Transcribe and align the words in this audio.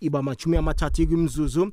iba 0.00 0.22
machumi 0.22 0.56
amathathu 0.56 1.06
kwimzuzu 1.06 1.72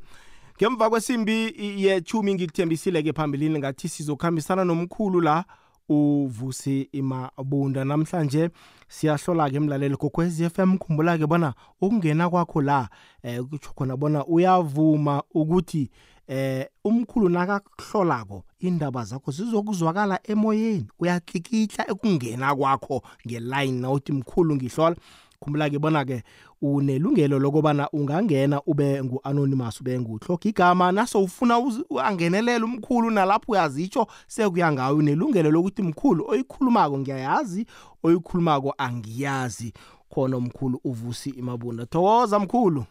ngemva 0.57 0.89
kwesimbi 0.89 1.53
yechumi 1.83 2.33
ngikuthembisile-ke 2.33 3.13
phambilini 3.13 3.59
ngathi 3.59 3.89
sizokuhambisana 3.89 4.63
nomkhulu 4.63 5.21
la 5.21 5.45
uvusi 5.89 6.81
imabunda 6.91 7.85
namhlanje 7.85 8.49
siyahlola-ke 8.87 9.55
emlaleli 9.55 9.97
kokwez 9.97 10.41
f 10.41 10.59
m 10.59 10.77
khumbula-ke 10.77 11.27
bona 11.27 11.53
ukungena 11.81 12.29
kwakho 12.29 12.61
la 12.61 12.89
eh 13.23 13.41
kutsho 13.43 13.71
khona 13.75 13.97
bona 13.97 14.25
uyavuma 14.25 15.23
ukuthi 15.33 15.89
eh 16.27 16.67
umkhulu 16.85 17.29
nakakuhlolako 17.29 18.43
indaba 18.59 19.03
zakho 19.03 19.31
zizokuzwakala 19.31 20.19
emoyeni 20.23 20.87
uyatlikitla 20.99 21.91
ekungena 21.91 22.55
kwakho 22.55 23.03
ngeline 23.27 23.81
nawuthi 23.81 24.11
mkhulu 24.11 24.55
ngihlola. 24.55 24.95
Khumbula-ke 25.43 25.79
bona-ke 25.79 26.23
unelungelo 26.61 27.39
lokubana 27.39 27.89
ungangena 27.93 28.61
ube 28.65 29.03
ngu-anonymous 29.03 29.81
ube 29.81 29.99
nguhloga 29.99 30.49
igama 30.49 30.91
naso 30.91 31.23
ufuna 31.23 31.55
angenelela 32.03 32.65
umkhulu 32.65 33.11
nalapho 33.11 33.51
uyazitsho 33.51 34.07
sekuya 34.27 34.71
ngayo 34.71 34.95
unelungelo 34.97 35.51
lokuthi 35.51 35.81
mkhulu 35.81 36.25
oyikhulumako 36.27 36.99
ngiyayazi 36.99 37.65
oyikhulumako 38.03 38.73
angiyazi. 38.77 39.73
Khona 40.09 40.37
umkhulu 40.37 40.79
uvusi 40.83 41.29
imabunda 41.29 41.85
thokoza 41.85 42.39
mkhulu. 42.39 42.85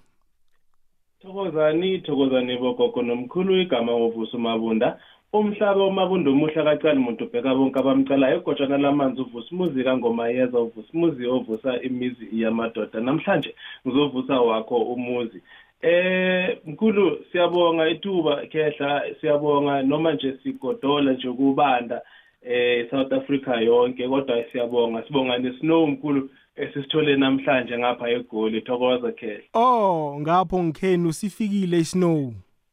Thokozani 1.23 1.99
thokozani 1.99 2.59
bogogo 2.59 3.03
nomkhulu 3.03 3.61
igama 3.61 3.97
uvusi 3.97 4.37
umabunda. 4.37 4.99
Umhlaba 5.33 5.87
umabunda 5.87 6.31
umuhle 6.31 6.65
kacani 6.65 7.01
muntu 7.01 7.25
ubheka 7.25 7.55
bonke 7.55 7.79
abamcalayo 7.79 8.37
egotshana 8.37 8.79
lamanzi 8.79 9.21
uvusa 9.21 9.49
umuzika 9.53 9.97
ngomayeza 9.97 10.59
uvusa 10.61 10.89
umuzi 10.95 11.27
ovusa 11.27 11.83
imizi 11.83 12.29
yamadoda. 12.33 13.01
Namhlanje 13.01 13.55
ngizovusa 13.87 14.41
wakho 14.41 14.77
umuzi. 14.77 15.43
Eh 15.83 16.59
mkhulu 16.67 17.19
siyabonga 17.33 17.89
ithuba 17.89 18.47
khehla 18.47 19.03
siyabonga. 19.21 19.83
Noma 19.83 20.13
nje 20.13 20.39
sigodola 20.43 21.13
nje 21.13 21.29
kubanda 21.33 22.03
eh 22.43 22.91
South 22.91 23.13
Africa 23.13 23.53
yonke 23.63 24.09
kodwa 24.09 24.45
siyabonga. 24.53 25.03
Sibonga 25.07 25.39
nesnow 25.39 25.87
mkhulu 25.87 26.31
esisithole 26.57 27.17
namhlanje 27.17 27.79
ngapha 27.79 28.11
egoli. 28.11 28.61
Thokoza 28.61 29.13
khehla. 29.13 29.45
Oh 29.55 30.21
ngapho 30.21 30.63
ngikheni 30.63 31.09
usifikile 31.09 31.79
isnow. 31.79 32.33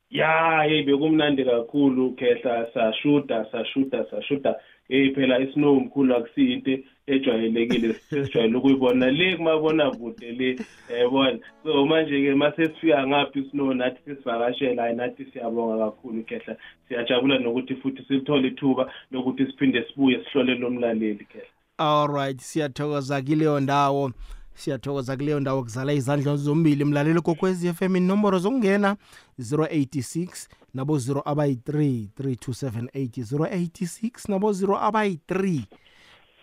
Ya 0.09 0.63
hey 0.63 0.83
bekumnandi 0.83 1.45
kakhulu 1.45 2.15
khehla 2.15 2.67
sashuda 2.73 3.45
sashuda 3.51 4.05
sashuda. 4.11 4.55
Hey 4.87 5.13
phela 5.13 5.39
isnow 5.39 5.79
mkhulu 5.79 6.15
akusiyinto 6.15 6.71
ejwayelekile 7.07 7.93
sesijwayele 7.93 8.57
ukuyibona 8.57 9.11
le 9.11 9.37
kumabona 9.37 9.91
kude 9.91 10.31
le 10.31 10.59
yabona 10.99 11.39
so 11.63 11.85
manje 11.85 12.21
ke 12.21 12.35
mase 12.35 12.65
sifika 12.65 13.07
ngaphi 13.07 13.39
isnow 13.39 13.73
nathi 13.73 13.99
sisivakashela 14.05 14.81
hayi 14.81 14.95
nathi 14.95 15.25
siyabonga 15.25 15.85
kakhulu 15.85 16.23
khehla. 16.23 16.55
Siyajabula 16.87 17.39
nokuthi 17.39 17.75
futhi 17.75 18.03
silithole 18.07 18.47
ithuba 18.47 18.91
lokuthi 19.11 19.45
siphinde 19.45 19.83
sibuye 19.83 20.23
sihlole 20.23 20.55
lo 20.55 20.69
mlaleli 20.69 21.25
khehla. 21.25 21.47
Alright 21.77 22.39
siyathokoza 22.39 23.21
kileyo 23.21 23.59
ndawo. 23.59 24.11
Siyathokoza 24.59 25.17
kuleyo 25.17 25.39
ndawo 25.39 25.63
kuzala 25.63 25.93
izandla 25.93 26.35
zombili. 26.35 26.85
Mlaleli 26.85 27.21
kokwezi 27.21 27.73
FM 27.73 27.95
inomboro 27.95 28.39
zokungena 28.39 28.97
086 29.39 30.47
nabo 30.73 30.97
0 30.97 31.21
abayi-3 31.25 32.07
3278 32.19 33.23
086 33.23 34.31
nabo 34.31 34.51
0 34.51 34.83
abayi-3 34.83 35.61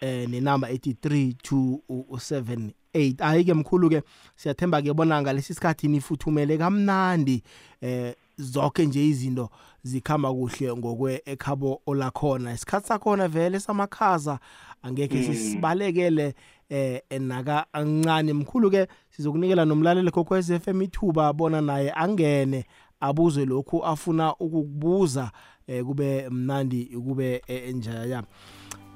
eh 0.00 0.28
nenamba 0.28 0.70
ethi 0.70 0.92
3278 0.92 2.72
hayi 3.18 3.44
ke 3.44 3.54
mkhulu 3.54 3.90
ke 3.90 4.02
siyathemba 4.36 4.82
ke 4.82 4.92
bona 4.92 5.22
ngalesi 5.22 5.54
sikhathi 5.54 5.88
nifuthumele 5.88 6.58
kamnandi 6.58 7.42
eh 7.80 8.14
zonke 8.38 8.86
nje 8.86 9.08
izinto 9.08 9.50
zikhamba 9.82 10.32
kuhle 10.32 10.76
ngokwe 10.76 11.22
ekhabo 11.24 11.82
olakhona. 11.86 12.54
Isikhathi 12.54 12.86
sakhona 12.86 13.28
vele 13.28 13.60
samakhaza 13.60 14.38
angeke 14.82 15.22
sisibalekele 15.22 16.34
eh 16.68 17.00
enaka 17.10 17.66
ancane 17.72 18.32
mkhulu 18.32 18.70
ke 18.70 18.86
sizokunikela 19.10 19.64
nomlaleli 19.64 20.10
kokwez 20.10 20.52
FM 20.58 20.82
ithuba 20.82 21.32
bona 21.32 21.60
naye 21.60 21.92
angene 21.92 22.64
abuze 23.00 23.44
lokhu 23.44 23.84
afuna 23.84 24.34
ukukubuza 24.34 25.30
eh 25.66 25.84
kube 25.84 26.28
mnandi 26.30 26.84
kube 26.84 27.42
enjaya 27.46 28.22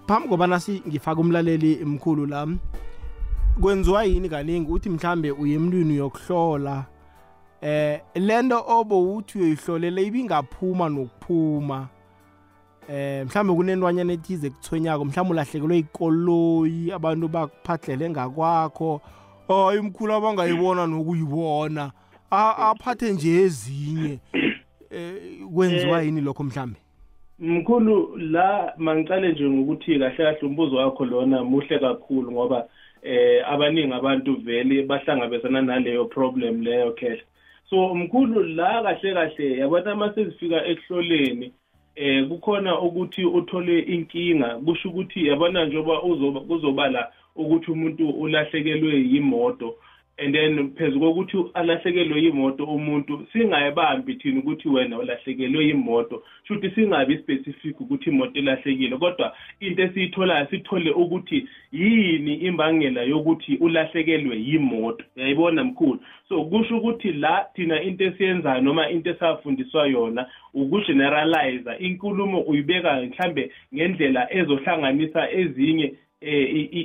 phambi 0.07 0.29
kobana 0.29 0.61
si 0.61 0.83
ngifaka 0.89 1.21
umlaleli 1.21 1.85
mkhulu 1.85 2.27
la 2.27 2.49
kwenziwa 3.61 4.05
yini 4.05 4.29
kaningi? 4.29 4.73
Uthi 4.73 4.91
mhlambe 4.91 5.31
uye 5.31 5.55
emntwini 5.55 5.97
yokuhlola 5.97 6.85
eh 7.61 8.01
lento 8.15 8.65
obo 8.69 9.15
uthi 9.17 9.39
uyihlolele 9.39 10.03
ibingaphuma 10.03 10.89
nokuphuma. 10.89 11.89
Eh 12.91 13.27
mhlambe 13.27 13.55
kunentwanyana 13.55 14.13
ethize 14.13 14.51
kuthonyako 14.51 15.05
mhlambe 15.05 15.33
ulahlekelwe 15.33 15.79
ikoloyi 15.79 16.93
abantu 16.93 17.29
bakuphahlele 17.29 18.11
ngakwakho. 18.11 19.01
Hayi 19.49 19.81
mkhulu 19.81 20.13
abangayibona 20.13 20.87
nokuyibona. 20.87 21.93
Aphathe 22.31 23.13
nje 23.13 23.43
ezinye. 23.43 24.19
Eh 24.91 25.15
kwenziwa 25.55 26.03
yini 26.03 26.21
lokho 26.21 26.45
mhlambe 26.45 26.79
mkhulu 27.39 28.17
la 28.17 28.75
mangicale 28.77 29.33
nje 29.33 29.51
ngokuthi 29.51 29.99
kahle 29.99 30.17
kahle 30.17 30.39
umbuzo 30.43 30.77
wakho 30.77 31.05
lona 31.05 31.45
muhle 31.45 31.79
kakhulu 31.79 32.33
ngoba 32.33 32.69
eh 33.03 33.49
abaningi 33.53 33.93
abantu 33.93 34.37
vele 34.37 34.83
bahlangabezana 34.83 35.63
naleyo 35.63 36.05
problem 36.05 36.63
leyo 36.63 36.93
khehla. 36.93 37.23
So 37.71 37.95
mkhulu 37.95 38.43
la 38.43 38.83
kahle 38.83 39.15
kahle 39.15 39.59
yabona 39.59 39.95
masezifika 39.95 40.67
ekuhloleni 40.67 41.53
eh 41.97 42.29
kukhona 42.29 42.81
ukuthi 42.81 43.25
uthole 43.25 43.79
inkinga. 43.79 44.49
Kusho 44.65 44.89
ukuthi 44.89 45.27
yabona 45.27 45.65
njengoba 45.65 46.03
uzoba 46.03 46.41
kuzobala 46.41 47.13
ukuthi 47.37 47.71
umuntu 47.71 48.11
ulahlekelwe 48.11 48.95
yimoto. 49.13 49.75
And 50.21 50.35
then 50.35 50.71
phezu 50.71 51.01
kokuthi 51.01 51.45
alahlekelwe 51.55 52.23
yimoto 52.23 52.65
umuntu 52.65 53.27
singayibambi 53.33 54.15
thina 54.15 54.41
ukuthi 54.41 54.69
wena 54.69 54.99
ulahlekelwe 54.99 55.65
yimoto. 55.65 56.23
Shuthi 56.49 56.71
singabi 56.71 57.19
specific 57.19 57.81
ukuthi 57.81 58.11
imoto 58.11 58.39
ilahlekile 58.39 58.97
kodwa 58.97 59.37
into 59.61 59.83
esiyitholayo 59.83 60.47
sithole 60.47 60.91
ukuthi 60.91 61.49
yini 61.73 62.35
imbangela 62.35 63.03
yokuthi 63.03 63.57
ulahlekelwe 63.57 64.37
yimoto. 64.37 65.05
Yayibona 65.17 65.65
mkhulu? 65.65 66.01
So 66.29 66.45
kusho 66.45 66.79
ukuthi 66.79 67.13
la 67.13 67.47
thina 67.55 67.83
into 67.83 68.05
esiyenzayo 68.05 68.61
noma 68.61 68.91
into 68.91 69.11
esafundiswa 69.11 69.87
yona 69.87 70.27
ukugeneralize 70.55 71.71
inkulumo 71.79 72.41
uyibeka 72.41 73.03
mhlambe 73.03 73.53
ngendlela 73.75 74.35
ezohlanganisa 74.35 75.31
ezinye 75.31 75.95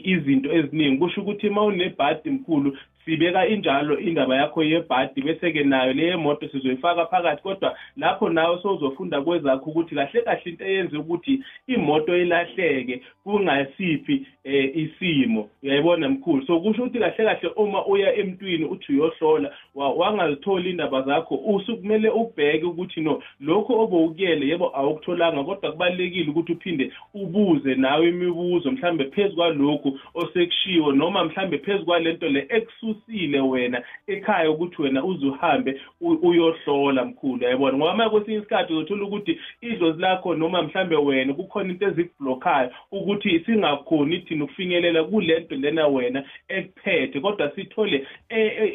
izinto 0.03 0.53
eziningi. 0.53 0.97
Kusho 0.97 1.21
ukuthi 1.21 1.47
uma 1.49 1.63
unebhadi 1.63 2.29
mkhulu 2.29 2.77
sibeka 3.05 3.47
injalo 3.47 3.99
indaba 3.99 4.35
yakho 4.35 4.63
yebhadi 4.63 5.21
bese-ke 5.21 5.63
nayo 5.63 5.93
leyo 5.93 6.17
moto 6.17 6.47
sizoyifaka 6.47 7.05
phakathi. 7.05 7.41
Kodwa 7.41 7.77
lapho 7.97 8.29
nawe 8.29 8.59
sowuzofunda 8.61 9.21
kwezakho 9.21 9.69
ukuthi 9.69 9.95
kahle 9.95 10.21
kahle 10.21 10.41
into 10.45 10.65
eyenza 10.65 10.99
ukuthi 10.99 11.43
imoto 11.67 12.17
ilahleke 12.17 13.01
kungasiphi 13.23 14.27
um 14.45 14.69
isimo. 14.73 15.49
Uyayibona 15.63 16.09
mkhulu? 16.09 16.45
So 16.47 16.59
kusho 16.59 16.83
ukuthi 16.83 16.99
kahle 16.99 17.25
kahle 17.25 17.49
uma 17.55 17.85
uya 17.85 18.15
emntwini 18.15 18.65
uthi 18.65 18.93
uyohlola 18.93 19.51
wangazitholi 19.75 20.69
indaba 20.69 21.01
zakho 21.01 21.35
usukumele 21.35 22.09
ubheke 22.09 22.65
ukuthi 22.65 23.01
no 23.01 23.21
lokhu 23.39 23.73
obowukuyele 23.79 24.47
yebo 24.47 24.71
awukutholanga 24.77 25.43
kodwa 25.43 25.71
kubalulekile 25.71 26.29
ukuthi 26.29 26.51
uphinde 26.51 26.91
ubuze 27.13 27.75
nawe 27.75 28.09
imibuzo 28.09 28.71
mhlambe 28.71 29.05
phezu 29.05 29.35
kwalokhu 29.35 29.99
osekushiwo 30.13 30.91
noma 30.91 31.23
mhlambe 31.23 31.57
phezu 31.57 31.85
kwalento 31.85 32.29
le 32.29 32.45
ekusu 32.49 32.94
ususile 32.95 33.39
wena 33.39 33.83
ekhaya 34.07 34.51
ukuthi 34.51 34.81
wena 34.81 35.03
uze 35.03 35.25
uhambe 35.25 35.81
uyohlola 36.01 37.05
mkhulu 37.05 37.43
yayibona? 37.43 37.77
Ngoba 37.77 37.95
manje 37.95 38.09
kwesinye 38.09 38.37
isikhathi 38.37 38.73
uzothola 38.73 39.03
ukuthi 39.03 39.39
idlozi 39.61 40.01
lakho 40.01 40.35
noma 40.35 40.61
mhlambe 40.61 40.95
wena 40.95 41.33
kukhona 41.33 41.69
into 41.69 41.85
ezikublokhayo 41.85 42.71
ukuthi 42.91 43.39
singakhoni 43.39 44.19
thina 44.19 44.43
ukufinyelela 44.43 45.03
kule 45.03 45.39
nto 45.39 45.55
lena 45.55 45.87
wena 45.87 46.23
ekuphethe 46.47 47.19
kodwa 47.19 47.51
sithole 47.55 48.07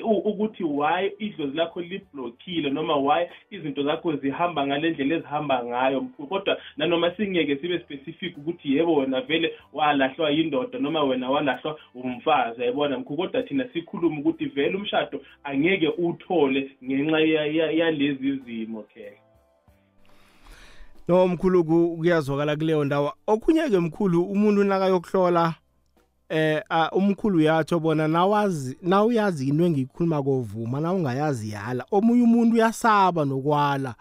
ukuthi 0.05 0.65
why 0.65 1.11
idlozi 1.19 1.57
lakho 1.57 1.81
liblokhile 1.81 2.71
noma 2.71 2.97
why 2.97 3.27
izinto 3.51 3.83
zakho 3.83 4.17
zihamba 4.17 4.67
ngale 4.67 4.91
ndlela 4.91 5.15
ezihamba 5.15 5.65
ngayo 5.65 6.01
mkhulu. 6.01 6.29
Kodwa 6.29 6.57
nanoma 6.77 7.11
singeke 7.11 7.57
sibe 7.57 7.79
specific 7.79 8.39
ukuthi 8.39 8.77
yebo 8.77 8.95
wena 8.95 9.21
vele 9.21 9.55
walahlwa 9.73 10.31
yindoda 10.31 10.79
noma 10.79 11.03
wena 11.03 11.31
walahlwa 11.31 11.79
umfazi 11.95 12.61
yayibona 12.61 12.99
mkhulu? 12.99 13.17
Kodwa 13.17 13.43
thina 13.43 13.69
sikhuluma 14.11 14.21
ukuthi 14.21 14.47
vele 14.47 14.77
umshado 14.77 15.21
angeke 15.45 15.89
uthole 15.89 16.71
ngenxa 16.85 17.21
yalezi 17.21 18.41
zimo 18.47 18.83
ke 18.83 19.13
no 21.09 21.29
mkhulu 21.29 21.65
kuyazwakala 21.65 22.57
kuleyo 22.57 22.85
ndawo. 22.85 23.13
Okhunye 23.27 23.69
ke 23.71 23.79
mkhulu 23.79 24.23
umuntu 24.23 24.65
nakayokuhlola 24.65 25.55
eh 26.29 26.63
umkhulu 26.93 27.39
uyatsho 27.39 27.81
bona 27.81 28.09
nawazi 28.09 28.79
nawuyazi 28.83 29.49
into 29.49 29.65
engiyikhuluma 29.65 30.23
kovuma 30.23 30.81
na 30.81 30.93
ungayazi 30.93 31.51
yala. 31.51 31.85
Omunye 31.91 32.23
umuntu 32.23 32.55
uyasaba 32.55 33.25
nokwala. 33.25 33.95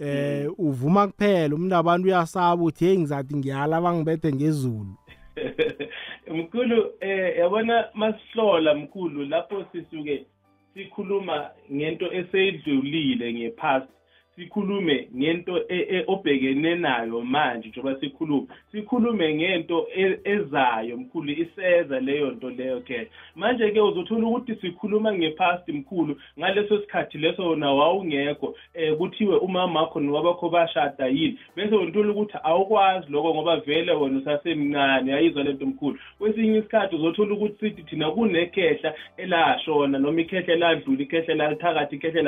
Eh 0.00 0.48
uvuma 0.58 1.06
kuphela 1.06 1.54
umuntu 1.54 1.76
abantu 1.76 2.06
uyasaba 2.06 2.62
uthi 2.62 2.84
hey 2.84 2.98
ngizathi 2.98 3.36
ngiyala 3.36 3.80
bangibethe 3.80 4.32
ngezulu. 4.32 4.96
mkhulu 6.30 6.92
eh 7.00 7.38
yabona 7.38 7.88
masihlola 7.94 8.74
mkhulu 8.74 9.24
lapho 9.24 9.64
sisuke 9.72 10.26
sikhuluma 10.74 11.50
ngento 11.72 12.12
eseyidlulile 12.12 13.32
ngepast 13.34 13.88
sikhulume 14.38 15.08
ngento 15.16 15.58
e, 15.68 15.86
e, 15.90 16.04
obhekene 16.06 16.74
nayo 16.74 17.20
manje 17.20 17.68
njengoba 17.68 18.00
sikhuluma. 18.00 18.46
Sikhulume 18.72 19.34
ngento 19.34 19.86
e, 19.96 20.18
ezayo 20.24 20.96
mkhulu 20.96 21.32
iseza 21.32 22.00
leyo 22.00 22.30
nto 22.30 22.50
leyo 22.50 22.80
ke. 22.80 23.08
Manje 23.36 23.70
ke 23.70 23.80
uzothola 23.80 24.26
ukuthi 24.26 24.54
sikhuluma 24.54 25.12
ngepast 25.12 25.68
mkhulu 25.68 26.16
ngaleso 26.38 26.80
sikhathi 26.80 27.18
leso 27.18 27.56
na 27.56 27.72
wawungekho 27.72 28.46
um 28.46 28.96
kuthiwe 28.96 29.36
umama 29.36 29.80
wakho 29.80 30.00
nowabakho 30.00 30.48
bashada 30.48 31.06
yini. 31.06 31.38
Bese 31.56 31.74
uthola 31.74 32.10
ukuthi 32.10 32.38
awukwazi 32.42 33.12
lokho 33.12 33.34
ngoba 33.34 33.56
vele 33.56 33.92
wena 33.92 34.18
usasemncane 34.18 35.12
yayizwa 35.12 35.42
lento 35.42 35.66
mkhulu. 35.66 35.98
Kwesinye 36.18 36.58
isikhathi 36.58 36.96
uzothola 36.96 37.34
ukuthi 37.34 37.58
sithi 37.60 37.82
thina 37.82 38.10
kunekhehla 38.10 38.94
elashona 39.16 39.98
noma 39.98 40.20
ikhehla 40.20 40.54
eladlula 40.54 41.02
ikhehla 41.02 41.34
lalithakathi 41.34 41.96
ikhehla 41.96 42.22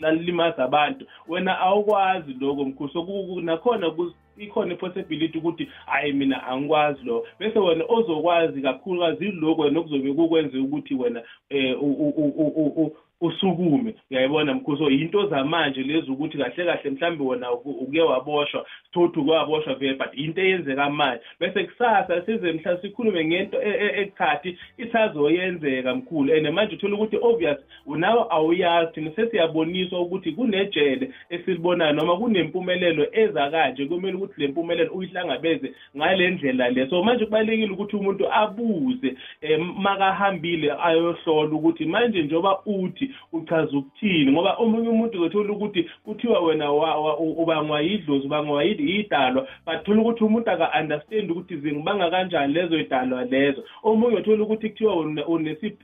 lalilimaza 0.00 0.64
abantu. 0.64 1.06
Wena 1.28 1.53
awukwazi 1.60 2.36
lokho 2.40 2.64
mkhulu. 2.64 2.90
So 2.92 3.40
nakhona 3.40 3.90
ikhona 4.36 4.74
ipossibility 4.74 5.38
ukuthi 5.38 5.68
hayi 5.86 6.12
mina 6.12 6.46
angikwazi 6.46 7.04
lo 7.04 7.26
bese 7.38 7.58
wena 7.58 7.84
ozokwazi 7.88 8.62
kakhulukazi 8.62 9.24
yiloko 9.24 9.62
wena 9.62 9.80
okuzobe 9.80 10.12
kukwenze 10.12 10.58
ukuthi 10.58 10.94
wena 10.94 11.22
um 11.50 12.90
usukume. 13.20 13.94
Uyayibona 14.10 14.54
mkhuso 14.54 14.90
into 14.90 15.26
zamanje 15.26 15.82
lezi 15.82 16.10
ukuthi 16.10 16.38
kahle 16.38 16.64
kahle 16.64 16.90
mhlambe 16.90 17.24
wena 17.24 17.52
uke 17.52 18.00
waboshwa 18.00 18.66
sithothi 18.84 19.18
uke 19.18 19.30
waboshwa 19.30 19.74
vele 19.74 19.94
but 19.94 20.18
into 20.18 20.40
eyenzeka 20.40 20.90
manje. 20.90 21.20
Bese 21.40 21.64
kusasa 21.64 22.22
size 22.26 22.52
mhla 22.52 22.78
sikhulume 22.80 23.24
ngento 23.24 23.62
e, 23.62 23.68
e, 23.68 24.02
ekhathi 24.02 24.58
isazoyenzeka 24.78 25.94
mkhulu. 25.94 26.34
And 26.34 26.48
manje 26.50 26.74
uthola 26.74 26.94
ukuthi 26.94 27.18
obvious 27.22 27.58
unawe 27.86 28.24
awuyazi 28.30 28.92
thina 28.92 29.10
sesiyaboniswa 29.10 30.00
ukuthi 30.00 30.32
kunejele 30.32 31.10
esilibonayo 31.30 31.92
noma 31.92 32.16
kunempumelelo 32.16 33.06
eza 33.12 33.50
kanje 33.50 33.86
kumele 33.86 34.16
ukuthi 34.16 34.40
le 34.40 34.48
mpumelelo 34.48 34.92
uyihlangabeze 34.92 35.74
ngale 35.96 36.30
ndlela 36.30 36.70
le. 36.70 36.86
So 36.90 37.02
manje 37.02 37.24
kubalulekile 37.24 37.72
ukuthi 37.72 37.96
umuntu 37.96 38.32
abuze 38.32 39.14
um 39.56 39.74
makahambile 39.82 40.72
ayohlola 40.82 41.50
ukuthi 41.52 41.84
manje 41.84 42.22
njengoba 42.22 42.58
uthi 42.66 43.03
uchaza 43.32 43.78
ukuthini 43.78 44.32
ngoba 44.32 44.54
omunye 44.54 44.88
umuntu 44.88 45.18
uzothola 45.18 45.52
ukuthi 45.52 45.90
kuthiwa 46.04 46.40
wena 46.40 46.72
ubangwa 47.18 47.80
yidlozi 47.80 48.26
ubangwa 48.26 48.64
yidalwa 48.64 49.48
bathola 49.66 50.00
ukuthi 50.00 50.24
umuntu 50.24 50.50
aka-understand 50.50 51.30
ukuthi 51.30 51.56
zingibanga 51.56 52.10
kanjani 52.10 52.54
lezo 52.54 52.78
yidalwa 52.78 53.24
lezo. 53.24 53.64
Omunye 53.82 54.16
uthola 54.16 54.42
ukuthi 54.42 54.68
kuthiwa 54.70 54.96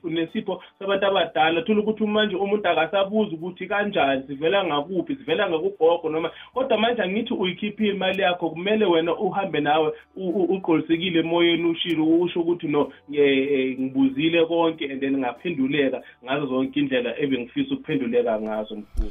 unesipho 0.02 0.62
sabantu 0.78 1.06
abadala 1.06 1.62
thola 1.62 1.80
ukuthi 1.80 2.06
manje 2.06 2.36
umuntu 2.36 2.68
akasabuza 2.68 3.32
ukuthi 3.34 3.66
kanjani 3.66 4.22
sivela 4.26 4.64
ngakuphi 4.64 5.16
sivela 5.16 5.50
ngakugogo 5.50 6.08
noma 6.08 6.30
kodwa 6.54 6.78
manje 6.78 7.02
angithi 7.02 7.34
uyikhiphile 7.34 7.90
imali 7.90 8.22
yakho 8.22 8.50
kumele 8.50 8.84
wena 8.84 9.16
uhambe 9.16 9.60
nawe 9.60 9.92
uqolisekile 10.16 11.20
emoyeni 11.20 11.70
ushilo 11.70 12.04
usho 12.04 12.40
ukuthi 12.40 12.68
no 12.68 12.92
ngibuzile 13.10 14.46
konke 14.46 14.84
and 14.92 15.00
then 15.00 15.18
ngaphenduleka 15.18 16.02
ngazo 16.24 16.46
zonke 16.46 16.80
indlela 16.80 17.09
ebengifisa 17.18 17.74
ukuphenduleka 17.74 18.40
ngazo 18.40 18.76
mkhulu 18.76 19.10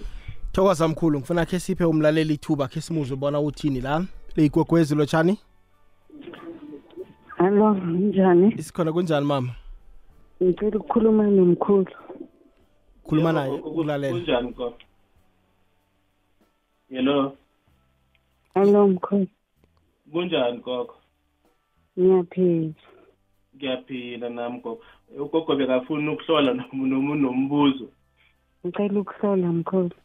thokoza 0.51 0.87
mkhulu. 0.87 1.19
Ngifuna 1.19 1.45
khe 1.45 1.59
siphe 1.59 1.85
umlaleli 1.85 2.33
ithuba 2.33 2.67
khe 2.67 2.81
simuzwe 2.81 3.13
ubona 3.13 3.39
uthini 3.39 3.81
la. 3.81 4.05
Leyigwegwezi 4.35 4.95
lotshani 4.95 5.39
hallo 7.37 7.73
njani? 7.73 8.53
Isikhona 8.57 8.93
kunjani 8.93 9.25
mama? 9.25 9.55
Ngicela 10.43 10.77
ukukhuluma 10.77 11.23
nomkhulu. 11.23 11.85
Khuluma 13.03 13.31
naye 13.31 13.51
ukulalela 13.51 14.13
kunjani 14.13 14.53
ko 14.53 14.73
hello? 16.89 17.37
Hallo 18.53 18.87
mkhulu. 18.87 19.27
Kunjani 20.11 20.59
gogo 20.59 20.95
ngiyaphila. 21.99 22.73
Ngiyaphila 23.55 24.29
nami 24.29 24.59
gogo 24.59 24.81
ugogo 25.17 25.55
bekafuna 25.55 26.11
ukuhlola 26.11 26.53
nombuzo. 27.21 27.87
Ngicela 28.65 28.99
ukuhlola 28.99 29.47
mkhulu 29.47 29.95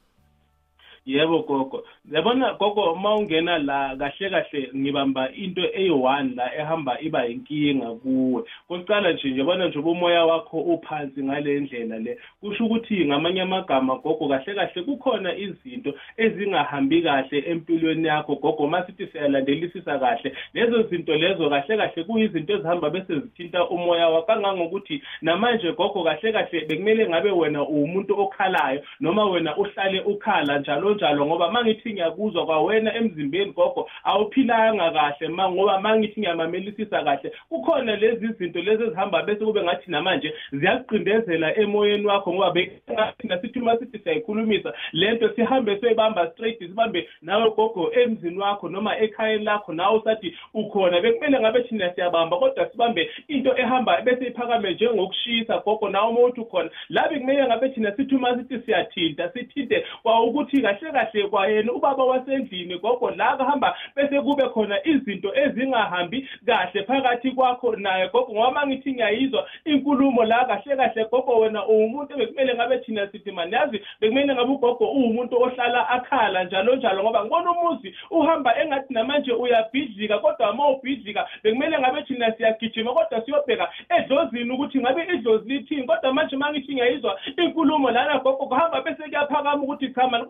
yebo 1.06 1.42
gogo. 1.42 1.84
Yabona 2.12 2.54
gogo 2.58 2.92
uma 2.92 3.16
ungena 3.16 3.58
la 3.58 3.96
kahle 3.96 4.30
kahle 4.30 4.70
ngibamba 4.74 5.30
into 5.34 5.62
eyi-one 5.62 6.34
la 6.34 6.54
ehamba 6.54 7.00
iba 7.00 7.26
inkinga 7.26 7.94
kuwe. 7.94 8.42
Kokucala 8.68 9.12
nje 9.12 9.30
njebona 9.30 9.68
nje 9.68 9.78
umoya 9.78 10.24
wakho 10.24 10.58
uphansi 10.58 11.22
ngale 11.22 11.60
ndlela 11.60 11.98
le 11.98 12.18
kusho 12.40 12.64
ukuthi 12.64 13.04
ngamanye 13.06 13.42
amagama 13.42 13.96
gogo 13.96 14.28
kahle 14.28 14.54
kahle 14.54 14.82
kukhona 14.82 15.36
izinto 15.36 15.94
ezingahambi 16.16 17.02
kahle 17.02 17.38
empilweni 17.46 18.08
yakho. 18.08 18.34
Gogo 18.34 18.64
uma 18.64 18.86
sithi 18.86 19.06
siyalandelisisa 19.06 19.98
kahle 19.98 20.34
lezo 20.54 20.82
zinto 20.82 21.14
lezo 21.14 21.50
kahle 21.50 21.76
kahle 21.76 22.04
kuyizinto 22.04 22.52
ezihamba 22.54 22.90
bese 22.90 23.14
zithinta 23.14 23.68
umoya 23.68 24.08
wakho. 24.08 24.26
Kangangokuthi 24.26 25.02
namanje 25.22 25.72
gogo 25.72 26.04
kahle 26.04 26.32
kahle 26.32 26.64
bekumele 26.66 27.08
ngabe 27.08 27.30
wena 27.30 27.62
uwumuntu 27.62 28.20
okhalayo 28.20 28.82
noma 29.00 29.24
wena 29.24 29.56
uhlale 29.56 30.00
ukhala 30.00 30.58
njalo 30.58 30.93
njalo 30.94 31.26
ngoba 31.26 31.50
mangithi 31.50 31.92
ngiyakuzwa 31.92 32.46
kwawena 32.46 32.94
emzimbeni 32.96 33.52
gogo 33.52 33.88
awuphilanga 34.04 34.90
kahle 34.90 35.28
ma 35.28 35.50
ngoba 35.50 35.80
mangithi 35.80 36.20
ngiyamamelisisa 36.20 37.04
kahle 37.04 37.32
kukhona 37.48 37.96
lezi 37.96 38.26
zinto 38.38 38.62
lezi 38.62 38.82
ezihamba 38.82 39.22
bese 39.22 39.44
kube 39.44 39.62
ngathi 39.62 39.90
namanje 39.90 40.34
ziyakuqindezela 40.52 41.58
emoyeni 41.58 42.06
wakho 42.06 42.32
ngoba 42.32 42.50
bekingathina 42.50 43.40
sithi 43.40 43.58
uma 43.58 43.78
sithi 43.78 43.98
siyayikhulumisa 43.98 44.72
lento 44.92 45.28
sihambe 45.34 45.80
soyibamba 45.80 46.30
straight 46.30 46.58
sibambe 46.58 47.08
nawe 47.22 47.50
gogo 47.50 47.92
emzini 47.92 48.38
wakho 48.38 48.68
noma 48.68 48.98
ekhayeni 48.98 49.44
lakho 49.44 49.72
nawe 49.72 49.98
usathi 49.98 50.36
ukhona. 50.54 51.00
Bekumele 51.00 51.40
ngabe 51.40 51.62
thina 51.62 51.94
siyabamba 51.94 52.36
kodwa 52.36 52.70
sibambe 52.70 53.10
into 53.28 53.58
ehamba 53.58 54.00
bese 54.00 54.26
iphakame 54.26 54.74
njengokushisa 54.74 55.58
gogo 55.58 55.88
nawe 55.88 56.08
uma 56.08 56.20
uthi 56.20 56.40
ukhona. 56.40 56.70
La 56.88 57.08
bekumele 57.08 57.46
ngabe 57.46 57.68
thina 57.68 57.96
sithi 57.96 58.14
uma 58.14 58.36
sithi 58.36 58.58
siyathinta 58.64 59.30
sithinte 59.32 59.84
kwawukuthi 60.02 60.62
kahle 60.62 60.83
kahle 60.92 61.28
kwayena 61.28 61.72
ubaba 61.72 62.04
wasendlini 62.04 62.78
gogo 62.78 63.10
la 63.10 63.36
kahamba 63.36 63.76
bese 63.96 64.20
kube 64.20 64.48
khona 64.48 64.86
izinto 64.86 65.34
ezingahambi 65.34 66.28
kahle 66.46 66.82
phakathi 66.82 67.30
kwakho 67.30 67.76
naye 67.76 68.08
gogo 68.08 68.32
ngoba 68.32 68.50
mangithi 68.50 68.92
ngiyayizwa 68.92 69.48
inkulumo 69.64 70.24
la 70.24 70.44
kahle 70.44 70.76
kahle 70.76 71.04
gogo 71.10 71.38
wena 71.40 71.66
uwumuntu 71.66 72.16
bekumele 72.16 72.54
ngabe 72.54 72.78
thina 72.78 73.08
sithi 73.08 73.32
mani? 73.32 73.52
Yazi 73.52 73.80
bekumele 74.00 74.34
ngabe 74.34 74.52
ugogo 74.52 74.84
uwumuntu 74.84 75.42
ohlala 75.42 75.88
akhala 75.88 76.44
njalo 76.44 76.76
njalo 76.76 77.02
ngoba 77.02 77.20
ngibona 77.20 77.50
umuzi 77.50 77.94
uhamba 78.10 78.62
engathi 78.62 78.94
namanje 78.94 79.32
uyabhidlika 79.32 80.18
kodwa 80.18 80.50
uma 80.50 80.68
ubhidlika 80.68 81.28
bekumele 81.42 81.78
ngabe 81.78 82.02
thina 82.02 82.32
siyagijima 82.32 82.92
kodwa 82.92 83.24
siyobheka 83.24 83.68
edlozini 83.88 84.50
ukuthi 84.50 84.78
ngabe 84.78 85.02
idlozi 85.14 85.48
lithini? 85.48 85.86
Kodwa 85.86 86.12
manje 86.12 86.36
mangithi 86.36 86.72
ngiyayizwa 86.72 87.20
inkulumo 87.36 87.90
lana 87.90 88.18
gogo 88.18 88.46
kuhamba 88.46 88.80
bese 88.80 89.02
kuyaphakama 89.02 89.62
ukuthi 89.62 89.88
cha 89.94 90.08
mani 90.08 90.24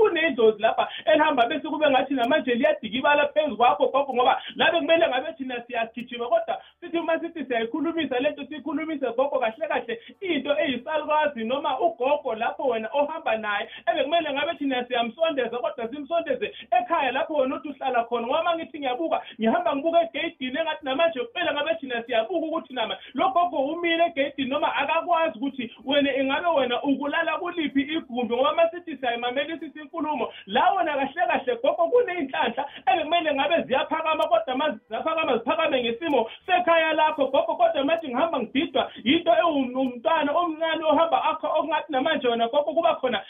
kunedlozi 0.44 0.62
lapha 0.62 0.88
elihamba 1.04 1.46
bese 1.46 1.68
kube 1.68 1.90
ngathi 1.90 2.14
namanje 2.14 2.54
liyadikibala 2.54 3.28
phezu 3.28 3.56
kwakho 3.56 3.86
gogo 3.88 4.14
ngoba 4.14 4.42
labe 4.56 4.78
kumele 4.78 5.08
ngabe 5.08 5.32
thina 5.32 5.62
siyagijima 5.66 6.28
kodwa 6.28 6.62
sithi 6.80 6.98
uma 6.98 7.20
sithi 7.20 7.44
siyayikhulumisa 7.44 8.18
lento 8.18 8.46
siyikhulumise 8.46 9.06
gogo 9.16 9.38
kahle 9.38 9.68
kahle 9.68 10.00
into 10.20 10.58
eyisalukazi 10.58 11.44
noma 11.44 11.80
ugogo 11.80 12.34
lapho 12.34 12.62
wena 12.68 12.88
ohamba 12.92 13.36
naye. 13.36 13.68
Ebekumele 13.86 14.32
ngabe 14.32 14.54
thina 14.58 14.84
siyamsondeza 14.84 15.58
kodwa 15.58 15.88
simsondeze 15.88 16.54
ekhaya 16.70 17.12
lapho 17.12 17.34
wena 17.34 17.56
uthi 17.56 17.68
uhlala 17.68 18.04
khona. 18.04 18.26
Ngoba 18.26 18.42
mangithi 18.42 18.78
ngiyabuka 18.78 19.22
ngihamba 19.40 19.76
ngibuka 19.76 20.02
egeyidini 20.02 20.58
engathi 20.58 20.84
namanje 20.84 21.20
kumele 21.20 21.52
ngabe 21.52 21.73
thina 21.94 22.06
siyabuka 22.06 22.46
ukuthi 22.46 22.74
nama 22.74 22.96
lo 23.14 23.28
gogo 23.28 23.56
umile 23.56 24.06
egeyidini 24.06 24.50
noma 24.50 24.74
akakwazi 24.74 25.38
ukuthi 25.38 25.70
wena 25.84 26.16
ingabe 26.16 26.46
wena 26.46 26.82
ukulala 26.82 27.38
kuliphi 27.38 27.80
igumbi 27.80 28.34
ngoba 28.34 28.54
masithi 28.54 28.96
siyayimamelisisa 28.96 29.80
inkulumo 29.80 30.32
la 30.46 30.72
wona 30.72 30.94
kahle 30.94 31.26
kahle 31.26 31.56
gogo 31.62 31.90
kuney'nhlanhla 31.90 32.64
ebekumele 32.86 33.34
ngabe 33.34 33.62
ziyaphakama 33.62 34.24
kodwa 34.24 34.56
ma 34.56 34.78
ziyaphakama 34.88 35.38
ziphakame 35.38 35.82
ngesimo 35.82 36.30
sekhaya 36.46 36.92
lakho 36.92 37.26
gogo 37.26 37.54
kodwa 37.56 37.84
manje 37.84 38.08
ngihamba 38.08 38.40
ngididwa 38.40 38.90
yinto 39.04 39.32
ewumntwana 39.40 40.32
omncane 40.32 40.84
ohamba 40.84 41.24
akho 41.24 41.46
okungathi 41.46 41.92
namanje 41.92 42.28
wena 42.28 42.48
gogo 42.48 42.74
kuba 42.74 42.94
khona 42.94 43.23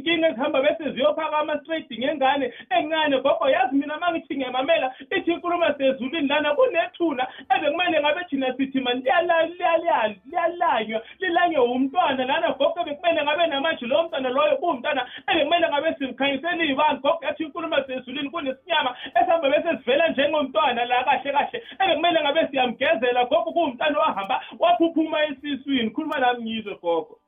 inkinga 0.00 0.28
ezihamba 0.28 0.62
bese 0.62 0.92
ziyophaka 0.92 1.38
ama-stradi 1.38 1.98
ngengane 1.98 2.52
encane 2.70 3.20
gogo 3.20 3.48
yazi 3.48 3.76
mina 3.76 3.96
uma 3.96 4.12
ngithi 4.12 4.36
ngiyamamela 4.36 4.94
ithi 5.16 5.32
inkulumo 5.32 5.66
sezulwini 5.78 6.28
lana 6.28 6.54
kunethuna 6.54 7.26
ebekumele 7.56 8.00
ngabe 8.00 8.24
thina 8.28 8.56
sithi 8.56 8.80
mani 8.80 9.02
liyalanywa 9.02 11.02
lilanywe 11.18 11.64
umntwana 11.64 12.24
lana 12.24 12.52
gogo 12.52 12.84
bekumele 12.84 13.22
ngabe 13.22 13.46
namanje 13.46 13.86
lowo 13.86 14.02
mntwana 14.02 14.28
loyo 14.28 14.56
kuwumntwana 14.56 15.06
ebekumele 15.30 15.68
ngabe 15.68 15.94
simkhanyiseni 15.98 16.64
iy'bani. 16.64 17.00
Gogo 17.00 17.18
yathi 17.22 17.42
inkulumo 17.42 17.76
sezulwini 17.86 18.30
kunesinyama 18.30 18.96
esihamba 19.14 19.50
bese 19.50 19.78
sivela 19.78 20.08
njengomntwana 20.08 20.84
la 20.84 21.04
kahle 21.04 21.32
kahle 21.32 21.62
ebekumele 21.82 22.20
ngabe 22.20 22.48
siyamgezela. 22.50 23.24
Gogo 23.24 23.52
kuwumntwana 23.52 23.98
wahamba 23.98 24.40
waphuphuma 24.58 25.24
esiswini. 25.24 25.90
Khuluma 25.90 26.18
nami 26.18 26.42
ngizwe 26.42 26.74
gogo. 26.82 27.18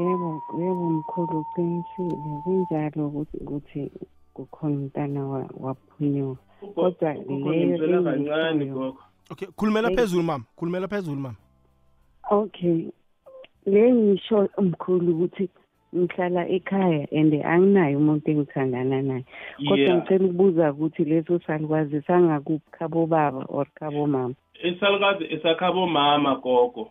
Yebo 0.00 0.42
yebo 0.58 0.84
mkhulu 0.90 1.38
uqinisile 1.40 2.16
kunjalo 2.44 3.06
ukuthi 3.08 3.36
ukuthi 3.44 3.90
kukhona 4.34 4.74
umntana 4.76 5.20
wa- 5.26 5.50
waphunyuka 5.60 6.40
Kodwa 6.74 7.12
leyo 7.14 7.66
ngizwela 7.66 8.02
kancane 8.02 8.64
engiyishoyo- 8.64 8.74
gogo. 8.74 9.00
Okay 9.30 9.48
khulumela 9.56 9.88
Hey. 9.88 9.96
phezulu 9.96 10.22
mama. 10.22 10.44
Khulumela 10.56 10.88
phezulu 10.88 11.20
mama. 11.20 11.36
Okay. 12.30 12.90
Le 13.66 13.92
ngisho 13.94 14.48
mkhulu 14.58 15.12
ukuthi 15.12 15.48
ngihlala 15.96 16.48
ekhaya 16.48 17.06
and 17.12 17.32
anginayo 17.34 17.98
umuntu 17.98 18.30
engithandana 18.30 19.02
naye. 19.02 19.24
Kodwa 19.68 19.78
Yeah. 19.78 19.96
ngicela 19.96 20.24
ukubuza 20.24 20.72
ukuthi 20.72 21.04
leso 21.04 21.38
salukazi 21.46 22.02
sangakuphi 22.06 22.70
khabo 22.70 23.06
baba 23.06 23.44
or 23.48 23.66
khabo 23.74 24.06
mama? 24.06 24.34
Isalukazi 24.64 25.24
esakhabo 25.34 25.86
mama 25.86 26.36
gogo. 26.42 26.90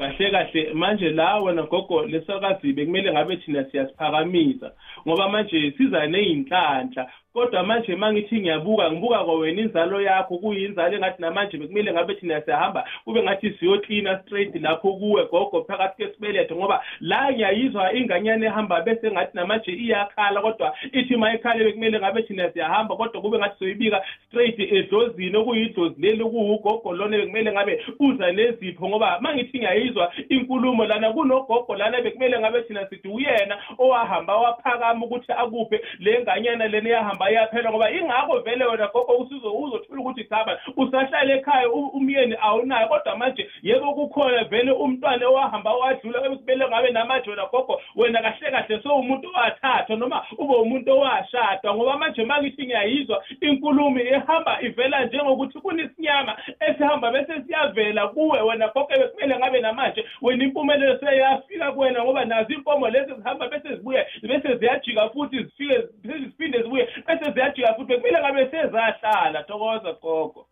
Kahle 0.00 0.30
kahle. 0.30 0.74
Manje 0.74 1.10
la 1.10 1.40
wena 1.40 1.62
gogo 1.62 2.06
lesalukazi 2.06 2.72
bekumele 2.72 3.12
ngabe 3.12 3.36
thina 3.36 3.64
siyasiphakamisa. 3.64 4.72
Ngoba 5.06 5.28
manje 5.28 5.72
siza 5.76 6.06
ney'nhlanhla 6.06 7.06
kodwa 7.32 7.62
manje 7.62 7.94
uma 7.94 8.12
ngithi 8.12 8.40
ngiyabuka 8.40 8.92
ngibuka 8.92 9.24
kwawena 9.24 9.62
inzalo 9.62 10.00
yakho 10.00 10.38
kuyinzalo 10.38 10.96
engathi 10.96 11.22
namanje 11.22 11.58
bekumele 11.58 11.92
ngabe 11.92 12.14
thina 12.14 12.40
siyahamba 12.40 12.84
kube 13.04 13.22
ngathi 13.22 13.50
siyoklina 13.50 14.18
straight 14.18 14.54
lapho 14.54 14.92
kuwe 14.92 15.24
gogo 15.24 15.64
phakathi 15.64 16.02
kwesibeletho. 16.02 16.56
Ngoba 16.56 16.84
la 17.00 17.32
ngiyayizwa 17.32 17.94
inganyana 17.94 18.46
ehamba 18.46 18.80
bese 18.80 19.10
ngathi 19.10 19.36
namanje 19.36 19.72
iyakhala 19.72 20.40
kodwa 20.40 20.74
ithi 20.92 21.16
ma 21.16 21.34
ikhale 21.34 21.64
bekumele 21.64 21.98
ngabe 21.98 22.22
thina 22.22 22.52
siyahamba 22.52 22.96
kodwa 22.96 23.22
kube 23.22 23.38
ngathi 23.38 23.58
soyibika 23.58 24.02
straight 24.26 24.58
edlozini 24.58 25.36
okuyidlozi 25.36 26.00
leli 26.02 26.24
kuwugogo 26.24 26.92
lona 26.92 27.16
bekumele 27.16 27.52
ngabe 27.52 27.84
uza 27.98 28.32
nezipho. 28.32 28.88
Ngoba 28.88 29.18
uma 29.18 29.34
ngithi 29.34 29.58
ngiyayizwa 29.90 30.12
inkulumo 30.28 30.84
lana 30.84 31.12
kunogogo 31.12 31.74
lana 31.76 32.00
bekumele 32.00 32.38
ngabe 32.38 32.62
thina 32.62 32.86
sithi 32.88 33.08
uyena 33.08 33.58
owahamba 33.78 34.36
waphakama 34.36 35.06
ukuthi 35.06 35.32
akuphe 35.32 35.80
le 35.98 36.20
nganyana 36.22 36.68
lena 36.68 36.88
eyahamba 36.88 37.30
iyaphela 37.30 37.70
ngoba 37.70 37.90
ingakho 37.90 38.38
vele 38.40 38.64
wena 38.64 38.86
gogo 38.92 39.16
usizo 39.16 39.52
uzothola 39.52 40.00
ukuthi 40.00 40.24
chaba 40.24 40.58
usahlala 40.76 41.34
ekhaya 41.34 41.68
u- 41.70 41.88
umyeni 41.94 42.36
awunayo. 42.40 42.88
Kodwa 42.88 43.16
manje 43.16 43.50
yebo 43.62 43.94
kukhona 43.94 44.44
vele 44.44 44.72
umntwana 44.72 45.28
owahamba 45.28 45.72
wadlula 45.74 46.20
bekumele 46.28 46.68
ngabe 46.68 46.90
namanje 46.90 47.30
wena 47.30 47.46
gogo 47.46 47.80
wena 47.96 48.22
kahle 48.22 48.50
kahle 48.50 48.82
sowumuntu 48.82 49.28
owathathwa 49.28 49.96
noma 49.96 50.22
ube 50.38 50.54
umuntu 50.54 50.90
owashadwa 50.92 51.74
ngoba 51.74 51.96
manje 51.98 52.22
uma 52.22 52.42
ngithi 52.42 52.66
ngiyayizwa 52.66 53.24
inkulumo 53.40 54.00
ihamba 54.00 54.58
ivela 54.62 55.04
njengokuthi 55.04 55.58
kunesinyama 55.60 56.36
esihamba 56.60 57.10
bese 57.10 57.42
siyavela 57.46 58.08
kuwe 58.08 58.40
wena 58.40 58.68
gogo 58.68 58.86
bekumele 58.98 59.36
ngabe 59.38 59.60
namanje 59.60 59.79
wena 60.22 60.44
impumelelo 60.44 60.98
seyafika 60.98 61.72
kuwena 61.72 62.04
ngoba 62.04 62.24
nazo 62.24 62.52
inkomo 62.54 62.88
lezi 62.88 63.14
zihamba 63.14 63.48
bese 63.48 63.76
zibuye 63.76 64.06
bese 64.22 64.56
ziyajika 64.56 65.08
futhi 65.10 65.36
zifike 65.44 65.78
ziphinde 66.04 66.62
zibuye 66.62 66.88
bese 67.06 67.32
ziyajika 67.32 67.74
futhi 67.74 67.86
bekumele 67.88 68.18
ngabe 68.20 68.50
sezahlala. 68.50 69.42
Thokoza 69.42 69.92
gogo. 69.92 70.46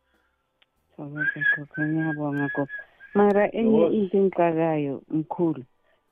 Thokoza 0.97 1.25
gogo. 1.57 1.83
Ngiyabonga 1.89 2.49
gogo. 2.57 2.69
Mara 3.15 3.49
enye 3.53 3.71
Thokoza. 3.79 3.95
into 3.97 4.17
engixakayo 4.19 5.03
mkhulu 5.11 5.65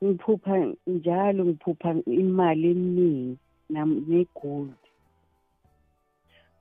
ngiphupha 0.04 0.66
njalo 0.87 1.44
ngiphupha 1.44 1.94
imali 2.06 2.70
eminingi 2.70 3.38
nam- 3.70 4.04
negold. 4.08 4.73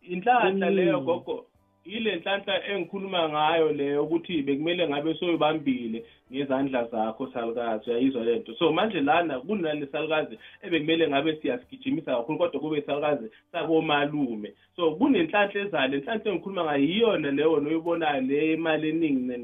Inhlanhla 0.01 0.69
Mm. 0.69 0.75
leyo 0.75 0.99
gogo. 0.99 1.45
Ile 1.85 2.15
nhlanhla 2.15 2.67
engikhuluma 2.67 3.29
ngayo 3.29 3.71
leyo 3.73 4.03
ukuthi 4.03 4.41
bekumele 4.41 4.89
ngabe 4.89 5.13
soyibambile 5.13 6.05
ngezandla 6.31 6.85
zakho 6.85 7.31
salukazi 7.31 7.89
uyayizwa 7.89 8.23
lento 8.23 8.53
so 8.55 8.73
manje 8.73 9.01
lana 9.01 9.39
kunale 9.39 9.87
salukazi 9.87 10.39
ebekumele 10.61 11.07
ngabe 11.07 11.35
siyasigijimisa 11.35 12.15
kakhulu 12.15 12.37
kodwa 12.37 12.59
kube 12.61 12.81
salukazi 12.81 13.31
sakomalume 13.51 14.53
so 14.75 14.91
kunenhlanhla 14.95 15.61
ezale 15.61 15.97
inhlanhla 15.97 16.31
engikhuluma 16.31 16.63
ngayo 16.63 16.83
yiyona 16.83 17.31
leyo 17.31 17.59
noyibonayo 17.59 18.21
le 18.21 18.53
imali 18.53 18.89
eningi 18.89 19.37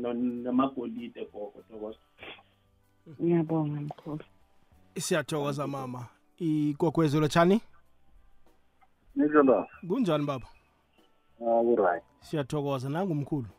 namagolide 0.43 1.27
gogo 1.33 1.63
tokoza 1.69 1.99
ngiyabonga 3.21 3.81
mkhulu. 3.81 4.23
Siyathokoza 4.97 5.67
mama. 5.67 6.05
Igogwezelo 6.39 7.27
tshani? 7.27 7.61
Nizolo. 9.15 9.67
kunjani 9.87 10.25
baba? 10.25 10.47
Ah, 11.41 11.61
kuright. 11.63 12.03
Siyathokoza 12.21 12.89
nangumkhulu? 12.89 13.49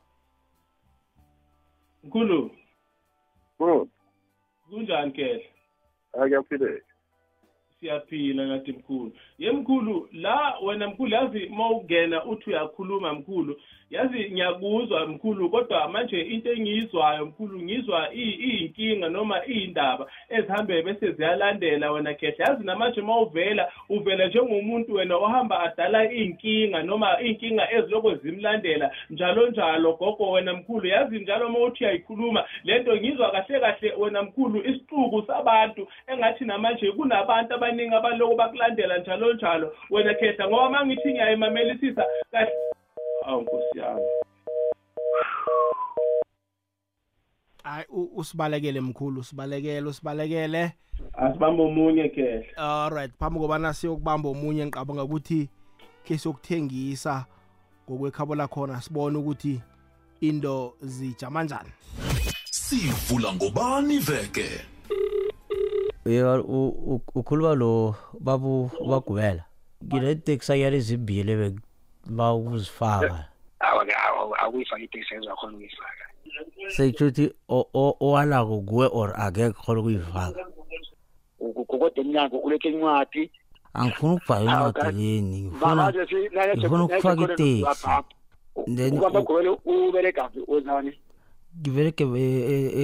Mkhulu. 2.05 2.51
Bro, 3.59 3.89
kunjani 4.71 5.13
kehle 5.13 5.51
akuyaphileka. 6.13 6.93
siyaphila 7.81 8.47
nathi 8.47 8.73
mkhulu. 8.73 9.13
Ye 9.39 9.53
mkhulu 9.53 10.09
la 10.13 10.59
wena 10.65 10.89
mkhulu 10.89 11.15
yazi 11.15 11.45
uma 11.47 11.71
ungena 11.71 12.25
uthi 12.25 12.51
uyakhuluma 12.51 13.15
mkhulu 13.15 13.61
yazi 13.93 14.31
ngiyakuzwa 14.31 15.07
mkhulu 15.07 15.51
kodwa 15.51 15.89
manje 15.89 16.21
into 16.21 16.53
engiyizwayo 16.53 17.27
mkhulu 17.27 17.63
ngizwa 17.63 18.15
i- 18.15 18.39
iyinkinga 18.49 19.09
noma 19.09 19.47
iyindaba 19.47 20.07
ezihambe 20.29 20.83
bese 20.83 21.13
ziyalandela 21.13 21.93
wena 21.93 22.15
khehle 22.15 22.45
yazi 22.45 22.65
namanje 22.65 23.01
uma 23.01 23.19
uvela 23.21 23.73
uvela 23.89 24.27
njengomuntu 24.27 24.95
wena 24.95 25.17
ohamba 25.17 25.61
adala 25.61 26.05
iy'nkinga 26.13 26.83
noma 26.83 27.21
iy'nkinga 27.23 27.73
ezilokho 27.73 28.15
zimlandela 28.15 28.91
njalo 29.11 29.47
njalo 29.51 29.93
gogo 29.93 30.31
wena 30.31 30.53
mkhulu. 30.55 30.87
Yazi 30.87 31.19
njalo 31.19 31.47
uma 31.47 31.59
uthi 31.59 31.85
uyayikhuluma 31.85 32.45
le 32.65 32.79
nto 32.79 32.97
ngizwa 32.97 33.31
kahle 33.31 33.61
kahle 33.61 33.93
wena 33.99 34.23
mkhulu 34.23 34.61
isixuku 34.71 35.23
sabantu 35.27 35.89
engathi 36.07 36.45
namanje 36.45 36.93
kunabantu 36.93 37.55
abaningi 37.55 37.95
abaloko 37.95 38.35
bakulandela 38.35 38.99
njalo 38.99 39.33
njalo. 39.33 39.73
Wena 39.91 40.15
khetha 40.15 40.49
ngoba 40.49 40.67
uma 40.69 40.87
ngithi 40.87 41.11
ngiyayimamelisisa 41.13 42.05
kahle. 42.31 42.53
Awu 43.27 43.43
nkosi 43.43 43.79
yami. 43.79 44.03
Hayi 47.65 47.85
u- 47.91 48.11
usibalekele 48.17 48.81
mkhulu 48.81 49.21
usibalekele 49.21 49.89
usibalekele. 49.89 50.73
Asibambe 51.13 51.63
omunye 51.63 52.09
kehle 52.09 52.47
alright 52.57 53.13
phambi 53.19 53.41
kobana 53.41 53.75
siyokubamba 53.75 54.29
omunye 54.29 54.67
ngiqabanga 54.67 55.05
ukuthi 55.05 55.49
ke 56.05 56.19
sokuthengisa 56.19 57.27
ngokwekhabo 57.91 58.35
lakhona 58.35 58.81
sibone 58.81 59.19
ukuthi 59.19 59.61
into 60.21 60.75
zijama 60.83 61.45
njani 61.45 61.71
sivula 62.51 63.33
ngobani 63.33 63.99
veke? 63.99 64.49
Yeka 66.07 66.41
u- 66.43 66.69
u- 66.95 67.03
ukhuluma 67.15 67.55
lo 67.55 67.95
babu 68.21 68.71
bagubela. 68.89 69.45
Ngineteksi 69.85 70.53
ayala 70.53 70.77
ezimbili 70.77 71.35
bakuzifaka 72.07 73.25
akuyifaka 74.41 74.83
iteksi 74.83 75.15
ezakhona 75.15 75.53
ukuyifaka. 75.57 76.05
Sekutsho 76.69 77.05
ukuthi 77.07 77.33
o- 77.49 77.69
o- 77.75 77.97
owalako 78.01 78.61
kuwe 78.61 78.87
or 78.93 79.13
akekho 79.17 79.63
khona 79.63 79.81
ukuyifaka? 79.81 80.47
Kodwa 81.69 81.91
emnyango 81.97 82.39
ulethe 82.39 82.69
incwadi. 82.69 83.31
Angifuni 83.75 84.15
ukubhala 84.17 84.53
Ah, 84.53 84.67
incwadi 84.69 84.97
leni 84.99 85.43
ngifuna 85.43 85.93
ngifuna 86.57 86.85
ukufaka 86.85 87.23
iteksi. 87.23 87.89
Then 88.77 88.99
ubamba 88.99 89.21
u- 89.21 89.25
gobele 89.25 89.49
uberegaphi 89.65 90.41
wezani 90.49 90.93
ngibereke 91.61 92.05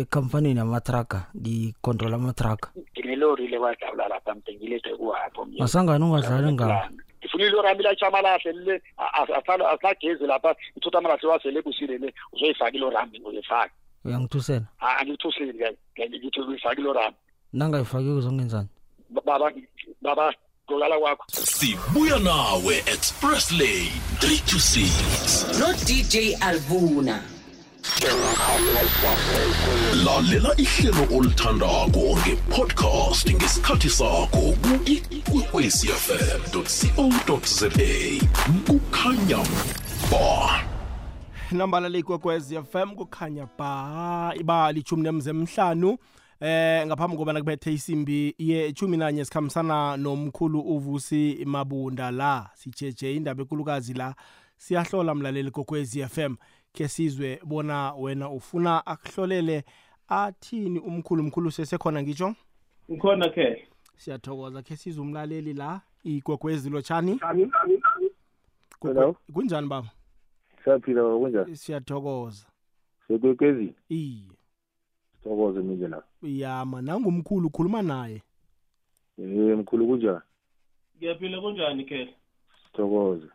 ekamfanini 0.01 0.59
yamatraka 0.59 1.27
ngicontrola 1.37 2.17
amatraka 2.17 2.71
nginelori 2.93 3.49
le 3.49 3.59
kwadabula 3.59 4.09
lapha 4.09 4.35
mdengilethe 4.35 4.97
kuwapho 4.97 5.47
masangani 5.59 6.05
ungadlali 6.05 6.53
ngawo 6.53 6.83
ngifuna 7.29 7.73
ilori 7.73 7.97
chama 7.97 8.23
lahle 8.23 8.53
le 8.53 8.83
asinagezi 8.97 10.27
lapha 10.27 10.57
ithutha 10.77 10.99
amalahle 10.99 11.29
wasele 11.29 11.59
ebusile 11.59 11.99
le 11.99 12.15
uzoyifaka 12.33 12.77
ilori 12.77 12.97
yami 12.97 13.21
uzoyifaka 13.21 13.75
uyangithusela 14.05 14.67
angithuseli 14.81 15.77
ngithi 15.99 16.41
uyifaka 16.41 16.81
yami. 16.81 17.17
Nangayifaki 17.53 18.09
uzongenzani 18.09 18.69
baba 19.11 19.53
baba 20.03 20.35
qolala 20.67 20.99
kwakho. 20.99 21.25
Sibuya 21.29 22.19
nawe 22.19 22.77
express 22.77 23.53
lane 23.53 23.93
3 24.21 24.45
to 24.47 24.59
6 24.59 25.59
no 25.61 25.73
DJ 25.87 26.37
Alvuna 26.41 27.38
lalela 30.05 30.55
ihlelo 30.57 31.17
olithandako 31.17 32.19
ngepodcast 32.19 33.31
ngesikhathi 33.31 33.91
sakho 33.91 34.55
ku-ikwekwecfm 34.63 36.41
co 36.53 36.63
kukhanya 38.67 39.39
ba. 40.11 40.65
Nambala 41.53 41.89
leyikwekwez 41.89 42.53
fm 42.73 42.95
kukhanya 42.95 43.49
ba. 43.59 44.33
Iba 44.41 44.73
lichumi 44.73 45.03
nemze 45.03 45.31
emhlanu 45.31 45.99
eh 46.41 46.87
ngaphambi 46.87 47.17
kobana 47.17 47.41
kubethe 47.41 47.73
isimbi 47.73 48.35
ye 48.39 48.71
11 48.71 49.25
sikhambisana 49.25 49.97
nomkhulu 49.97 50.61
uvusi 50.61 51.45
mabunda 51.47 52.11
la. 52.11 52.51
Sijeje 52.55 53.15
indaba 53.17 53.43
ekulukazi 53.43 53.95
la. 53.95 54.15
Siyahlola 54.57 55.15
mlaleli 55.15 55.51
kokwezi 55.51 56.07
FM 56.07 56.37
ke 56.79 56.89
sizwe 56.89 57.41
bona 57.45 57.95
wena 57.95 58.31
ufuna 58.31 58.87
akuhlolele 58.87 59.65
athini 60.09 60.79
umkhulu 60.79 61.23
umkhulu 61.23 61.51
sesekhona 61.51 62.03
ngisho 62.03 62.35
ngikhona 62.91 63.29
khe 63.29 63.69
siyathokoza 63.97 64.63
ke 64.63 64.77
sizwe 64.77 65.03
umlaleli 65.03 65.53
la 65.53 65.81
igwegwezi 66.05 66.71
lotshani. 66.71 67.21
Hello. 68.83 69.17
kunjani 69.33 69.69
baba? 69.69 69.91
Siyaphila 70.65 71.03
kunjani? 71.03 71.57
Siyathokoza. 71.57 72.47
Sekwekwezi 73.09 73.75
iye. 73.89 74.31
Sithokoze 75.17 75.61
manje 75.61 75.89
la. 75.89 76.03
Yama 76.23 76.83
nangumkhulu 76.83 77.47
ukhuluma 77.47 77.83
naye. 77.83 78.23
Eh 79.19 79.59
mkhulu 79.59 79.87
kunjani? 79.87 80.21
Ngiyaphila 80.97 81.41
kunjani 81.41 81.85
khe 81.85 82.15
sithokoze. 82.67 83.27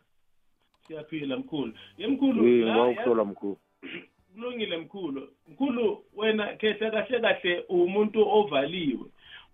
Siyaphila 0.86 1.36
mkhulu. 1.36 1.72
Ye 1.98 2.06
mkhulu 2.06 2.48
eh 2.48 2.66
la- 2.66 2.74
ngawukuhlola 2.74 3.24
mkhulu. 3.24 3.56
Kulungile 4.34 4.76
mkhulu. 4.76 5.28
Mkhulu 5.48 6.04
wena 6.16 6.46
kehle 6.56 6.90
kahle 6.90 7.20
kahle 7.20 7.64
umuntu 7.68 8.28
ovaliwe. 8.28 9.06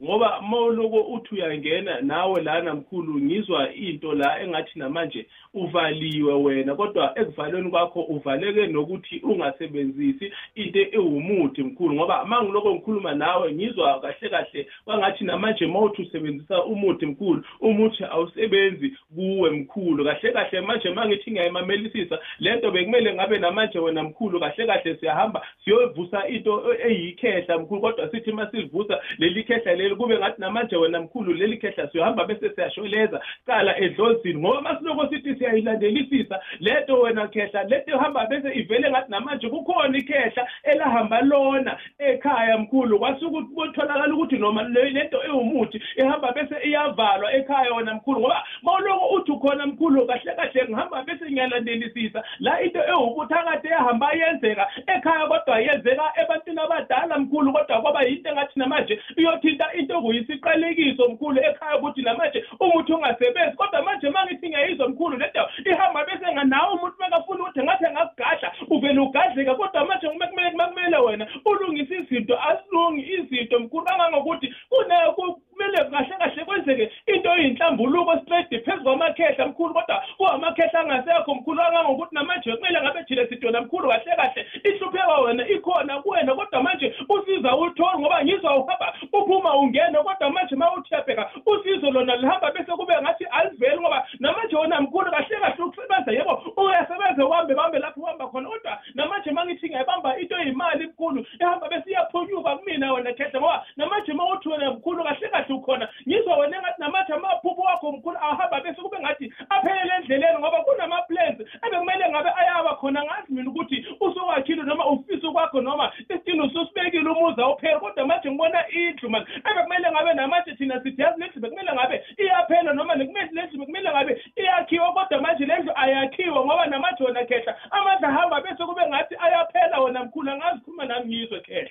Ngoba 0.05 0.41
mawuloko 0.41 1.01
uthi 1.01 1.35
uyangena 1.35 2.01
nawe 2.01 2.43
lana 2.43 2.75
mkhulu 2.75 3.21
ngizwa 3.21 3.75
into 3.75 4.13
la 4.13 4.43
engathi 4.43 4.79
namanje 4.79 5.27
uvaliwe 5.55 6.35
wena. 6.35 6.75
Kodwa 6.75 7.19
ekuvalweni 7.19 7.71
kwakho 7.71 8.01
uvaleke 8.01 8.67
nokuthi 8.67 9.21
ungasebenzisi 9.23 10.33
into 10.55 10.81
ewumuthi 10.93 11.63
mkhulu. 11.63 11.95
Ngoba 11.95 12.25
mangiloko 12.25 12.75
ngikhuluma 12.75 13.15
nawe 13.15 13.53
ngizwa 13.53 14.01
kahle 14.01 14.29
kahle 14.31 14.67
kwangathi 14.85 15.25
namanje 15.25 15.67
mawuthi 15.67 16.03
usebenzisa 16.03 16.65
umuthi 16.65 17.07
mkhulu 17.07 17.45
umuthi 17.61 18.05
awusebenzi 18.05 18.97
kuwe 19.15 19.51
mkhulu. 19.51 20.05
Kahle 20.05 20.33
kahle 20.33 20.61
manje 20.61 20.91
mangithi 20.91 21.31
ngiyayimamelisisa 21.31 22.19
lento 22.39 22.71
bekumele 22.71 23.15
ngabe 23.15 23.39
namanje 23.39 23.79
wena 23.79 24.03
mkhulu 24.03 24.41
kahle 24.41 24.67
kahle 24.67 24.97
siyahamba 24.97 25.47
siyovusa 25.65 26.29
into 26.29 26.75
eyikhehla 26.85 27.59
mkhulu. 27.59 27.81
Kodwa 27.81 28.11
sithi 28.11 28.33
masivusa 28.33 29.01
leli 29.19 29.45
khehla 29.45 29.90
leli 29.91 29.97
kube 29.97 30.19
ngathi 30.19 30.41
namanje 30.41 30.77
wena 30.77 31.01
mkhulu 31.01 31.33
leli 31.35 31.57
khehla 31.57 31.89
siyohamba 31.91 32.25
bese 32.25 32.51
siyashweleza 32.55 33.21
cala 33.47 33.77
edlozini 33.79 34.41
ngoba 34.41 34.61
masiloko 34.61 35.09
sithi 35.09 35.35
siyayilandelisisa. 35.35 36.41
Lento 36.61 37.01
wena 37.01 37.29
khehla 37.29 37.65
lento 37.65 37.91
ihamba 37.97 38.27
bese 38.27 38.53
ivele 38.55 38.91
ngathi 38.91 39.11
namanje 39.11 39.49
kukhona 39.49 39.99
ikhehla 39.99 40.49
elahamba 40.63 41.21
lona 41.21 41.79
ekhaya 41.99 42.59
mkhulu. 42.59 42.99
Kwasukuthi 42.99 43.55
kutholakala 43.55 44.15
ukuthi 44.15 44.39
noma 44.39 44.63
le- 44.63 44.91
lento 44.91 45.23
ewumuthi 45.25 45.83
ihamba 45.97 46.33
bese 46.33 46.55
iyavalwa 46.69 47.33
ekhaya 47.33 47.75
wena 47.75 47.95
mkhulu 47.95 48.21
ngoba 48.21 48.45
mawuloko 48.63 49.07
uthi 49.09 49.33
ukhona 49.33 49.67
mkhulu 49.67 50.07
kahle 50.07 50.35
kahle 50.35 50.65
ngihamba 50.69 51.03
bese 51.03 51.31
ngiyalandelisisa. 51.31 52.23
La 52.41 52.63
into 52.63 52.79
ewubuthakade 52.89 53.69
ehamba 53.69 54.13
yenzeka 54.13 54.67
ekhaya 54.87 55.27
kodwa 55.27 55.61
yenzeka 55.61 56.05
ebantwini 56.23 56.61
abadala 56.61 57.19
mkhulu 57.19 57.53
kodwa 57.53 57.81
kwaba 57.83 58.03
yinto 58.03 58.31
engathi 58.31 58.59
namanje 58.59 59.01
iyothinta 59.17 59.67
into 59.81 59.99
okuyisiqalekiso 59.99 61.09
mkhulu 61.09 61.41
ekhaya 61.41 61.79
ukuthi 61.79 62.03
namanje 62.03 62.45
umuthi 62.61 62.93
ungasebenzi 62.93 63.57
kodwa 63.57 63.83
manje 63.83 64.11
mangithi 64.11 64.49
ngiyayizwa 64.49 64.89
mkhulu 64.89 65.17
lento 65.17 65.49
ihamba 65.65 66.05
bese 66.05 66.33
nganawo 66.33 66.75
umuntu 66.75 66.97
bekafuna 66.99 67.43
ukuthi 67.43 67.63
ngathi 67.63 67.85
engakugadla 67.85 68.53
uvele 68.71 69.01
ugadleka 69.01 69.55
kodwa 69.55 69.85
manje 69.85 70.09
kumele 70.09 70.51
kumele 70.51 70.97
wena 70.97 71.27
ulungise 71.45 71.97
izinto 71.97 72.39
asilungi 72.43 73.13
izinto 73.13 73.59
mkhulu 73.59 73.85
kangangokuthi 73.85 74.55
kumele 74.69 75.91
kahle 75.91 76.15
kahle 76.19 76.45
kwenzeke 76.45 76.91
into 77.07 77.31
eyinhlambuluko 77.35 78.19
straight 78.23 78.65
phezu 78.65 78.83
kwamakhehla 78.83 79.47
mkhulu 79.47 79.75
kodwa 79.75 80.03
kuwamakhehla 80.17 80.81
angasekho 80.81 81.35
mkhulu 81.35 81.59
kangangokuthi 81.59 82.15
namanje 82.15 82.57
kumele 82.57 82.81
ngabe 82.81 83.05
thina 83.05 83.29
sidona 83.29 83.61
mkhulu 83.61 83.89
kahle 83.89 84.17
kahle 84.17 84.47
ihlupheka 84.65 85.19
wena 85.19 85.49
ikhona 85.49 86.03
kuwena 86.03 86.35
kodwa 86.35 86.63
manje 86.63 86.95
usiza 87.09 87.57
ulitholi 87.57 87.99
ngoba 87.99 88.25
ngizwa 88.25 88.57
uhamba 88.57 88.95
uphuma 89.13 89.57
ungena 89.57 90.03
kodwa 90.03 90.31
manje 90.31 90.57
ma 90.57 90.73
uthi 90.73 90.95
uyabheka 90.95 91.31
usizo 91.47 91.91
lona 91.91 92.17
lihamba 92.17 92.51
bese 92.51 92.73
kube 92.73 92.95
ngathi 93.03 93.25
aliveli 93.25 93.81
ngoba 93.81 94.07
namanje 94.21 94.57
wona 94.57 94.81
mkhulu 94.81 95.11
kahle 95.11 95.37
kahle 95.41 95.65
ukusebenza 95.65 96.13
yebo 96.13 96.43
uyasebenza 96.57 97.27
uhambe 97.27 97.55
bambe 97.55 97.79
lapho 97.79 98.01
uhamba 98.01 98.27
khona 98.29 98.49
kodwa 98.49 98.79
namanje 98.95 99.31
mangithi 99.31 99.67
ngiyabamba 99.69 100.19
into 100.19 100.39
eyimali 100.39 100.87
mkhulu 100.87 101.27
ehamba 101.41 101.69
bese 101.69 101.91
iyaphunyuka 101.91 102.57
kumina 102.57 102.93
wena 102.93 103.13
khehla 103.13 103.41
ngoba 103.41 103.67
namanje 103.77 104.13
ma 104.13 104.33
uthi 104.33 104.49
wena 104.49 104.71
mkhulu 104.71 105.05
kahle 105.05 105.29
kahle 105.29 105.55
ukhona 105.55 105.89
ngizwa 106.09 106.37
wena 106.37 106.57
engathi 106.57 106.81
namanje 106.81 107.13
amaphupho 107.13 107.63
wakho 107.63 107.93
mkhulu 107.93 108.17
ahamba 108.17 108.61
bese 108.61 108.83
kube 108.83 108.99
ngathi 109.01 109.33
aphelele 109.49 109.93
endleleni 109.99 110.39
ngoba 110.39 110.63
kunama-plans 110.63 111.41
ebekumele 111.67 112.09
ngabe 112.11 112.31
ayaba 112.37 112.77
khona 112.77 113.05
ngazi 113.05 113.33
mina 113.33 113.51
ukuthi 113.51 113.87
usuwakhile 114.01 114.63
noma 114.63 114.87
ufisa 114.87 115.29
ukwakho 115.29 115.61
noma 115.61 115.93
isitini 115.99 116.41
ususibekile 116.41 117.11
umuzi 117.11 117.41
awuphela 117.41 117.81
kodwa 117.81 118.07
manje 118.07 118.31
ngibona 118.31 118.69
indlu 118.69 119.11
mani 119.11 119.27
ebekumele 119.51 119.91
ngabe 119.91 120.15
namanje 120.15 120.55
thina 120.55 120.83
sithi 120.83 121.03
yazi 121.03 121.21
lendlu 121.21 121.41
bekumele 121.41 121.73
ngabe 121.73 122.05
iyaphela 122.19 122.73
noma 122.73 122.95
nekumele 122.95 123.31
lendlu 123.33 123.59
bekumele 123.59 123.91
ngabe 123.91 124.23
iyakhiwa 124.37 124.93
kodwa 124.93 125.21
manje 125.21 125.47
lendlu 125.47 125.73
ayakhiwa 125.75 126.45
ngoba 126.47 126.67
namanje 126.67 127.05
wona 127.05 127.25
khehla 127.25 127.57
amandla 127.71 128.09
ahamba 128.09 128.41
bese 128.41 128.65
kube 128.65 128.87
ngathi 128.89 129.15
ayaphela 129.19 129.81
wona 129.81 130.05
mkhulu 130.05 130.31
angazi 130.31 130.61
khuluma 130.61 130.85
nami 130.85 131.07
ngizwe 131.07 131.41
khehla 131.41 131.71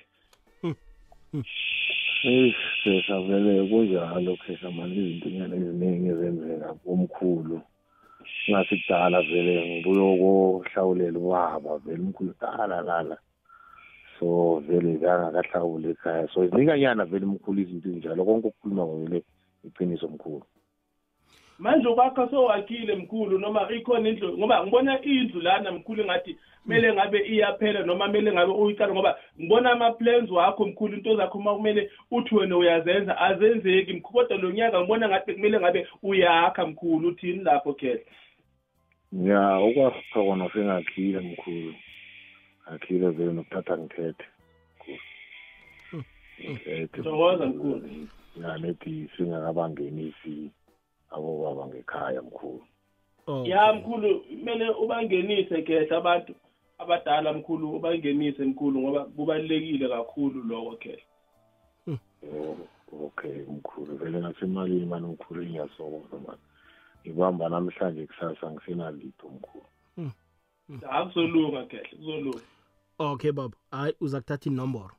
Eh 2.22 2.52
sesavele 2.84 3.64
kunjalo 3.70 4.36
khehla 4.42 4.70
manje 4.70 5.00
izinto 5.00 5.28
eziningi 5.56 6.08
ezenzeka 6.12 6.70
kumkhulu 6.84 7.56
ngathi 8.50 8.76
kudala 8.80 9.18
vele 9.28 9.54
ngibuye 9.66 10.08
kohlawulela 10.20 11.18
ubaba 11.18 11.72
vele 11.84 12.02
umkhulu 12.70 12.82
dala 12.82 12.82
lala 12.82 13.18
so 14.18 14.62
vele 14.66 14.98
kangakahlawuli 14.98 15.90
ekhaya. 15.90 16.28
So 16.34 16.46
zinikanyana 16.46 17.04
vele 17.04 17.26
umkhulu 17.26 17.60
izinto 17.60 17.88
ezinjalo. 17.88 18.24
Konke 18.24 18.48
okukhuluma 18.48 18.86
vele 18.86 19.24
iqiniso 19.64 20.08
mkhulu. 20.08 20.42
Manje 21.58 21.88
ukwakho 21.88 22.28
sowakhile 22.28 22.94
mkhulu 22.96 23.38
noma 23.38 23.68
ikhona 23.72 24.08
indlu 24.08 24.38
ngoba 24.38 24.62
ngibona 24.62 25.02
indlu 25.02 25.40
lana 25.40 25.72
mkhulu 25.72 26.02
engathi 26.02 26.36
kumele 26.62 26.92
ngabe 26.92 27.18
iyaphela 27.18 27.82
noma 27.82 28.06
kumele 28.06 28.32
ngabe 28.32 28.52
uyiqala 28.52 28.92
ngoba 28.92 29.18
ngibona 29.40 29.72
ama-plans 29.72 30.30
wakho 30.30 30.66
mkhulu 30.66 30.94
into 30.94 31.16
zakho 31.16 31.38
uma 31.38 31.54
kumele 31.54 31.90
uthi 32.10 32.34
wena 32.34 32.56
uyazenza 32.56 33.18
azenzeki 33.18 33.92
mkhulu. 33.92 34.26
Kodwa 34.26 34.36
lo 34.36 34.50
nyaka 34.50 34.80
ngibona 34.80 35.08
ngathi 35.08 35.34
kumele 35.34 35.60
ngabe 35.60 35.86
uyakha 36.02 36.66
mkhulu 36.66 37.08
uthini 37.08 37.44
lapho 37.44 37.74
khehla? 37.74 38.00
Ya 39.12 39.60
ukwakha 39.60 40.00
kona 40.12 40.50
sengakhile 40.52 41.20
mkhulu. 41.20 41.74
Akhile 42.72 43.08
vele 43.10 43.32
nokuthatha 43.32 43.78
ngithethe 43.78 44.24
ngithethe 46.50 47.02
Thokoza, 47.02 47.46
mkhulu. 47.46 48.08
ya 48.42 48.58
nethi 48.58 49.10
singakabangenisi 49.16 50.50
abobaba 51.10 51.66
ngekhaya 51.66 52.22
mkhulu. 52.22 52.62
Ya 53.44 53.72
mkhulu 53.72 54.20
kumele 54.20 54.68
ubangenise 54.70 55.62
khehla 55.62 55.96
abantu 55.96 56.34
abadala 56.78 57.32
mkhulu 57.32 57.76
ubangenise 57.76 58.44
mkhulu 58.44 58.80
ngoba 58.80 59.04
kubalulekile 59.04 59.88
kakhulu 59.88 60.42
lokho 60.42 60.76
khehla 60.76 61.02
Oh, 62.22 62.56
okay 63.06 63.42
mkhulu. 63.48 63.96
Vele 63.96 64.18
ngasemalini 64.20 64.86
mani 64.86 65.06
mkhulu 65.06 65.42
ngiyasokoza 65.44 66.16
mani. 66.26 66.40
Ngibamba 67.06 67.48
namhlanje 67.48 68.06
kusasa 68.06 68.50
ngisenalitho 68.50 69.28
mkhulu. 69.28 69.64
Akuzolunga 70.90 71.64
khehla 71.66 71.88
kuzolunga 71.88 72.40
okay 73.00 73.32
baba 73.32 73.56
hayi 73.70 73.94
uza 74.00 74.20
kuthatha 74.20 74.50
inomboro. 74.50 74.90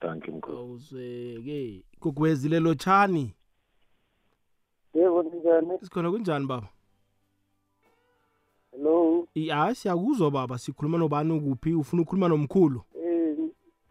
Thank 0.00 0.28
you 0.28 0.34
mkhulu. 0.34 0.72
Uzweke 0.72 1.82
kugwezile 2.00 2.60
lotshani 2.60 3.34
yebo 4.94 5.22
ninjani 5.22 5.78
sikhona 5.82 6.10
kunjani 6.10 6.46
baba 6.46 6.68
hello? 8.72 9.28
I- 9.34 9.48
hayi 9.48 9.74
siyakuzwa 9.74 10.30
baba. 10.30 10.58
Sikhuluma 10.58 10.98
nobani 10.98 11.32
ukuphi? 11.32 11.74
Ufuna 11.74 12.02
ukukhuluma 12.02 12.28
nomkhulu? 12.28 12.82
Eh 12.94 13.36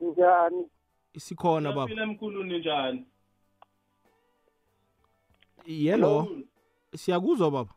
njani? 0.01 0.65
Sikhona 1.17 1.69
baba. 1.71 1.86
Siyaphila 1.86 2.05
mkhulu 2.05 2.43
ninjani 2.43 3.05
yelo. 5.65 6.27
Siyakuzwa 6.95 7.51
baba. 7.51 7.73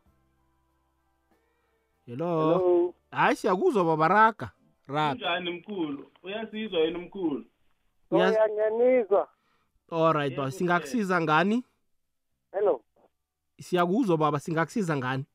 Yelo. 2.07 2.25
Hello? 2.25 2.93
Hayi 3.11 3.35
siyakuzwa 3.35 3.83
baba. 3.83 4.07
Raga 4.07 4.21
raga. 4.25 4.51
Kunjani 4.91 5.49
mkhulu 5.51 6.11
uyasizwa 6.23 6.79
yena 6.79 6.99
mkhulu 6.99 7.45
Uyaz- 8.11 8.31
uyanganizwa 8.31 9.29
alright 9.91 10.35
baba 10.35 10.51
singakusiza 10.51 11.21
ngani? 11.21 11.63
Hello. 12.51 12.83
Siyakuzwa 13.61 14.17
baba. 14.17 14.39
Singakusiza 14.39 14.97
ngani? 14.97 15.25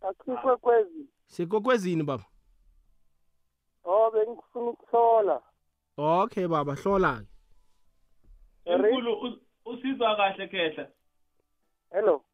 Akhikwe 0.00 0.56
kwezi. 0.56 1.06
Sekokwezini 1.26 2.02
baba? 2.02 2.24
Oh 3.84 4.10
bengifuna 4.10 4.70
ukuthola 4.70 5.42
okay 5.96 6.46
baba. 6.46 6.74
Hlola 6.74 7.24
ke 8.64 8.76
mkhulu 8.76 9.12
us- 9.12 9.40
usizwa 9.64 10.16
kahle 10.16 10.48
khehla. 10.48 10.88
Hello. 11.90 12.24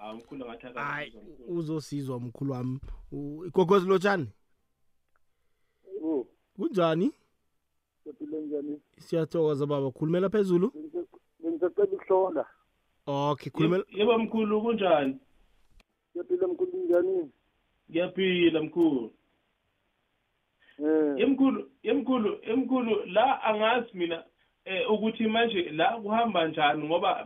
Hayi 0.00 0.16
mkhulu 0.18 0.44
ngathi 0.46 0.66
hayi 0.66 1.08
akasizwa 1.08 1.22
mkhulu. 1.22 1.58
uzosizwa 1.58 2.20
mkhulu 2.20 2.52
wami. 2.52 2.80
U- 3.12 3.44
igogwezi 3.46 3.86
lotshani? 3.88 4.28
Oh, 6.04 6.26
kunjani? 6.56 7.12
Kuphile 8.04 8.40
njani? 8.40 8.80
siyathokoza 8.98 9.66
baba. 9.66 9.90
Khulumela 9.90 10.28
phezulu? 10.30 10.72
Bengisacela 11.42 11.88
ukuhlola. 11.92 12.46
okay 13.06 13.50
khulumela 13.50 13.84
yebo 13.90 14.18
mkhulu 14.18 14.62
kunjani? 14.62 15.18
Kuphile 16.12 16.46
mkhulu 16.46 16.84
njani? 16.84 17.30
ngiyaphila 17.90 18.62
mkhulu. 18.62 19.12
Eh, 20.78 21.18
yemkhulu 21.18 21.70
yemkhulu 21.82 22.38
yemkhulu 22.48 23.04
la 23.06 23.42
angazi 23.42 23.90
mina 23.94 24.24
eh 24.68 24.90
ukuthi 24.90 25.26
manje 25.26 25.70
la 25.70 25.86
kuhamba 25.86 26.48
njani 26.48 26.84
ngoba 26.84 27.24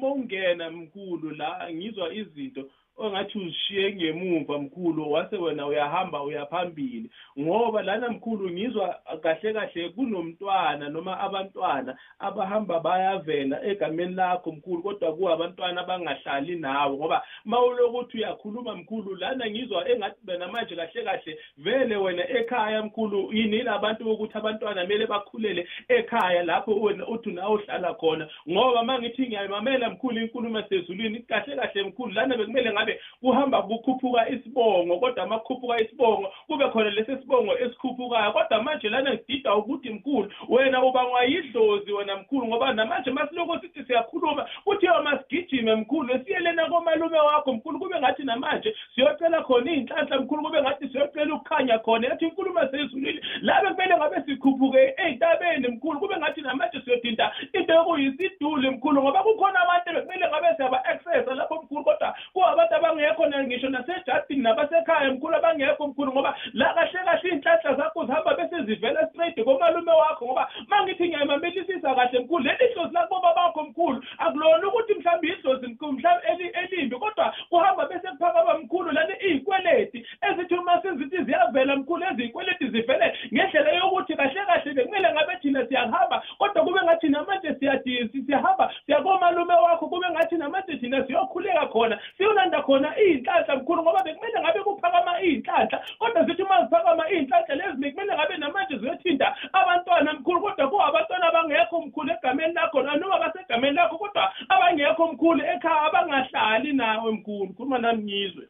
mawungena 0.00 0.70
mkhulu 0.70 1.30
la 1.30 1.68
ngizwa 1.72 2.14
izinto 2.14 2.70
ongathi 3.00 3.38
uzishiye 3.38 3.94
ngemuva 3.94 4.58
mkhulu 4.58 5.12
wase 5.12 5.36
wena 5.36 5.66
uyahamba 5.66 6.22
uyaphambili 6.22 7.10
ngoba 7.38 7.82
lana 7.82 8.08
mkhulu 8.08 8.50
ngizwa 8.50 9.00
kahle 9.22 9.52
kahle 9.52 9.88
kunomntwana 9.88 10.88
noma 10.88 11.20
abantwana 11.20 11.96
abahamba 12.18 12.80
bayavela 12.80 13.64
egameni 13.64 14.14
lakho 14.14 14.52
mkhulu 14.52 14.82
kodwa 14.82 15.16
kuwabantwana 15.16 15.80
abangahlali 15.80 16.56
nawe. 16.56 16.96
Ngoba 16.96 17.22
mawulokuthi 17.44 18.16
uyakhuluma 18.18 18.76
mkhulu 18.76 19.14
lana 19.14 19.50
ngizwa 19.50 19.88
engathi 19.88 20.20
wena 20.28 20.48
manje 20.48 20.76
kahle 20.76 21.04
kahle 21.04 21.38
vele 21.58 21.96
wena 21.96 22.28
ekhaya 22.28 22.82
mkhulu 22.82 23.32
yini? 23.32 23.62
Labantu 23.62 24.04
bokuthi 24.04 24.38
abantwana 24.38 24.82
kumele 24.82 25.06
bakhulele 25.06 25.68
ekhaya 25.88 26.42
lapho 26.42 26.80
wena 26.80 27.06
uthi 27.06 27.30
nawe 27.32 27.54
uhlala 27.54 27.94
khona? 27.94 28.28
Ngoba 28.50 28.82
mangithi 28.82 29.26
ngiyayimamela 29.26 29.90
mkhulu 29.90 30.20
inkulumo 30.20 30.62
sezulwini 30.62 31.18
kahle 31.20 31.56
kahle 31.56 31.82
mkhulu 31.82 32.12
lana 32.12 32.36
bekumele 32.36 32.72
ngabe 32.72 32.89
kuhamba 33.20 33.62
kukhuphuka 33.62 34.28
isibongo 34.28 34.98
kodwa 34.98 35.26
makukhuphuka 35.26 35.80
isibongo 35.80 36.32
kube 36.46 36.68
khona 36.68 36.90
lesi 36.90 37.16
sibongo 37.16 37.58
esikhuphukayo. 37.58 38.32
Kodwa 38.32 38.62
manje 38.62 38.88
lana 38.88 39.14
ngidida 39.14 39.54
ukuthi 39.54 39.90
mkhulu 39.90 40.32
wena 40.48 40.82
ubangwa 40.84 41.24
yidlozi 41.24 41.92
wena 41.92 42.16
mkhulu 42.16 42.46
ngoba 42.46 42.72
namanje 42.72 43.10
masiloko 43.10 43.58
sithi 43.58 43.84
siyakhuluma 43.84 44.48
kuthiwa 44.64 45.02
masigijime 45.02 45.74
mkhulu 45.74 46.24
siyelena 46.24 46.68
komalume 46.68 47.18
wakho 47.18 47.52
mkhulu 47.52 47.78
kube 47.78 47.98
ngathi 47.98 48.22
namanje 48.22 48.76
siyocela 48.94 49.42
khona 49.42 49.70
iy'nhlanhla 49.72 50.20
mkhulu 50.20 50.42
kube 50.42 50.62
ngathi 50.62 50.88
siyocela 50.88 51.34
ukukhanya 51.34 51.78
khona 51.78 52.08
yathi 52.08 52.24
inkulumo 52.24 52.60
sezulwini 52.70 53.20
labe 53.40 53.68
kumele 53.68 53.96
ngabe 53.96 54.22
sikhuphuke 54.26 54.94
ey'ntabeni 54.96 55.68
mkhulu 55.68 56.00
kube 56.00 56.16
ngathi 56.16 56.40
namanje 56.40 56.80
siyodinda 56.84 57.32
into 57.52 57.74
yokuyisiduli 57.74 58.70
mkhulu 58.70 59.02
ngoba 59.02 59.22
kukhona 59.22 59.60
abantu 59.60 59.92
bekumele 59.92 60.28
ngabe 60.28 60.56
siyaba-accessa 60.56 61.34
lapho 61.34 61.54
mkhulu 61.54 61.84
kodwa 61.84 62.14
kuwabantu 62.32 62.74
abangekho 62.80 63.26
na 63.26 63.44
ngisho 63.44 63.68
nasejardini 63.68 64.42
nabasekhaya 64.42 65.10
mkhulu 65.10 65.36
abangekho 65.36 65.86
mkhulu 65.88 66.12
ngoba 66.12 66.36
la 66.52 66.74
kahle 66.74 66.98
kahle 67.04 67.28
iy'nhlahla 67.30 67.74
zakho 67.76 68.06
zihamba 68.06 68.34
bese 68.34 68.62
zivela 68.64 69.08
straight 69.08 69.44
komalume 69.44 69.92
wakho 69.92 70.24
ngoba 70.26 70.48
ma 70.68 70.82
ngithi 70.82 71.08
ngiyayimamelisisa 71.08 71.94
kahle 71.94 72.18
mkhulu 72.18 72.44
leli 72.44 72.74
dlozi 72.74 72.94
lakuboba 72.94 73.34
bakho 73.34 73.62
mkhulu 73.62 74.04
akulona 74.18 74.68
ukuthi 74.68 74.94
mhlawumbe 74.94 75.28
idlozi 75.28 75.66
mkhulu 75.66 75.92
mhlawumbe 75.92 76.26
eli- 76.32 76.52
elimbi 76.62 76.96
kodwa 76.96 77.34
kuhamba 77.48 77.86
bese 77.86 78.08
kuphakama 78.08 78.58
mkhulu 78.58 78.90
lani 78.92 79.14
iy'kweleti 79.28 80.06
ezithi 80.30 80.54
uma 80.54 80.82
sezithi 80.82 81.24
ziyavela 81.24 81.76
mkhulu 81.76 82.04
eziy'kweleti 82.12 82.68
zivele 82.68 83.14
ngendlela 83.34 83.72
yokuthi 83.72 84.14
kahle 84.16 84.40
kahle 84.46 84.72
bekumele 84.72 85.12
ngabe 85.12 85.36
thina 85.42 85.66
siyahamba 85.66 86.22
kodwa 86.38 86.64
kube 86.64 86.80
ngathi 86.84 87.08
namanje 87.08 87.48
siyadi- 87.48 88.26
siyahamba 88.26 88.72
siyakomalume 88.86 89.54
wakho 89.54 89.86
kube 89.88 90.06
ngathi 90.10 90.34
namanje 90.36 90.76
thina 90.76 91.06
siyokhuleka 91.06 91.66
khona 91.66 91.98
siyolanda 92.16 92.59
khona 92.62 92.90
iy'nhlahla 93.00 93.56
mkhulu 93.56 93.82
ngoba 93.82 94.02
bekumele 94.04 94.40
ngabe 94.40 94.60
kuphakama 94.60 95.12
iy'nhlahla 95.22 95.78
kodwa 95.98 96.24
zithi 96.24 96.42
uma 96.42 96.62
ziphakama 96.62 97.04
iy'nhlahla 97.10 97.54
lezi 97.54 97.80
bekumele 97.80 98.12
ngabe 98.14 98.36
namanje 98.36 98.78
ziyothinta 98.78 99.36
abantwana 99.52 100.12
mkhulu 100.12 100.40
kodwa 100.40 100.70
kuwabantwana 100.70 101.26
abangekho 101.28 101.80
mkhulu 101.80 102.10
egameni 102.12 102.54
lakho 102.54 102.82
noma 102.82 103.18
basegameni 103.18 103.76
lakho 103.76 103.98
kodwa 103.98 104.32
abangekho 104.48 105.12
mkhulu 105.12 105.40
ekhaya 105.44 105.82
abangahlali 105.82 106.72
nawe 106.72 107.12
mkhulu. 107.12 107.52
Khuluma 107.54 107.78
nami 107.78 108.02
ngizwe. 108.02 108.44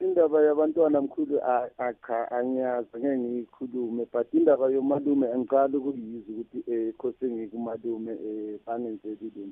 Indaba 0.00 0.42
yabantwana 0.42 1.00
mkhulu 1.00 1.40
akha 1.78 2.30
angiyazi 2.30 2.98
ngeke 2.98 3.18
ngiyikhulume 3.18 4.04
but 4.12 4.34
indaba 4.34 4.66
yomalume 4.74 5.26
angiqali 5.34 5.76
ukuyizwa 5.76 6.30
ukuthi 6.34 6.58
eh 6.72 6.94
khose 6.98 7.24
ngikumalume 7.30 8.12
eh 8.28 8.60
bangenzeli 8.66 9.32
le 9.34 9.42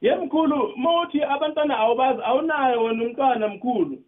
mpilo. 0.00 0.14
ye 0.14 0.16
mkhulu 0.16 0.76
mawuthi 0.76 1.22
abantwana 1.22 1.78
awubazi 1.78 2.22
awunayo 2.24 2.84
wena 2.84 3.04
umntwana 3.04 3.48
mkhulu 3.48 4.02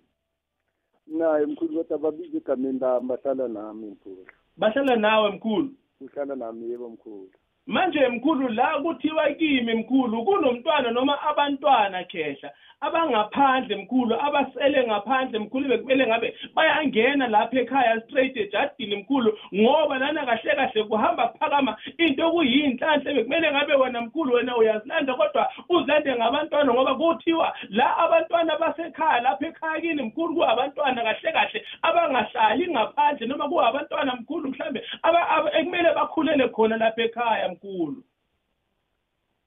Naye 1.07 1.47
mkhulu 1.47 1.75
kodwa 1.85 1.99
babiza 1.99 2.37
egameni 2.37 2.79
lami 2.79 3.09
bahlala 3.09 3.49
nami 3.49 3.87
mkhulu. 3.91 4.27
bahlala 4.57 4.97
nawe 4.97 5.31
mkhulu 5.31 5.71
Uhlala 6.01 6.37
nami 6.37 6.71
yebo 6.71 6.89
mkhulu. 6.91 7.31
manje 7.67 8.09
mkhulu 8.09 8.49
la 8.49 8.81
kuthiwa 8.83 9.33
kimi 9.35 9.75
mkhulu 9.75 10.25
kunomntwana 10.25 10.91
noma 10.91 11.23
abantwana 11.23 12.05
khehla 12.05 12.53
abangaphandle 12.81 13.77
mkhulu 13.77 14.15
abasele 14.21 14.87
ngaphandle 14.87 15.39
mkhulu 15.39 15.69
bekumele 15.69 16.07
ngabe 16.07 16.37
bayangena 16.55 17.29
lapha 17.29 17.61
ekhaya 17.61 18.01
straight 18.01 18.37
ejardini 18.37 18.97
mkhulu 18.97 19.39
ngoba 19.55 19.99
lana 19.99 20.27
kahle 20.27 20.57
kahle 20.57 20.85
kuhamba 20.85 21.29
kuphakama 21.29 21.77
into 21.99 22.29
okuyinhlanhla 22.29 23.15
bekumele 23.15 23.51
ngabe 23.53 23.75
wena 23.75 24.01
mkhulu 24.01 24.35
wena 24.35 24.57
uyazilanda 24.57 25.15
kodwa 25.15 25.53
uzilande 25.69 26.17
ngabantwana 26.17 26.75
ngoba 26.75 26.95
kuthiwa 26.95 27.57
la 27.69 27.97
abantwana 27.97 28.59
basekhaya 28.59 29.21
lapha 29.21 29.47
ekhaya 29.47 29.81
kini 29.81 30.03
mkhulu 30.03 30.35
kuwabantwana 30.35 31.03
kahle 31.03 31.33
kahle 31.33 31.67
abangahlali 31.83 32.71
ngaphandle 32.71 33.27
noma 33.27 33.49
kuwabantwana 33.49 34.15
mkhulu 34.15 34.49
mhlambe 34.49 34.85
ekumele 35.61 35.95
bakhulele 35.95 36.49
khona 36.49 36.77
lapha 36.77 37.03
ekhaya 37.03 37.49
mkhulu 37.49 38.03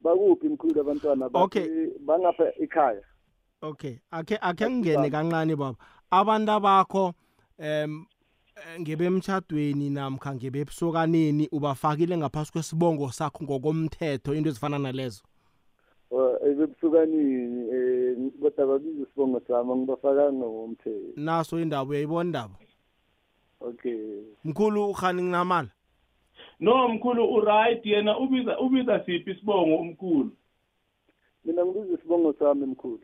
Bakuphi 0.01 0.49
mkhulu 0.49 0.81
abantwana 0.81 1.29
Okay. 1.33 1.87
Bangapha 1.99 2.53
ekhaya. 2.59 3.01
Okay 3.61 3.99
akhe 4.11 4.37
akhe 4.41 4.69
ngingene 4.69 5.09
kancane 5.09 5.55
baba 5.55 5.77
abantu 6.11 6.59
bakho 6.59 7.13
em 7.59 8.05
ngebemtshadweni 8.79 9.89
namkha 9.89 10.35
ngebebusokaneni 10.35 11.47
ubafakile 11.51 12.17
ngaphasi 12.17 12.51
kwesibongo 12.51 13.11
sakho 13.11 13.43
ngokomthetho 13.43 14.33
into 14.33 14.49
ezifana 14.49 14.79
nalezo 14.79 15.23
Eh 16.11 16.35
ebebusukanini 16.43 17.69
eh 17.71 18.17
kodwa 18.41 18.67
babiza 18.67 19.03
isibongo 19.03 19.39
sami 19.47 19.73
ngibafaka 19.75 20.33
ngomthetho. 20.33 21.13
naso 21.15 21.59
indaba 21.59 21.89
uyayibona 21.89 22.27
indaba 22.27 22.55
Okay. 23.61 24.23
mkhulu 24.43 24.89
ukhani 24.89 25.21
nginamala 25.23 25.69
no 26.59 26.87
mkhulu 26.87 27.33
uright 27.33 27.85
yena 27.85 28.17
ubiza 28.17 28.59
ubiza 28.59 29.05
siphi 29.05 29.31
isibongo 29.31 29.75
umkhulu 29.77 30.31
Mina 31.45 31.65
ngibiza 31.65 31.93
isibongo 31.93 32.33
sami 32.33 32.65
mkhulu. 32.65 32.99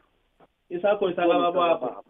Isakho 0.69 1.10
isakaba 1.10 2.03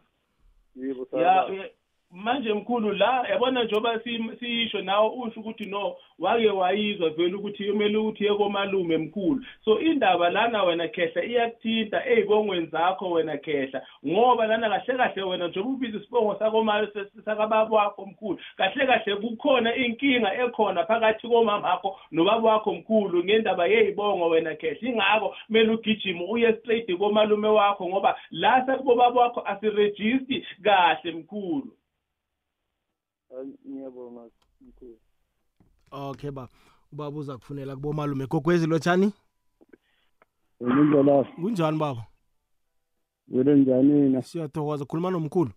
bakho 2.13 2.43
Yebo 2.43 2.49
ya 2.49 2.53
sami. 2.53 2.53
ya- 2.53 2.53
manje 2.53 2.53
mkhulu 2.53 2.91
la 2.93 3.25
yabona 3.29 3.63
njengoba 3.63 3.99
si- 3.99 4.37
siyisho 4.39 4.81
nawe 4.81 5.09
usho 5.09 5.39
ukuthi 5.39 5.65
no 5.65 5.95
wake 6.19 6.49
wayizwa 6.49 7.09
vele 7.09 7.35
ukuthi 7.35 7.63
kumele 7.71 7.97
ukuthi 7.97 8.25
ye 8.25 8.33
komalume 8.33 8.97
mkhulu 8.97 9.45
so 9.65 9.79
indaba 9.79 10.29
lana 10.29 10.63
wena 10.63 10.87
khehla 10.87 11.23
iyakuthinta 11.23 12.05
ey'bongweni 12.09 12.65
zakho 12.67 13.11
wena 13.11 13.37
khehla 13.37 13.81
ngoba 14.07 14.47
lana 14.47 14.69
kahle 14.69 14.97
kahle 14.97 15.23
wena 15.23 15.47
njengoba 15.47 15.75
ubiza 15.75 15.97
isibongo 15.97 16.35
sakomali 16.39 16.87
sakababa 17.25 17.75
wakho 17.77 18.05
mkhulu 18.05 18.39
kahle 18.57 18.85
kahle 18.87 19.15
kukhona 19.15 19.75
inkinga 19.75 20.33
ekhona 20.43 20.85
phakathi 20.85 21.27
komama 21.27 21.67
wakho 21.69 21.99
nobaba 22.11 22.49
wakho 22.53 22.73
mkhulu 22.73 23.23
ngendaba 23.23 23.67
yey'bongo 23.67 24.29
wena 24.29 24.55
khehla 24.55 24.89
ingakho 24.89 25.35
kumele 25.47 25.71
ugijime 25.71 26.25
uye 26.29 26.53
straight 26.53 26.97
komalume 26.97 27.47
wakho 27.47 27.89
ngoba 27.89 28.19
la 28.31 28.65
sakubobaba 28.65 29.21
wakho 29.21 29.41
asirejisti 29.45 30.45
kahle 30.63 31.11
mkhulu 31.11 31.76
Hayi, 33.29 33.53
Ngiyabonga 33.69 34.21
mkhulu. 34.61 34.97
okay 35.91 36.31
baba 36.31 36.49
ubaba 36.93 37.17
uza 37.19 37.37
kufunela 37.37 37.75
kubomalume 37.75 38.27
gogwezi 38.27 38.67
lotshani 38.67 39.13
Ulinjalo. 40.59 41.23
kunjani 41.35 41.77
baba 41.77 42.05
Vele 43.27 43.55
njani 43.55 44.09
na? 44.09 44.21
siyathokoza 44.21 44.85
khuluma 44.85 45.11
nomkhulu 45.11 45.51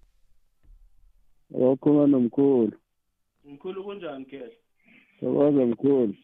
Wakhuluma 1.50 2.06
nomkhulu. 2.06 2.72
mkhulu 3.44 3.85
kunjani 3.85 4.24
khehla 4.24 4.50
Thokoza 5.20 5.66
mkhulu. 5.66 6.14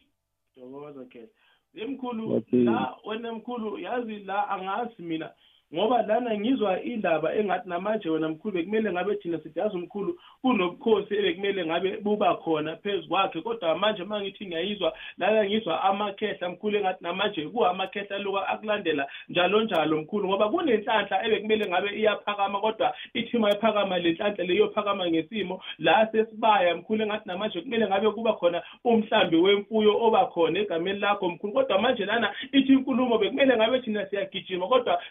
Thokoza 0.55 1.05
khehla 1.05 1.27
emkhulu 1.73 2.29
Wathi- 2.31 2.63
la 2.63 2.95
wena 3.05 3.33
mkhulu 3.33 3.79
yazi 3.79 4.19
la 4.19 4.49
angazi 4.49 5.01
mina 5.03 5.31
ngoba 5.73 6.01
lana 6.01 6.37
ngizwa 6.37 6.83
indaba 6.83 7.35
engathi 7.35 7.69
namanje 7.69 8.09
wena 8.09 8.29
mkhulu 8.29 8.53
bekumele 8.53 8.91
ngabe 8.91 9.15
thina 9.15 9.39
sithi 9.39 9.59
yazi 9.59 9.75
umkhulu 9.75 10.19
kunobukhosi 10.41 11.15
ebekumele 11.15 11.65
ngabe 11.65 11.97
buba 11.97 12.35
khona 12.35 12.75
phezu 12.75 13.07
kwakhe. 13.07 13.41
Kodwa 13.41 13.77
manje 13.77 14.03
uma 14.03 14.21
ngithi 14.21 14.45
ngiyayizwa 14.45 14.93
lana 15.17 15.45
ngizwa 15.45 15.83
amakhehla 15.83 16.49
mkhulu 16.49 16.77
engathi 16.77 17.03
namanje 17.03 17.47
kuwamakhehla 17.47 18.17
loku 18.17 18.37
akulandela 18.37 19.07
njalo 19.29 19.61
njalo 19.61 20.01
mkhulu 20.01 20.27
ngoba 20.27 20.49
kunenhlanhla 20.49 21.25
ebekumele 21.25 21.65
ngabe 21.67 21.89
iyaphakama 21.99 22.59
kodwa 22.59 22.95
ithi 23.13 23.37
uma 23.37 23.51
iphakama 23.51 23.99
le 23.99 24.11
nhlanhla 24.11 24.43
leyophakama 24.43 25.09
ngesimo 25.09 25.61
la 25.79 26.07
sesibaya 26.11 26.75
mkhulu 26.75 27.03
engathi 27.03 27.27
namanje 27.27 27.61
kumele 27.61 27.87
ngabe 27.87 28.11
kuba 28.11 28.33
khona 28.33 28.63
umhlambi 28.83 29.35
wemfuyo 29.35 29.97
oba 30.01 30.25
khona 30.25 30.59
egameni 30.59 30.99
lakho 30.99 31.29
mkhulu. 31.29 31.53
Kodwa 31.53 31.81
manje 31.81 32.05
lana 32.05 32.35
ithi 32.51 32.73
inkulumo 32.73 33.17
bekumele 33.17 33.57
ngabe 33.57 33.79
thina 33.79 34.05
siyagijima 34.05 34.67
kodwa 34.67 35.01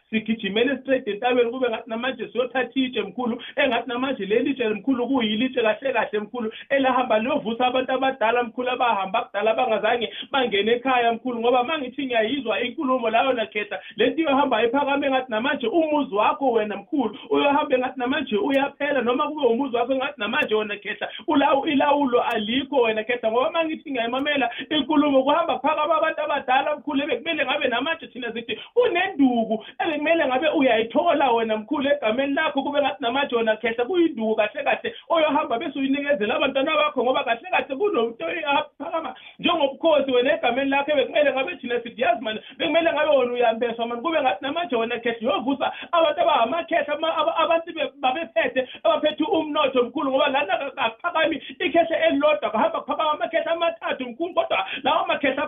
sigijimele 0.46 0.78
straight 0.80 1.09
entabeni 1.09 1.50
kube 1.50 1.68
ngathi 1.68 1.90
namanje 1.90 2.28
siyothatha 2.28 2.70
itshe 2.74 3.02
mkhulu 3.02 3.42
engathi 3.56 3.88
namanje 3.88 4.26
leli 4.26 4.54
tshe 4.54 4.68
mkhulu 4.68 5.09
kuyilitshe 5.09 5.62
kahle 5.62 5.92
kahle 5.92 6.20
mkhulu 6.20 6.52
elahamba 6.68 7.18
liyovusa 7.18 7.66
abantu 7.66 7.92
abadala 7.92 8.42
mkhulu 8.42 8.70
abahamba 8.70 9.22
kudala 9.22 9.54
bangazange 9.54 10.12
bangene 10.30 10.72
ekhaya 10.72 11.12
mkhulu 11.12 11.40
ngoba 11.40 11.62
uma 11.62 11.78
ngithi 11.78 12.06
ngiyayizwa 12.06 12.61
inkulumo 12.61 13.11
layo 13.11 13.32
nakhetha 13.32 13.78
lento 13.96 14.20
iyohamba 14.20 14.64
iphakame 14.64 15.06
engathi 15.06 15.30
namanje 15.30 15.66
umuzi 15.66 16.14
wakho 16.14 16.52
wena 16.52 16.76
mkhulu 16.76 17.18
uyohamba 17.30 17.76
engathi 17.76 18.00
namanje 18.00 18.37
uyaphela 18.37 19.02
noma 19.02 19.28
kube 19.28 19.46
umuzi 19.46 19.76
wakho 19.76 19.92
engathi 19.92 20.20
namanje 20.20 20.54
wena 20.54 20.76
khetha 20.76 21.09
ulawu 21.26 21.66
ilawulo 21.66 22.22
alikho 22.22 22.76
wena 22.76 23.04
khetha 23.04 23.30
ngoba 23.30 23.48
uma 23.48 23.64
ngithi 23.64 23.90
ngiyayimamela 23.90 24.50
inkulumo 24.70 25.22
kuhamba 25.22 25.59
kuphakama 25.59 25.96
abantu 25.96 26.20
abadala 26.20 26.76
mkhulu 26.76 27.02
ebekumele 27.02 27.44
ngabe 27.44 27.68
namanje 27.68 28.06
thina 28.06 28.32
sithi 28.32 28.59
kunenduku 28.74 29.64
ebekumele 29.78 30.26
ngabe 30.26 30.36
uyayithola 30.55 31.31
wena 31.31 31.57
mkhulu 31.57 31.88
egameni 31.88 32.35
lakho 32.35 32.62
kube 32.62 32.81
ngathi 32.81 33.03
namanje 33.03 33.37
wena 33.37 33.57
khetha 33.57 33.85
kuyinduku 33.85 34.37
kahle 34.37 34.64
kahle 34.64 34.94
oyohamba 35.09 35.59
bese 35.59 35.79
uyinikezela 35.79 36.35
abantwana 36.35 36.77
bakho 36.77 37.05
ngoba 37.05 37.25
kahle 37.25 37.51
kahle 37.51 37.77
kunomuntu 37.77 38.25
oyaphakama 38.25 39.14
njengobukhosi 39.38 40.11
wena 40.11 40.35
egameni 40.35 40.70
lakho 40.70 40.96
bekumele 40.96 41.33
ngabe 41.33 41.57
thina 41.57 41.81
sithi 41.81 42.03
yazi 42.03 42.22
mani 42.22 42.40
bekumele 42.59 42.92
ngabe 42.92 43.16
wena 43.16 43.33
uyambeswa 43.33 43.87
mani 43.87 44.03
kube 44.03 44.22
ngathi 44.22 44.44
namanje 44.44 44.77
wena 44.77 44.99
khetha 44.99 45.27
uyovusa 45.27 45.72
abantu 45.92 46.20
abangamakhehla 46.20 46.94
abantu 47.37 47.72
babephethe 48.01 48.68
abaphethe 48.85 49.25
umnotho 49.25 49.83
mkhulu 49.83 50.11
ngoba 50.11 50.29
lana 50.29 50.70
kaphakami 50.70 51.42
ikhehle 51.59 51.96
elilodwa 52.07 52.51
kuhamba 52.51 52.81
kuphakama 52.81 53.11
amakhehla 53.11 53.53
amathathu 53.53 54.05
mkhulu 54.05 54.35
kodwa 54.35 54.66
lawo 54.83 55.07
makhehla 55.07 55.45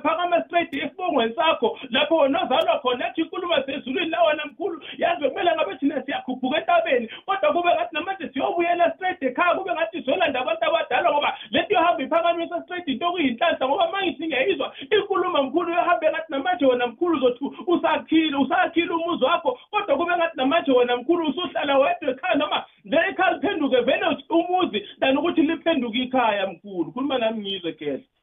aphakama 0.69 0.75
straight 0.75 0.75
esibongweni 0.75 1.35
sakho 1.35 1.79
lapho 1.91 2.17
wena 2.17 2.43
ozalwa 2.43 2.79
khona 2.81 3.05
yathi 3.05 3.21
inkulumo 3.21 3.55
sezulwini 3.67 4.11
la 4.11 4.23
wena 4.23 4.47
mkhulu 4.47 4.83
yazi 4.99 5.21
bekumele 5.21 5.55
ngabe 5.55 5.77
thina 5.77 6.03
siyakhuphuka 6.03 6.59
entabeni 6.59 7.09
kodwa 7.27 7.53
kube 7.53 7.75
ngathi 7.75 7.95
namanje 7.95 8.29
siyobuyela 8.29 8.93
straight 8.95 9.23
ekhaya 9.23 9.55
kube 9.55 9.73
ngathi 9.73 10.03
siyolanda 10.03 10.41
abantu 10.41 10.65
abadala 10.65 11.13
ngoba 11.13 11.39
lento 11.51 11.75
yohamba 11.75 12.03
iphakamisa 12.03 12.63
straight 12.63 12.89
into 12.89 13.09
okuyinhlanhla 13.09 13.69
ngoba 13.69 13.89
uma 13.89 14.03
ngithi 14.03 14.27
ngiyayizwa 14.27 14.75
inkulumo 14.91 15.43
mkhulu 15.43 15.73
yohambe 15.73 16.11
ngathi 16.11 16.33
namanje 16.33 16.67
wena 16.67 16.87
mkhulu 16.87 17.17
uzothi 17.17 17.45
usakhile 17.67 18.37
usakhile 18.37 18.95
umuzi 18.95 19.25
wakho 19.25 19.59
kodwa 19.71 19.97
kube 19.97 20.17
ngathi 20.17 20.37
namanje 20.37 20.73
wena 20.73 20.97
mkhulu 20.97 21.29
usuhlala 21.29 21.79
wedwa 21.79 22.11
ekhaya 22.11 22.35
noma 22.35 22.65
le 22.85 22.99
ekhaya 23.09 23.33
liphenduke 23.33 23.81
vele 23.81 24.07
umuzi 24.29 24.87
than 25.01 25.17
ukuthi 25.19 25.43
liphenduke 25.43 25.99
ikhaya 25.99 26.47
mkhulu. 26.47 26.93
Khuluma 26.93 27.19
nami 27.19 27.41
ngizwe 27.41 27.73
kehla 27.73 28.18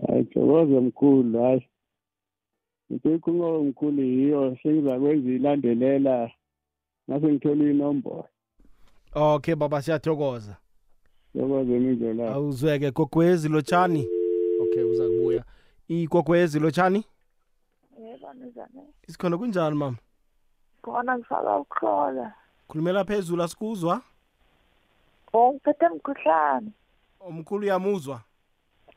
hayi 0.00 0.24
thokoze 0.24 0.80
mkhulu 0.80 1.42
hayi. 1.42 1.68
Into 2.90 3.14
ikhulumo 3.14 3.64
mkhulu 3.64 4.02
yiyo 4.02 4.58
sengizakwenza 4.62 5.30
ilandelela 5.30 6.30
ngase 7.10 7.26
ngithole 7.26 7.70
inombolo. 7.70 8.28
Okay 9.14 9.54
baba 9.54 9.82
siyathokoza. 9.82 10.56
Thokoze 11.32 11.76
imizolapho 11.76 12.34
awuzweke 12.34 12.90
gogwezi 12.90 13.48
lotshani. 13.48 14.08
Okay 14.62 14.82
uza 14.82 15.04
kubuya. 15.08 15.44
Igogwezi 15.88 16.60
lotshani? 16.60 17.04
Yebo 18.00 18.32
nizane 18.32 18.82
isikhona 19.08 19.38
kunjani 19.38 19.76
mama? 19.76 19.96
Khona 20.82 21.18
ngifaka 21.18 21.58
ukuhlola. 21.58 22.34
Khulumela 22.68 23.04
phezulu 23.04 23.42
asikuzwa? 23.42 24.00
O 25.32 25.52
ngiphethe 25.52 25.88
mkhuhlane 25.88 26.70
omkhulu 27.20 27.62
uyamuzwa? 27.62 28.20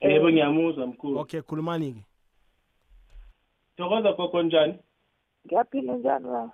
Yebo 0.02 0.30
ngiyamuzwa 0.32 0.88
mkhulu. 0.88 1.20
Okay 1.20 1.42
khulumani-ke. 1.42 2.04
Thokoza 3.78 4.14
gogo 4.14 4.44
njani? 4.44 4.76
Ngiyaphila 5.46 5.94
njani 5.94 6.26
baba 6.26 6.54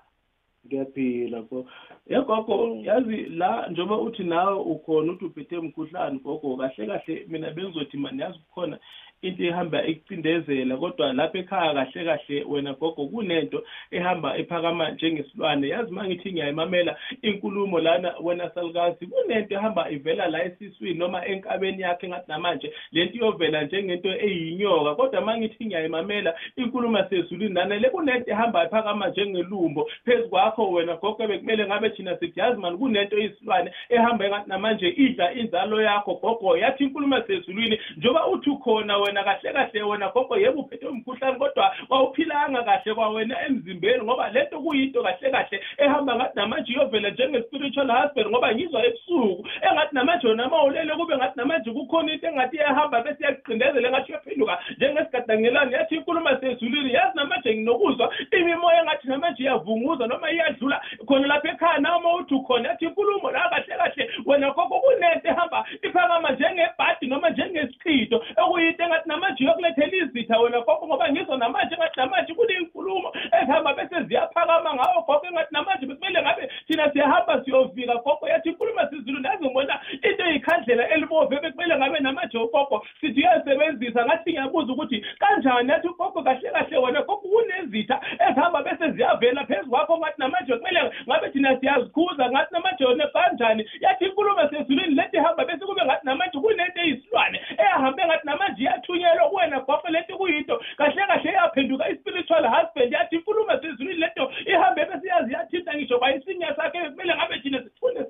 ngiyaphila 0.66 1.42
go 1.42 1.66
yegogo 2.08 2.76
yazi 2.84 3.18
la 3.26 3.68
njengoba 3.68 4.02
uthi 4.02 4.24
nawe 4.24 4.60
ukhona 4.60 5.12
uthi 5.12 5.26
uphethe 5.26 5.58
umkhuhlane 5.58 6.20
gogo 6.20 6.58
kahle 6.58 6.88
kahle 6.88 7.26
mina 7.28 7.52
bengizothi 7.52 7.98
mani 7.98 8.22
yazi 8.22 8.40
kukhona 8.40 8.80
into 9.24 9.44
ehamba 9.44 9.86
ikucindezela 9.86 10.78
kodwa 10.78 11.14
lapha 11.14 11.40
ekhaya 11.40 11.74
kahle 11.74 12.06
kahle 12.06 12.44
wena 12.44 12.74
gogo 12.74 13.08
kunento 13.08 13.64
ehamba 13.92 14.38
ephakama 14.38 14.92
njengesilwane. 14.92 15.68
Yazi 15.68 15.92
uma 15.92 16.06
ngithi 16.06 16.32
ngiyayimamela 16.32 16.98
inkulumo 17.22 17.80
lana 17.80 18.14
wena 18.24 18.50
salukazi 18.50 19.08
kunento 19.08 19.56
ehamba 19.56 19.92
ivela 19.92 20.28
la 20.28 20.44
esiswini 20.46 21.00
noma 21.00 21.26
enkabeni 21.26 21.82
yakhe 21.82 22.08
ngathi 22.08 22.32
namanje 22.32 22.74
lento 22.92 23.18
iyovela 23.18 23.64
njengento 23.64 24.10
eyinyoka. 24.10 24.96
Kodwa 24.96 25.22
uma 25.22 25.38
ngithi 25.38 25.66
ngiyayimamela 25.66 26.36
inkulumo 26.56 27.04
sezulwini 27.10 27.54
nana 27.54 27.76
le 27.76 27.90
kunento 27.90 28.32
ehamba 28.32 28.66
ephakama 28.66 29.08
njengelumbo. 29.08 29.90
Phezu 30.06 30.30
kwakho 30.30 30.72
wena 30.72 30.96
gogo 30.96 31.28
bekumele 31.28 31.66
ngabe 31.66 31.90
thina 31.90 32.18
sithi 32.18 32.40
yazi 32.40 32.60
mani 32.62 32.78
kunento 32.78 33.18
eyisilwane 33.18 33.72
ehamba 33.90 34.26
engathi 34.26 34.50
namanje 34.50 34.90
idla 34.90 35.34
inzalo 35.34 35.82
yakho 35.82 36.14
gogo. 36.14 36.58
Yathi 36.58 36.84
inkulumo 36.84 37.22
sezulwini 37.22 37.80
njengoba 37.98 38.28
uthi 38.28 38.50
ukhona 38.50 38.98
wena 38.98 39.13
wena 39.14 39.24
kahle 39.24 39.54
kahle 39.54 39.84
wena 39.84 40.10
gogo 40.10 40.38
yebo 40.38 40.62
uphethe 40.62 40.88
umkhuhlane 40.88 41.38
kodwa 41.38 41.76
wawuphilanga 41.90 42.64
kahle 42.64 42.94
kwawena 42.94 43.46
emzimbeni 43.46 44.04
ngoba 44.04 44.30
lento 44.30 44.60
kuyinto 44.60 45.04
kahle 45.04 45.32
kahle 45.32 45.64
ehamba 45.78 46.16
ngathi 46.16 46.36
namanje 46.36 46.74
iyovela 46.74 47.10
njenge-spiritual 47.10 47.92
husband 47.92 48.28
ngoba 48.28 48.56
ngizwa 48.56 48.86
ebusuku 48.86 49.48
engathi 49.62 49.96
namanje 49.96 50.28
wena 50.28 50.50
ma 50.50 50.64
ulele 50.64 50.96
kube 50.96 51.18
ngathi 51.18 51.38
namanje 51.38 51.72
kukhona 51.72 52.14
into 52.14 52.28
engathi 52.28 52.56
iyahamba 52.56 53.02
bese 53.02 53.24
iyakuqindezela 53.24 53.88
engathi 53.88 54.12
uyaphenduka 54.12 54.60
njengesigadangelane 54.78 55.76
yathi 55.76 55.96
inkulumo 55.96 56.30
sezulwini 56.40 56.94
yazi 56.94 57.16
namanje 57.18 57.56
nginokuzwa 57.56 58.14
imimoya 58.32 58.82
engathi 58.82 59.08
namanje 59.08 59.44
iyavunguza 59.44 60.08
noma 60.08 60.32
iyadlula 60.32 60.82
khona 61.06 61.28
lapha 61.28 61.50
ekhaya 61.50 61.78
nawe 61.78 62.02
ma 62.02 62.16
uthi 62.16 62.34
ukhona 62.34 62.70
yathi 62.70 62.86
inkulumo 62.86 63.32
la 63.32 63.50
kahle 63.50 63.76
kahle 63.78 64.10
wena 64.26 64.52
gogo 64.52 64.80
kunento 64.80 65.28
ehamba 65.28 65.66
iphakama 65.82 66.32
njengebhadi 66.32 67.08
noma 67.08 67.30
njengesichito 67.30 68.24
okuyinto 68.38 68.84
engathi 68.84 69.03
namanje 69.06 69.44
uyokulethela 69.44 69.96
izitha 69.98 70.40
wena 70.40 70.60
gogo 70.62 70.88
ngoba 70.88 71.12
ngizwa 71.12 71.38
namanje 71.38 71.76
engathi 71.76 72.00
namanje 72.00 72.34
kuney'nkulumo 72.34 73.10
ezihamba 73.42 73.74
bese 73.74 74.04
ziyaphakama 74.04 74.74
ngawo 74.74 75.02
gogo 75.08 75.28
engathi 75.28 75.54
namanje 75.54 75.86
bekumele 75.86 76.22
ngabe 76.22 76.50
thina 76.68 76.92
siyahamba 76.92 77.44
siyovika 77.46 77.96
gogo. 77.96 78.28
Yathi 78.28 78.50
inkulumo 78.50 78.82
sizulu 78.90 79.20
nazi 79.20 79.46
ngibona 79.46 79.80
into 80.04 80.24
eyikhandlela 80.26 80.90
elibove 80.90 81.40
bekumele 81.42 81.76
ngabe 81.78 82.00
namanje 82.00 82.38
ugogo 82.38 82.86
sithi 83.02 83.20
uyayisebenzisa. 83.20 84.06
Ngathi 84.06 84.32
ngiyabuza 84.32 84.74
ukuthi 84.74 85.06
kanjani? 85.20 85.70
Yathi 85.72 85.88
ugogo 85.88 86.24
kahle 86.24 86.50
kahle 86.52 86.78
wena 86.78 87.02
gogo 87.02 87.18
kunezitha 87.18 88.02
ezihamba 88.30 88.64
bese 88.64 88.92
ziyavela 88.92 89.46
phezu 89.46 89.70
kwakho. 89.70 89.98
Ngathi 89.98 90.20
namanje 90.22 90.54
kumele 90.58 90.92
ngabe 91.08 91.30
thina 91.30 91.60
siyazikhuza 91.60 92.32
ngathi 92.32 92.54
namanje 92.54 92.86
wena 92.86 93.08
kanjani? 93.08 93.70
Yathi 93.82 94.06
inkulumo 94.06 94.50
sezulwini 94.50 94.96
lethi 94.96 95.18
ihamba 95.18 95.46
bese 95.46 95.66
kube 95.66 95.86
ngathi 95.86 96.06
namanje 96.06 96.40
kunento 96.40 96.82
eyisilwane 96.82 97.42
eyahambe 97.58 98.06
ngathi 98.06 98.26
namanje 98.28 98.64
iyathunyelwa 98.96 99.30
kuwena 99.30 99.60
gogo 99.60 99.88
lento 99.90 100.18
kuyinto. 100.18 100.62
Kahle 100.78 101.08
kahle 101.08 101.32
iyaphenduka 101.32 101.90
i-spiritual 101.90 102.46
husband 102.48 102.94
yathi 102.94 103.16
inkulumo 103.16 103.52
sezulwini 103.62 104.00
lento 104.00 104.32
ihambe 104.46 104.86
bese 104.86 105.08
yazi 105.08 105.34
yathinta 105.34 105.74
ngisho 105.74 106.00
kwayisinya 106.00 106.56
sakhe 106.56 106.90
kumele 106.90 107.16
ngabe 107.16 107.40
thina 107.40 107.64
sifune 107.64 108.06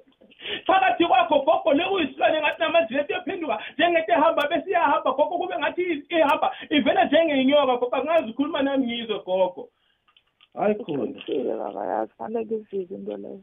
phakathi 0.65 1.05
kwakho 1.05 1.39
gogo 1.39 1.73
lekuyisilwane 1.73 2.41
ngathi 2.41 2.61
namanje 2.61 2.93
lento 2.93 3.13
iyophenduka 3.13 3.59
njengento 3.77 4.11
ehamba 4.13 4.47
bese 4.47 4.69
iyahamba 4.69 5.11
gogo 5.11 5.37
kube 5.37 5.55
ngathi 5.59 6.03
ihamba 6.09 6.55
ivela 6.69 7.05
njengeyinyoka 7.05 7.77
gogo 7.77 7.95
angazi 7.95 8.29
ukhuluma 8.31 8.61
nami 8.61 8.85
ngizwe 8.85 9.19
gogo. 9.19 9.69
Hayi 10.53 10.75
khona. 10.75 11.03
Ngifile 11.05 11.55
baba 11.55 11.85
yazi 11.85 12.13
fanele 12.17 12.45
ngizike 12.45 12.93
into 12.93 13.17
leyo. 13.17 13.41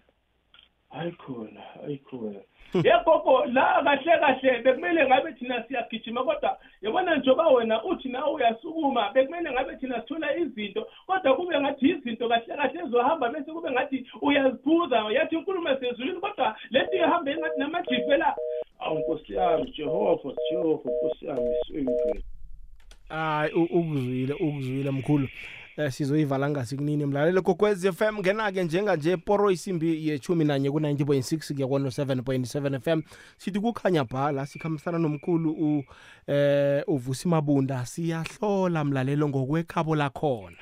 Hayi 0.91 1.13
khona 1.13 1.61
hayi 1.61 1.99
khona. 1.99 2.41
Yegogo 2.75 3.45
la 3.45 3.83
kahle 3.85 4.19
kahle 4.21 4.63
bekumele 4.63 5.07
ngabe 5.07 5.33
thina 5.33 5.65
siyagijima 5.69 6.25
kodwa 6.25 6.59
yabona 6.83 7.17
njengoba 7.17 7.49
wena 7.49 7.85
uthi 7.85 8.09
nawe 8.09 8.33
uyasukuma 8.33 9.11
bekumele 9.11 9.51
ngabe 9.53 9.77
thina 9.77 10.01
sithola 10.01 10.37
izinto 10.37 10.87
kodwa 11.07 11.37
kube 11.37 11.61
ngathi 11.61 11.89
izinto 11.89 12.29
kahle 12.29 12.57
kahle 12.57 12.81
ezohamba 12.87 13.29
bese 13.29 13.53
kube 13.53 13.71
ngathi 13.71 14.07
uyaziphuza 14.23 14.97
yathi 14.97 15.35
inkulumo 15.35 15.77
sezulwini 15.81 16.21
kodwa 16.21 16.57
lento 16.71 16.97
ihambe 16.97 17.31
engathi 17.31 17.59
namajivela 17.61 18.37
awu 18.79 18.99
nkosi 18.99 19.35
yami 19.35 19.71
jehova 19.71 20.33
jehova 20.51 20.91
nkosi 20.91 21.27
yami 21.27 21.55
swingwe 21.67 22.23
hayi 23.09 23.53
ukuzwile 23.53 24.35
ukuzwile 24.35 24.91
mkhulu. 24.91 25.29
Eh 25.81 25.93
sizoyivala 25.93 26.51
ngasikunini 26.51 27.07
mlalelo 27.07 27.43
kokwez 27.43 27.89
FM 27.91 28.19
ngena 28.19 28.53
ke 28.53 28.65
njenga 28.65 28.97
nje 28.97 29.17
poro 29.17 29.51
isimbi 29.51 30.09
yechumi 30.09 30.45
nanye 30.45 30.71
ku 30.71 30.79
90.6 30.79 31.55
kuya 31.55 31.67
ku 31.67 31.75
7.7 31.79 32.81
FM 32.81 33.03
sithi 33.39 33.61
kukhanya 33.61 34.05
bhala 34.05 34.47
sikhambisana 34.47 34.99
nomkhulu 34.99 35.51
u 35.51 35.85
eh 36.27 36.85
uvusi 36.87 37.29
mabunda. 37.29 37.87
Siyahlola 37.87 38.85
mlalelo 38.85 39.29
ngokwekhabo 39.29 39.97
lakhona. 39.97 40.57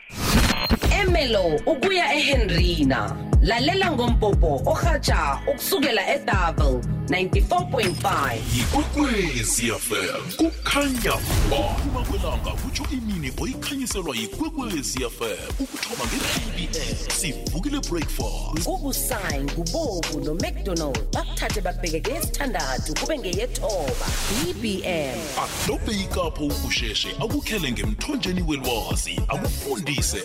Emelo 1.01 1.61
ukuya 1.67 2.15
eHenrina. 2.15 3.17
Lalela 3.43 3.93
ngompopo 3.93 4.63
ohatsha 4.67 5.41
ukusukela 5.51 6.15
eDouble 6.15 6.81
94.5 7.09 8.37
ikwekwezi 8.61 9.73
fm 9.73 10.33
kukhanya 10.37 11.13
ba. 11.51 11.57
Uma 11.87 12.05
kwelanga 12.05 12.51
kutsho 12.51 12.85
imini 12.93 13.33
oyikhanyiselwa 13.41 14.17
yikwekwezi 14.17 14.99
fm 14.99 15.51
ukuthoma 15.61 16.05
nge-pbs 16.05 17.21
sivukile 17.21 17.81
breakfast. 17.81 18.61
Ngubusayi 18.61 19.45
ngubobu 19.45 20.21
nomcdonald 20.25 20.99
bakuthathe 21.13 21.61
bakubheke 21.61 22.01
ngeyesithandathu 22.01 22.95
kube 23.01 23.19
ngeyethoba. 23.19 24.07
Ebm 24.49 25.19
adobhe 25.45 25.93
ikapho 26.01 26.45
ukusheshe 26.45 27.09
akukhele 27.21 27.73
ngemthonjeni 27.73 28.43
welwazi 28.43 29.21
akufundise 29.29 30.23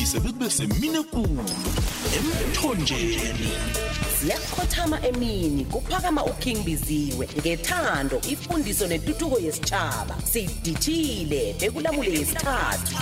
akuthabise 0.00 0.20
bekube 0.20 0.50
semini 0.50 0.98
ekulu. 0.98 1.44
Emthonjeni. 2.16 3.52
Ziyakhothama 4.20 4.98
emini 5.06 5.64
kuphakama 5.64 6.24
uking 6.24 6.64
biziwe 6.64 7.28
ngethando 7.38 8.20
ifundiso 8.28 8.86
netuthuko 8.86 9.38
yesitshaba 9.38 10.16
sidithile 10.24 11.54
bekulamule 11.60 12.10
yesithathu. 12.10 12.96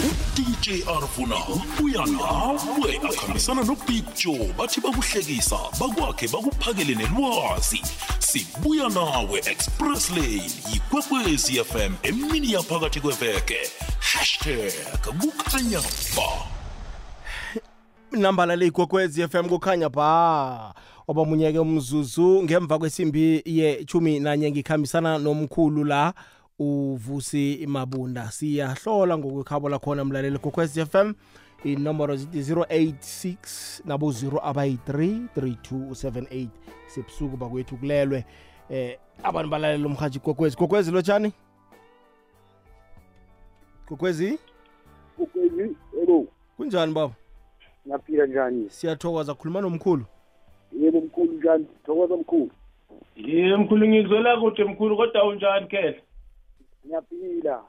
Udj 0.00 0.68
arvuna 0.88 1.36
ubuya 1.48 2.06
nawe 2.06 3.00
akhambisana 3.08 3.62
nobig 3.62 4.04
joe 4.14 4.54
bathi 4.58 4.80
bakuhlekisa 4.80 5.58
bakwakhe 5.80 6.28
bakuphakele 6.28 6.94
nelwazi. 6.94 7.82
Sibuya 8.18 8.88
nawe 8.88 9.38
express 9.38 10.10
lane 10.10 10.50
yikwekwezi 10.72 11.64
fm 11.64 11.94
emini 12.02 12.52
yaphakathi 12.52 13.00
kweveke. 13.00 13.58
Hashtag 14.00 14.72
kukhanya 15.20 15.80
ba. 16.16 16.28
Nambala 18.12 18.56
leyigogwezi 18.56 19.28
FM 19.28 19.48
kukhanya 19.48 19.88
ba. 19.88 20.74
Obamunyeke 21.08 21.58
umzuzu 21.58 22.42
ngemva 22.42 22.78
kwesimbi 22.78 23.42
yechumi 23.44 24.20
nanye 24.20 24.50
ngikhambisana 24.50 25.18
nomkhulu 25.18 25.84
la 25.84 26.14
uvusi 26.62 27.66
mabunda 27.66 28.30
siyahlola 28.30 29.18
ngokwekhabo 29.18 29.68
lakhona 29.68 30.04
mlaleli 30.04 30.38
gogwezi 30.38 30.84
FM 30.86 31.14
inomboro 31.64 32.16
zithi 32.16 32.54
086 32.54 33.82
nabo 33.84 34.10
0 34.10 34.40
abayi-3 34.42 35.20
3278 35.36 36.46
sebusuku 36.86 37.36
bakwethu 37.36 37.76
kulelwe 37.76 38.24
eh 38.70 38.98
abantu 39.22 39.50
balalela 39.50 39.86
umhaji 39.86 40.18
gogwezi. 40.18 40.56
Gogwezi 40.56 40.90
lotshani? 40.90 41.32
Gogwezi? 43.88 44.38
Ukwezi 45.18 45.76
elo 46.02 46.26
kunjani 46.56 46.92
baba? 46.92 47.14
Ngaphila 47.88 48.26
njani? 48.26 48.70
Siyathokoza 48.70 49.34
khuluma 49.34 49.60
nomkhulu. 49.60 50.04
Yebo 50.80 51.00
mkhulu 51.00 51.32
njani? 51.32 51.66
Thokoza 51.86 52.16
mkhulu. 52.16 52.50
Ye 53.16 53.56
mkhulu 53.56 53.88
ngikuzwela 53.88 54.40
kude 54.40 54.64
mkhulu 54.64 54.96
kodwa 54.96 55.24
unjani 55.24 55.66
kehla 55.66 55.94
ngiyaphila. 56.86 57.64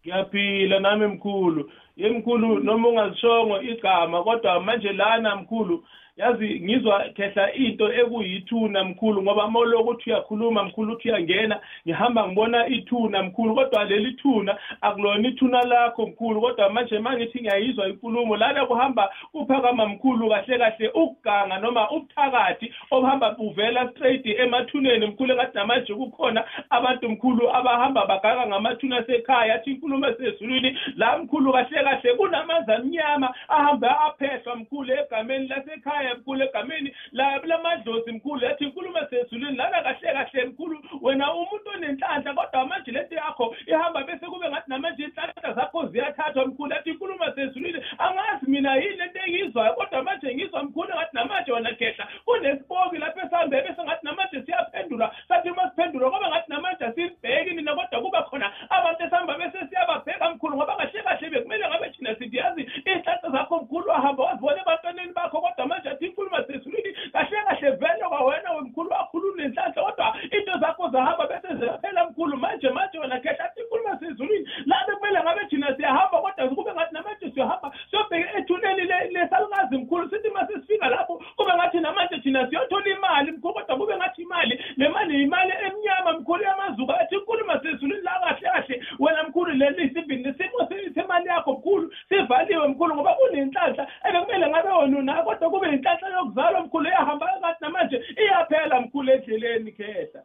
Ngiyaphila 0.00 0.80
nami 0.80 1.06
mkhulu. 1.06 1.70
Ye 1.96 2.10
mkhulu 2.10 2.58
noma 2.58 2.88
ungazishongo 2.88 3.60
igama 3.60 4.24
kodwa 4.24 4.60
manje 4.60 4.92
lana 4.92 5.36
mkhulu 5.36 5.84
yazi 6.18 6.60
ngizwa 6.60 7.04
khehla 7.16 7.52
into 7.52 7.92
ekuyithuna 7.92 8.84
mkhulu 8.84 9.22
ngoba 9.22 9.48
mawuloko 9.48 9.90
uthi 9.90 10.10
uyakhuluma 10.10 10.62
mkhulu 10.62 10.92
uthi 10.92 11.08
uyangena 11.08 11.60
ngihamba 11.86 12.26
ngibona 12.26 12.66
ithuna 12.66 13.22
mkhulu 13.22 13.54
kodwa 13.54 13.84
leli 13.84 14.12
thuna 14.12 14.58
akulona 14.80 15.28
ithuna 15.28 15.62
lakho 15.62 16.06
mkhulu. 16.06 16.40
Kodwa 16.40 16.70
manje 16.70 16.98
mangithi 16.98 17.40
ngiyayizwa 17.40 17.88
inkulumo 17.88 18.36
lana 18.36 18.66
kuhamba 18.66 19.10
uphakama 19.34 19.86
mkhulu 19.86 20.28
kahle 20.28 20.58
kahle 20.58 20.88
ukuganga 20.88 21.58
noma 21.58 21.90
ubuthakathi 21.90 22.72
obuhamba 22.90 23.30
buvela 23.30 23.90
straight 23.90 24.26
emathuneni 24.26 25.06
mkhulu 25.06 25.32
engathi 25.32 25.56
namanje 25.56 25.94
kukhona 25.94 26.44
abantu 26.70 27.08
mkhulu 27.08 27.56
abahamba 27.56 28.06
bagaka 28.06 28.46
ngamathuna 28.46 28.96
asekhaya 28.96 29.54
athi 29.54 29.70
inkulumo 29.70 30.08
esezulwini 30.08 30.78
la 30.96 31.18
mkhulu 31.18 31.52
kahle 31.52 31.84
kahle 31.84 32.14
kunamanzi 32.14 32.72
amnyama 32.72 33.34
ahamba 33.48 34.00
aphehlwa 34.00 34.56
mkhulu 34.56 34.92
egameni 34.92 35.48
lasekhaya. 35.48 36.07
Mkhulu 36.14 36.42
egameni 36.44 36.94
la- 37.12 37.38
lamadlozi 37.44 38.12
mkhulu 38.12 38.44
yathi 38.44 38.64
inkulumo 38.64 38.98
esezulwini 38.98 39.56
lana 39.56 39.82
kahle 39.82 40.12
kahle 40.12 40.44
mkhulu. 40.44 40.78
Wena 41.02 41.32
umuntu 41.34 41.70
onenhlanhla 41.74 42.34
kodwa 42.34 42.66
manje 42.66 42.90
lento 42.90 43.14
yakho 43.14 43.56
ihamba 43.66 44.02
bese 44.02 44.26
kube 44.26 44.48
ngathi 44.48 44.70
namanje 44.70 45.02
inhlanhla 45.04 45.52
zakho 45.54 45.86
ziyathathwa 45.86 46.46
mkhulu. 46.46 46.72
Yathi 46.72 46.90
inkulumo 46.90 47.24
esezulwini 47.24 47.84
angazi 47.98 48.50
mina 48.50 48.76
yini 48.76 48.96
lento 48.96 49.18
engiyizwayo 49.26 49.74
kodwa 49.74 50.02
manje 50.02 50.34
ngizwa 50.34 50.62
mkhulu 50.62 50.88
ngathi 50.94 51.16
namanje 51.16 51.52
wena 51.52 51.74
khehla. 51.74 52.08
Kunesipoki 52.24 52.98
lapho 52.98 53.20
esihambe 53.20 53.62
bese 53.62 53.82
ngathi 53.82 54.06
namanje 54.06 54.42
siyaphendula. 54.42 55.12
Sathi 55.28 55.50
uma 55.50 55.70
siphendula 55.70 56.10
kwaba 56.10 56.28
ngathi 56.28 56.50
namanje 56.52 56.84
asibheki 56.84 57.54
nina 57.54 57.74
kodwa 57.74 58.00
kuba 58.02 58.22
khona 58.22 58.52
abantu 58.70 59.04
esihamba 59.04 59.38
bese 59.38 59.66
siyababheka 59.68 60.30
mkhulu 60.30 60.56
ngoba 60.56 60.76
kahle 60.76 61.02
kahle 61.02 61.30
bekumele 61.30 61.68
ngabe 61.68 61.90
thina 61.90 62.14
sithi 62.16 62.36
yazi 62.36 62.62
iy'hlahla 62.86 63.30
zakho 63.32 63.56
mkhulu 63.56 63.88
wahamba 63.88 64.24
wazibona 64.24 64.60
ebantwaneni 64.62 65.12
bakho 65.12 65.40
kodwa 65.40 65.66
manje 65.66 65.88
athi 65.98 66.06
inkulumo 66.06 66.36
sezulwini 66.46 66.94
kahle 67.12 67.36
kahle 67.46 67.70
vele 67.70 68.04
kwawena 68.08 68.52
wemkhulu 68.52 68.90
wakhuluma 68.90 69.42
nenhlanhla 69.42 69.82
kodwa 69.82 70.16
into 70.30 70.58
zakho 70.60 70.88
zahamba 70.90 71.26
bese 71.26 71.54
ziyaphela 71.56 72.04
mkhulu. 72.10 72.36
Manje 72.36 72.70
manje 72.70 72.98
wena 72.98 73.20
khehla 73.20 73.44
athi 73.44 73.60
inkulumo 73.60 73.88
labe 73.88 74.46
la 74.66 74.76
bekumele 74.86 75.20
ngabe 75.22 75.46
thina 75.50 75.76
siyahamba 75.76 76.20
kodwa 76.20 76.48
kube 76.48 76.72
ngathi 76.74 76.94
namanje 76.94 77.30
siyohamba 77.34 77.72
siyobheka 77.90 78.38
ethuneni 78.38 78.84
le- 78.84 79.08
lesalukazi 79.10 79.76
mkhulu 79.78 80.10
sithi 80.10 80.28
uma 80.28 80.46
sesifika 80.46 80.88
lapho 80.88 81.22
kube 81.36 81.52
ngathi 81.54 81.80
namanje 81.80 82.18
thina 82.18 82.48
siyothola 82.48 82.86
imali 82.88 83.32
mkhulu 83.32 83.54
kodwa 83.54 83.76
kube 83.76 83.96
ngathi 83.96 84.22
imali 84.22 84.64
le 84.76 84.88
mali 84.88 85.22
imali 85.22 85.52
emnyama 85.66 86.12
mkhulu 86.12 86.42
yamazuka 86.44 87.00
athi 87.00 87.14
inkulumo 87.14 87.52
sezulwini 87.62 88.02
la 88.02 88.12
kahle 88.20 88.48
kahle. 88.50 88.82
Wena 88.98 89.22
mkhulu 89.22 89.52
leli 89.52 89.90
sibini 89.94 90.34
simo 90.34 90.68
se- 90.68 90.90
semali 90.94 91.28
yakho 91.28 91.52
mkhulu 91.52 91.92
sivaliwe 92.08 92.68
mkhulu 92.68 92.94
ngoba 92.94 93.14
kunenhlanhla 93.14 93.86
ebekumele 94.08 94.48
ngabe 94.48 94.68
wena 94.68 94.98
unayo 94.98 95.22
kodwa 95.24 95.50
kube 95.50 95.68
inhlanhla 95.92 96.18
yokuzalwa 96.18 96.60
mkhulu 96.60 96.88
iyahamba 96.88 97.26
kathi 97.40 97.64
namanje 97.64 97.96
iyaphela 98.22 98.80
mkhulu 98.80 99.12
endleleni 99.12 99.72
khehla. 99.72 100.22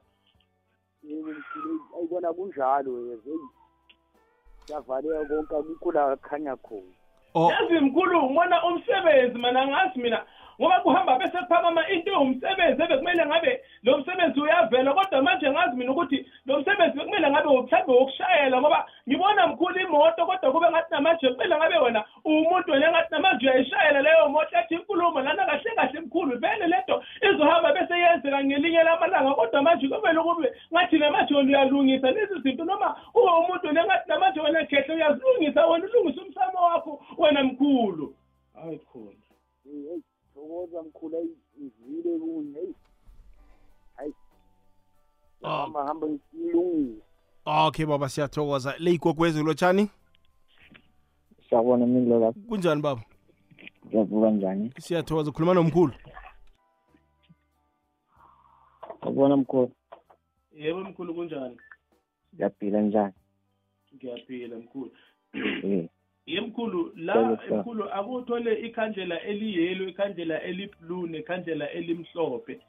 Ayibona 1.98 2.34
kunjalo 2.34 2.92
yebo 3.10 3.30
eyi 3.32 3.48
siyavaleka 4.66 5.26
konke 5.26 5.56
akukho 5.56 5.92
la 5.92 6.16
kukhanya 6.16 6.56
khona. 6.56 6.94
Yazi 7.36 7.80
mkhulu 7.80 8.24
ngibona 8.24 8.66
umsebenzi 8.66 9.38
mana 9.38 9.68
ngazi 9.68 10.00
mina 10.00 10.26
ngoba 10.64 10.80
kuhamba 10.80 11.20
bese 11.20 11.38
kuphakama 11.38 11.90
into 11.90 12.12
ewumsebenzi 12.12 12.84
ebekumele 12.84 13.26
ngabe 13.26 13.62
lo 13.84 13.98
msebenzi 13.98 14.40
uyavela 14.40 14.94
kodwa 14.94 15.22
manje 15.22 15.52
ngazi 15.52 15.76
mina 15.76 15.92
ukuthi 15.92 16.26
lo 16.46 16.60
msebenzi 16.60 16.98
bekumele 16.98 17.30
ngabe 17.30 17.50
mhlawumbe 17.50 17.94
wokushayela 17.94 18.62
ngoba 18.62 18.88
ngibona 19.08 19.48
mkhulu 19.48 19.80
imoto 19.80 20.26
kodwa 20.26 20.52
kube 20.52 20.70
ngathi 20.70 20.92
namanje 20.92 21.30
kumele 21.30 21.56
ngabe 21.58 21.78
wena 21.78 22.06
umuntu 22.26 22.72
wena 22.72 22.92
ngathi 22.92 23.12
namanje 23.12 23.46
uyayishayela 23.46 24.02
leyo 24.02 24.30
moto 24.30 24.58
ethi 24.60 24.74
inkulumo 24.76 25.22
lana 25.22 25.46
kahle 25.46 25.72
kahle 25.76 26.00
mkhulu 26.00 26.40
vele 26.40 26.68
lento 26.68 27.04
izohamba 27.22 27.74
bese 27.74 28.00
yenzeka 28.00 28.44
ngelinye 28.44 28.84
lamalanga 28.84 29.34
kodwa 29.34 29.62
manje 29.62 29.88
kumele 29.88 30.20
kube 30.20 30.54
ngathi 30.74 30.98
namanje 30.98 31.34
wena 31.34 31.50
uyalungisa 31.50 32.12
lezi 32.12 32.40
zinto 32.44 32.66
noma 32.66 32.96
ube 33.14 33.32
umuntu 33.32 33.68
wena 33.68 33.86
ngathi 33.86 34.10
namanje 34.10 34.40
wena 34.40 34.66
khehle 34.66 34.96
uyazilungisa 34.96 35.66
wena 35.66 35.86
ulungisa 35.86 36.22
umsamo 36.22 36.60
wakho 36.66 37.02
wena 37.18 37.44
mkhulu. 37.44 38.16
Hayi 38.54 38.80
khona. 38.80 39.24
Eyi 40.44 40.52
eyi 40.52 40.68
thokoza 40.68 40.84
mkhulu 40.84 41.18
ayi 41.18 41.38
ngivile 41.62 42.20
kunye 42.20 42.60
eyi. 42.60 42.76
Hayi. 43.96 44.14
Hamba 45.42 45.86
hamba 45.86 46.08
ngilungisa 46.08 47.04
okay 47.46 47.86
baba 47.86 48.10
siyathokoza. 48.10 48.76
Leyigogwezi 48.80 49.44
lotshani 49.44 49.90
siyabona 51.50 51.86
mindlo 51.86 52.20
lapho. 52.20 52.40
Kunjani 52.50 52.82
baba? 52.82 53.02
Ngiyavuka 53.88 54.32
njani? 54.32 54.74
Siyathokoza 54.80 55.32
khuluma 55.32 55.54
nomkhulu. 55.54 55.94
Uyabona 59.02 59.38
mkhulu. 59.38 59.72
Yebo 60.52 60.80
mkhulu 60.84 61.16
kunjani? 61.16 61.58
Ngiyaphila 62.36 62.82
njani? 62.82 63.14
Ngiyaphila 63.96 64.58
mkhulu. 64.58 64.92
Eh, 66.28 66.34
ye 66.34 66.42
mkhulu 66.42 66.94
la 66.96 67.16
Yebo, 67.16 67.38
sir. 67.48 67.58
mkhulu 67.58 67.84
akuthole 67.94 68.54
ikhandlela 68.54 69.22
eliyelo 69.22 69.88
ikhandlela 69.88 70.42
eliblue 70.42 71.10
nekhandlela 71.10 71.72
elimhlophe 71.72 72.60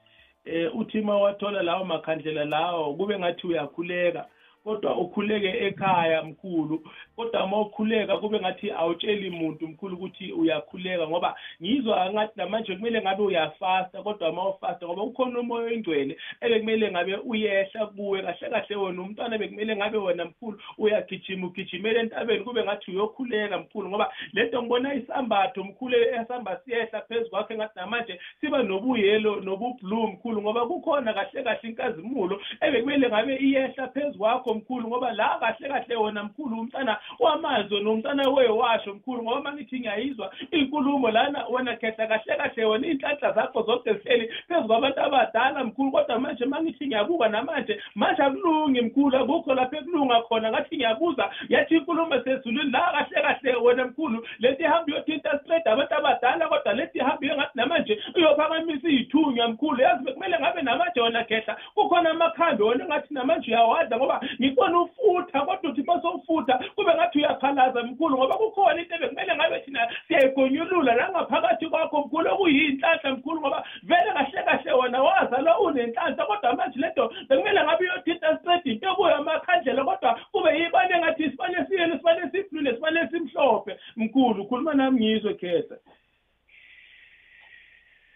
eh 0.44 0.76
uthi 0.76 1.00
uma 1.00 1.18
wathola 1.18 1.62
lawo 1.62 1.84
makhandlela 1.84 2.44
lawo 2.44 2.94
kube 2.94 3.18
ngathi 3.18 3.46
uyakhuleka 3.46 4.26
kodwa 4.64 4.96
ukhuleke 4.96 5.48
ekhaya 5.66 6.22
mkhulu 6.22 6.82
kodwa 7.16 7.44
uma 7.44 7.60
ukhuleka 7.60 8.18
kube 8.18 8.40
ngathi 8.40 8.70
awutsheli 8.70 9.30
muntu 9.30 9.68
mkhulu 9.68 9.94
ukuthi 9.96 10.32
uyakhuleka 10.32 11.08
ngoba 11.08 11.36
ngizwa 11.62 12.10
ngathi 12.12 12.32
namanje 12.36 12.76
kumele 12.76 13.02
ngabe 13.02 13.22
uyafasta 13.22 14.02
kodwa 14.02 14.30
uma 14.30 14.48
ufasta 14.48 14.86
ngoba 14.86 15.02
ukhona 15.02 15.40
umoya 15.40 15.66
oyingcwele 15.66 16.16
ebekumele 16.40 16.90
ngabe 16.90 17.14
uyehla 17.14 17.86
kuwe 17.86 18.22
kahle 18.22 18.50
kahle 18.50 18.76
wena 18.76 19.02
umntwana 19.02 19.38
bekumele 19.38 19.76
ngabe 19.76 19.98
wena 19.98 20.24
mkhulu 20.24 20.60
uyagijima 20.78 21.46
ugijimele 21.46 22.00
entabeni 22.00 22.44
kube 22.44 22.64
ngathi 22.64 22.90
uyokhuleka 22.90 23.58
mkhulu 23.58 23.88
ngoba 23.88 24.12
lento 24.32 24.62
ngibona 24.62 24.94
isambatho 24.94 25.64
mkhulu 25.64 25.96
esihamba 25.96 26.60
siyehla 26.64 27.00
phezu 27.00 27.30
kwakhe 27.30 27.54
ngathi 27.54 27.78
namanje 27.78 28.20
siba 28.40 28.62
nobuyelo 28.62 29.40
nobublue 29.40 30.06
mkhulu 30.06 30.42
ngoba 30.42 30.66
kukhona 30.66 31.14
kahle 31.14 31.42
kahle 31.42 31.68
inkazimulo 31.68 32.40
ebekumele 32.60 33.08
ngabe 33.08 33.36
iyehla 33.36 33.88
phezu 33.88 34.18
kwakho 34.18 34.54
mkhulu 34.54 34.88
ngoba 34.88 35.12
la 35.12 35.38
kahle 35.40 35.68
kahle 35.68 35.96
wona 35.96 36.24
mkhulu 36.24 36.60
umntana 36.60 36.98
wamazwe 37.18 37.80
nomntana 37.80 38.28
wewasho 38.28 38.94
mkhulu 38.94 39.22
ngoba 39.22 39.40
mangithi 39.40 39.80
ngiyayizwa 39.80 40.32
inkulumo 40.50 41.10
lana 41.10 41.46
wena 41.46 41.76
khetha 41.76 42.06
kahle 42.06 42.36
kahle 42.36 42.64
wena 42.64 42.86
iy'nhlanhla 42.86 43.32
zakho 43.32 43.62
zonke 43.62 43.94
zihleli 43.94 44.30
phezu 44.48 44.66
kwabantu 44.66 45.00
abadala 45.00 45.64
mkhulu. 45.64 45.90
Kodwa 45.90 46.18
manje 46.18 46.44
mangithi 46.44 46.86
ngiyabuka 46.86 47.28
namanje 47.28 47.80
manje 47.94 48.22
akulungi 48.22 48.80
mkhulu 48.80 49.16
akukho 49.16 49.54
lapho 49.54 49.76
ekulunga 49.76 50.22
khona. 50.22 50.50
Ngathi 50.50 50.76
ngiyabuza 50.76 51.30
yathi 51.48 51.76
inkulumo 51.76 52.20
sezulwini 52.24 52.70
la 52.70 52.92
kahle 52.92 53.22
kahle 53.22 53.56
wena 53.56 53.84
mkhulu 53.84 54.26
leti 54.38 54.62
ihambe 54.62 54.92
iyothinta 54.92 55.38
straight 55.38 55.66
abantu 55.66 55.94
abadala 55.94 56.48
kodwa 56.48 56.72
leti 56.74 56.98
ihambe 56.98 57.26
iyo 57.26 57.36
ngathi 57.36 57.58
namanje 57.58 57.98
iyophakamisa 58.16 58.88
iy'thunywa 58.88 59.48
mkhulu. 59.48 59.82
Yazi 59.82 60.04
bekumele 60.04 60.38
ngabe 60.40 60.62
namanje 60.62 61.00
wena 61.00 61.24
khetha 61.24 61.56
kukhona 61.74 62.10
amakhambi 62.10 62.62
wena 62.62 62.84
ngathi 62.84 63.14
namanje 63.14 63.50
uyawadla 63.50 63.96
ngoba 63.96 64.20
ngikubona 64.40 64.80
ufutha 64.80 65.40
kodwa 65.40 65.70
uthi 65.70 65.82
masowufutha 65.82 66.60
kube 66.76 66.93
ngathi 66.94 67.18
uyakhalaza 67.18 67.82
mkhulu 67.82 68.16
ngoba 68.18 68.36
kukhona 68.36 68.80
into 68.82 68.94
ebekumele 68.94 69.36
ngabe 69.36 69.60
thina 69.60 69.88
siyayigonyulula 70.08 70.94
langaphakathi 70.94 71.66
kwakho 71.66 72.00
mkhulu 72.00 72.30
okuyinhlanhla 72.34 73.12
mkhulu 73.12 73.40
ngoba 73.40 73.64
vele 73.82 74.12
kahle 74.12 74.42
kahle 74.42 74.72
wona 74.72 75.02
wazalwa 75.02 75.60
unenhlanhla 75.60 76.26
kodwa 76.26 76.56
manje 76.56 76.78
lento 76.78 77.12
bekumele 77.28 77.64
ngabe 77.64 77.84
uyothinta 77.84 78.38
straight 78.38 78.66
into 78.66 78.88
ekuyo 78.90 79.14
amakhandlela 79.16 79.84
kodwa 79.84 80.20
kube 80.32 80.58
yibane 80.58 80.98
ngathi 80.98 81.30
sibane 81.30 81.66
siyele 81.66 81.96
sibane 81.98 82.30
siblule 82.30 82.74
sibane 82.74 83.08
simhlophe? 83.10 83.78
Mkhulu 83.96 84.46
khuluma 84.46 84.74
nami 84.74 85.00
ngizwe 85.00 85.34
khetha. 85.34 85.76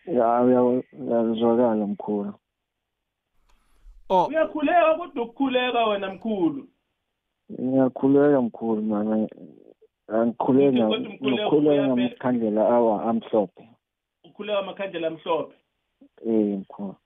Ya 0.07 0.43
uyazwakala 0.43 1.87
mkhulu. 1.87 2.35
Oh. 4.09 4.27
Uyakhuleka 4.27 4.95
kodwa 4.95 5.25
ukukhuleka 5.25 5.85
wena 5.85 6.11
mkhulu. 6.11 6.69
Ngiyakhuleka 7.53 8.43
mkhulu 8.43 8.83
mana 8.83 9.29
angikhuleka 10.09 10.87
Kodwa 10.89 10.99
umkhuleko 10.99 11.29
ngikhuleka 11.29 11.73
uyavela. 11.73 11.87
ngamakhandlela 11.87 12.63
awa 12.69 12.95
amhlophe 13.05 13.65
ukhuleka 14.25 14.59
amakhandlela 14.59 15.07
amhlophe 15.09 15.55
eh 15.55 15.57
mkhulu 15.57 15.58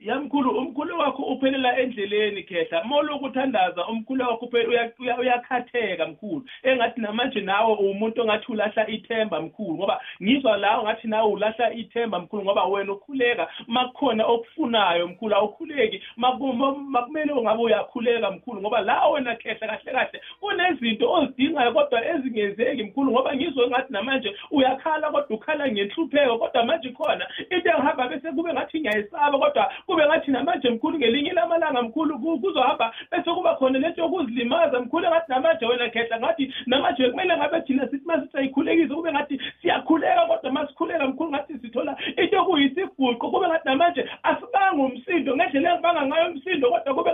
yamkhulu 0.00 0.58
umkhulu 0.58 0.98
wakho 0.98 1.22
uphelela 1.22 1.78
endleleni 1.78 2.42
khehla. 2.42 2.84
Molokuthandaza 2.84 3.86
umkhulu 3.86 4.24
wakho 4.24 4.46
uphela- 4.46 4.68
uya- 4.68 4.92
uya- 4.98 5.18
uyakhatheka 5.18 6.06
mkhulu. 6.06 6.44
Engathi 6.62 7.00
namanje 7.00 7.40
nawe 7.40 7.74
umuntu 7.74 8.22
ongathi 8.22 8.52
ulahla 8.52 8.88
ithemba 8.90 9.40
mkhulu 9.40 9.74
ngoba 9.74 10.00
ngizwa 10.22 10.56
lawo 10.56 10.82
ngathi 10.84 11.08
nawe 11.08 11.32
ulahla 11.32 11.72
ithemba 11.74 12.18
mkhulu 12.18 12.42
ngoba 12.44 12.64
wena 12.64 12.92
ukhuleka. 12.92 13.48
Makukhona 13.66 14.26
okufunayo 14.26 15.08
mkhulu 15.08 15.34
awukhuleki. 15.34 16.02
Maku- 16.16 16.52
ma- 16.52 16.74
makumele 16.74 17.32
ungabe 17.32 17.62
uyakhuleka 17.62 18.30
mkhulu 18.30 18.60
ngoba 18.60 18.80
la 18.80 19.08
wena 19.08 19.36
khehla 19.36 19.66
kahle 19.68 19.92
kahle 19.92 20.20
kunezinto 20.40 21.12
ozidingayo 21.12 21.72
kodwa 21.72 22.06
ezingenzeki 22.06 22.82
mkhulu 22.82 23.10
ngoba 23.10 23.36
ngizwe 23.36 23.68
ngathi 23.68 23.92
namanje 23.92 24.36
uyakhala 24.50 25.10
kodwa 25.10 25.36
ukhala 25.36 25.72
ngenhlupheko 25.72 26.38
kodwa 26.38 26.64
manje 26.64 26.88
khona 26.90 27.26
into 27.50 27.70
engihamba 27.70 28.08
bese 28.08 28.32
kube 28.32 28.52
ngathi 28.52 28.80
ngiyayisaba 29.02 29.38
kodwa 29.38 29.72
kube 29.86 30.06
ngathi 30.06 30.30
namanje 30.30 30.70
mkhulu 30.70 30.98
ngelinye 30.98 31.32
lamalanga 31.32 31.82
mkhulu 31.82 32.18
ku- 32.18 32.38
kuzohamba 32.38 32.94
bese 33.10 33.30
kuba 33.30 33.54
khona 33.56 33.78
lento 33.78 34.02
yokuzilimaza 34.02 34.80
mkhulu 34.80 35.08
ngathi 35.08 35.30
namanje 35.32 35.66
wena 35.66 35.90
khehla 35.90 36.18
ngathi 36.20 36.54
namanje 36.66 37.10
kumele 37.10 37.36
ngabe 37.36 37.60
thina 37.60 37.88
sithi 37.88 38.06
masithi 38.06 38.38
ayikhulekise 38.38 38.94
kube 38.94 39.12
ngathi 39.12 39.40
siyakhuleka 39.62 40.26
kodwa 40.26 40.52
masikhuleka 40.52 41.06
mkhulu 41.06 41.30
ngathi 41.30 41.58
sithola 41.58 41.96
into 42.16 42.40
okuyisiguqo 42.40 43.30
kube 43.30 43.48
ngathi 43.48 43.68
namanje 43.68 44.08
asibanga 44.22 44.82
umsindo 44.82 45.36
ngendlela 45.36 45.70
engibanga 45.72 46.06
ngayo 46.06 46.26
umsindo 46.30 46.70
kodwa 46.70 46.94
kube 46.94 47.12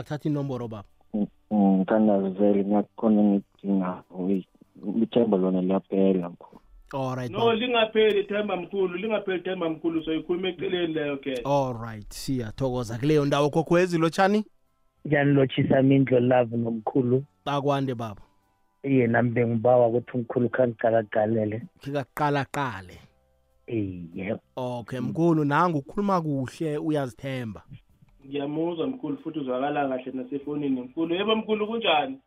uza 0.00 0.02
kuthatha 0.02 0.28
inomboro 0.28 0.68
baba? 0.68 0.88
Ngithandaza 1.52 2.30
vele 2.30 2.64
ngakhona 2.64 3.22
ngidinga 3.22 4.02
ithemba 5.02 5.36
lona 5.36 5.60
liyaphela 5.60 6.28
mkhulu. 6.28 6.60
Alright 6.92 7.30
no 7.30 7.52
lingapheli 7.52 8.20
ithemba 8.20 8.56
mkhulu 8.56 8.96
lingapheli 8.96 9.38
ithemba 9.38 9.70
mkhulu 9.70 10.04
soyikhuluma 10.04 10.48
eceleni 10.48 10.94
leyo 10.94 11.16
khehla 11.16 11.44
alright 11.44 12.12
siyathokoza 12.12 12.98
kuleyo 12.98 13.24
ndawo. 13.24 13.50
Kokhwezi 13.50 13.98
lotshani? 13.98 14.44
Njani 15.04 15.32
lotshisa 15.32 15.82
mindlo 15.82 16.20
love 16.20 16.56
nomkhulu. 16.56 17.24
Akwande 17.44 17.94
baba. 17.94 18.22
Iye 18.82 19.06
nami 19.06 19.30
bengibawa 19.30 19.86
ukuthi 19.86 20.10
umkhulu 20.14 20.48
khangiqalagalele 20.48 21.62
khikaqala 21.80 22.44
qale 22.44 22.98
iye. 23.66 24.36
Okay 24.56 25.00
mkhulu 25.00 25.44
nangu 25.44 25.78
ukhuluma 25.78 26.20
kuhle 26.20 26.78
uyazithemba. 26.78 27.62
Ngiyamuzwa 28.30 28.86
mkhulu 28.86 29.16
futhi 29.16 29.38
uzwakala 29.38 29.88
kahle 29.88 30.12
nasefonini 30.12 30.80
mkhulu. 30.80 31.14
Yebo 31.14 31.36
mkhulu 31.36 31.66
kunjani? 31.66 32.18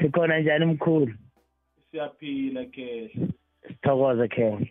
Sikhona 0.00 0.40
njani 0.40 0.64
mkhulu? 0.64 1.14
Siyaphila 1.90 2.64
khehla. 2.64 3.28
Sithokoze 3.68 4.28
khehla. 4.28 4.66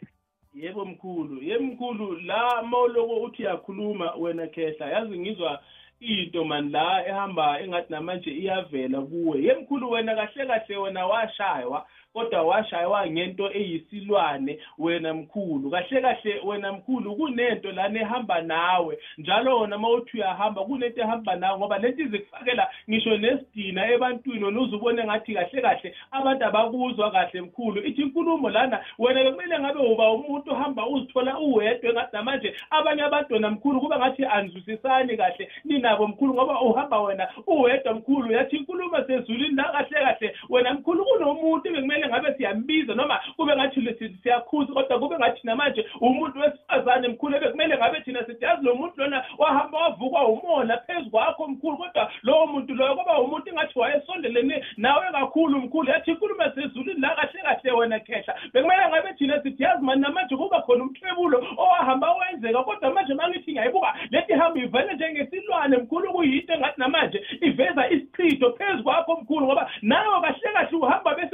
Yebo 0.55 0.85
mkhulu. 0.85 1.43
Yebo 1.43 1.63
mkhulu 1.63 2.19
la 2.19 2.63
mawuloko 2.63 3.21
uthi 3.21 3.43
uyakhuluma 3.43 4.13
wena 4.13 4.47
khehla 4.47 4.89
yazi 4.89 5.19
ngizwa 5.19 5.59
into 5.99 6.45
mani 6.45 6.69
la 6.71 7.07
ehamba 7.07 7.61
engathi 7.61 7.93
namanje 7.93 8.31
iyavela 8.31 9.01
kuwe. 9.01 9.43
Ye 9.43 9.53
mkhulu 9.53 9.91
wena 9.91 10.15
kahle 10.15 10.45
kahle 10.45 10.77
wena 10.77 11.05
washaywa. 11.05 11.85
Kodwa 12.13 12.41
washaywa 12.43 13.07
ngento 13.07 13.51
eyisilwane 13.53 14.59
wena 14.77 15.13
mkhulu. 15.13 15.71
Kahle 15.71 16.01
kahle 16.01 16.41
wena 16.45 16.71
mkhulu 16.71 17.15
kunento 17.15 17.71
lana 17.71 17.99
ehamba 17.99 18.41
nawe. 18.41 18.99
Njalo 19.17 19.59
wona 19.59 19.75
uma 19.75 19.89
uthi 19.89 20.17
uyahamba 20.17 20.63
kunento 20.65 21.01
ehamba 21.01 21.35
nawe 21.35 21.57
ngoba 21.57 21.77
lento 21.77 22.03
izikufakela 22.03 22.67
ngisho 22.89 23.17
nesidina 23.17 23.91
ebantwini 23.91 24.45
wena 24.45 24.61
uze 24.61 24.75
ubone 24.75 25.03
ngathi 25.03 25.33
kahle 25.33 25.61
kahle 25.61 25.95
abantu 26.11 26.45
abakuzwa 26.45 27.11
kahle 27.11 27.41
mkhulu. 27.41 27.81
Ithi 27.85 28.01
inkulumo 28.01 28.49
lana 28.49 28.79
wena 28.99 29.23
bekumele 29.23 29.59
ngabe 29.59 29.79
uba 29.79 30.11
umuntu 30.11 30.51
ohamba 30.51 30.87
uzithola 30.87 31.39
uwedwa 31.39 31.89
engathi 31.89 32.15
namanje 32.15 32.55
abanye 32.69 33.01
abantu 33.01 33.33
wena 33.33 33.49
mkhulu 33.49 33.81
kuba 33.81 33.97
ngathi 33.99 34.25
anizwisisani 34.25 35.17
kahle 35.17 35.49
ninabo 35.65 36.07
mkhulu 36.07 36.33
ngoba 36.33 36.61
uhamba 36.61 37.01
wena 37.01 37.27
uwedwa 37.47 37.93
mkhulu. 37.93 38.31
Yathi 38.31 38.55
inkulumo 38.55 39.03
sezulwini 39.07 39.55
la 39.55 39.63
kahle 39.63 39.99
kahle 40.05 40.35
wena 40.49 40.73
mkhulu 40.73 41.05
kunomuntu 41.05 41.71
bekumele 41.71 42.02
ngabe 42.07 42.33
siyambiza 42.37 42.93
noma 42.95 43.19
kube 43.35 43.55
ngathi 43.55 43.81
sithi 43.99 44.17
siyakhuza 44.23 44.73
kodwa 44.73 44.99
kube 44.99 45.15
ngathi 45.15 45.41
namanje 45.43 45.85
umuntu 46.01 46.39
wesifazane 46.39 47.07
mkhulu 47.07 47.39
bekumele 47.39 47.77
ngabe 47.77 48.01
thina 48.01 48.25
sithi 48.25 48.45
yazi 48.45 48.65
lo 48.65 48.75
muntu 48.75 48.93
lona 48.97 49.25
wahamba 49.37 49.77
wavukwa 49.77 50.27
umona 50.27 50.77
phezu 50.77 51.09
kwakho 51.09 51.47
mkhulu 51.47 51.77
kodwa 51.77 52.11
lowo 52.23 52.47
muntu 52.47 52.75
loyo 52.75 52.95
kwaba 52.95 53.19
umuntu 53.19 53.49
engathi 53.49 53.79
wayesondelene 53.79 54.65
nawe 54.77 55.11
kakhulu 55.11 55.59
mkhulu. 55.59 55.89
Yathi 55.89 56.11
inkulumo 56.11 56.43
sezulwini 56.55 57.01
la 57.01 57.15
kahle 57.15 57.41
kahle 57.41 57.71
wena 57.71 57.99
khehla. 57.99 58.35
Bekumele 58.53 58.89
ngabe 58.89 59.13
thina 59.13 59.41
sithi 59.43 59.63
yazi 59.63 59.83
mani 59.83 60.01
namanje 60.01 60.35
kuba 60.35 60.61
khona 60.61 60.83
umthwebulo 60.83 61.37
owahamba 61.57 62.13
wenzeka 62.13 62.63
kodwa 62.63 62.93
manje 62.93 63.13
mangithi 63.13 63.51
ngiyayibuka 63.51 63.93
lethi 64.11 64.33
hamba 64.33 64.59
ivele 64.59 64.93
njengesilwane 64.93 65.77
mkhulu 65.77 66.13
kuyinto 66.13 66.53
engathi 66.53 66.79
namanje 66.79 67.25
iveza 67.41 67.89
isichitho 67.89 68.51
phezu 68.51 68.83
kwakho 68.83 69.15
mkhulu 69.21 69.45
ngoba 69.45 69.71
nawe 69.81 70.21
kahle 70.21 70.53
kahle 70.53 70.77
uhamba 70.77 71.15
bese 71.15 71.32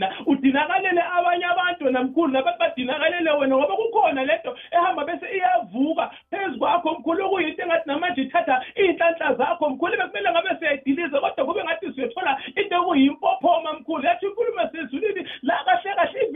ube 0.00 0.40
nesidingo 0.40 0.40
thina 0.40 0.66
udinakalele 0.66 1.02
abanye 1.02 1.44
abantu 1.44 1.84
wena 1.84 2.02
mkhulu 2.02 2.32
nabantu 2.32 2.58
badinakalele 2.58 3.30
wena 3.30 3.56
ngoba 3.56 3.76
kukhona 3.76 4.24
lento 4.24 4.56
ehamba 4.70 5.04
bese 5.04 5.26
iyavuka. 5.36 6.10
Phezu 6.30 6.58
kwakho 6.58 6.90
mkhulu 6.98 7.26
okuyinto 7.26 7.62
engathi 7.62 7.88
namanje 7.88 8.22
ithatha 8.22 8.62
iy'nhlanhla 8.76 9.34
zakho 9.34 9.70
mkhulu 9.70 9.96
bekumele 9.96 10.30
ngabe 10.30 10.50
siyayidiliza 10.58 11.20
kodwa 11.20 11.46
kube 11.46 11.64
ngathi 11.64 11.92
siyothola 11.94 12.38
into 12.56 12.76
ekuyimpophoma 12.76 13.72
mkhulu. 13.72 14.06
Yathi 14.06 14.26
inkulumo 14.26 14.68
sezulwini 14.72 15.28
la 15.42 15.64
kahle 15.64 15.89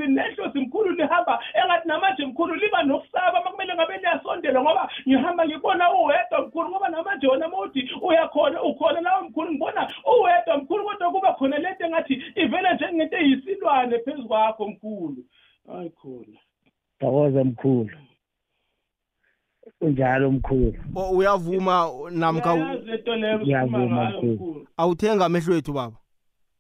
nehlozi 0.07 0.59
mkhulu 0.61 0.90
lihamba 0.90 1.40
engathi 1.55 1.88
namanje 1.88 2.26
mkhulu 2.26 2.55
liba 2.55 2.82
nokusaba 2.82 3.40
uma 3.40 3.50
kumele 3.50 3.74
ngabe 3.74 3.96
liyasondela 3.98 4.62
ngoba 4.62 4.90
ngihamba 5.09 5.46
ngibona 5.46 5.92
uwedwa 5.94 6.46
mkhulu 6.46 6.68
ngoba 6.70 6.88
namanje 6.88 7.26
wona 7.26 7.48
mawuthi 7.48 7.90
uyakhona 8.02 8.62
ukhona 8.62 9.00
lawo 9.00 9.24
mkhulu 9.24 9.50
ngibona 9.52 9.92
uwedwa 10.20 10.57
mkhulu 10.57 10.84
kodwa 10.84 11.11
kuba 11.12 11.32
khona 11.34 11.59
lento 11.59 11.84
engathi 11.86 12.14
ivele 12.36 12.74
njengento 12.74 13.16
eyisilwane 13.16 13.98
phezu 13.98 14.28
kwakho 14.28 14.68
mkhulu. 14.68 15.24
Hayi 15.68 15.90
khona. 15.90 16.38
Thokoza 17.00 17.44
mkhulu. 17.44 17.90
Kunjalo 19.78 20.30
mkhulu. 20.30 20.74
Uyavuma 21.12 21.90
namkha 22.11 22.55
u- 22.55 22.57
Uyayazi 22.57 22.86
lento 22.90 23.16
leyo 23.16 23.38
Ngiyavuma, 23.38 23.78
esikhuluma 23.78 24.05
ngayo 24.05 24.16
mkhulu. 24.22 24.34
mkhulu. 24.34 24.66
Awuthenga 24.76 25.24
amehlo 25.24 25.55
ethu 25.57 25.72
baba? 25.72 25.96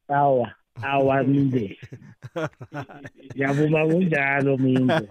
Awa. 0.08 0.52
Awa 0.82 1.22
minde 1.22 1.78
ngiyavuma 3.34 3.86
kunjalo 3.86 4.56
minde 4.58 5.08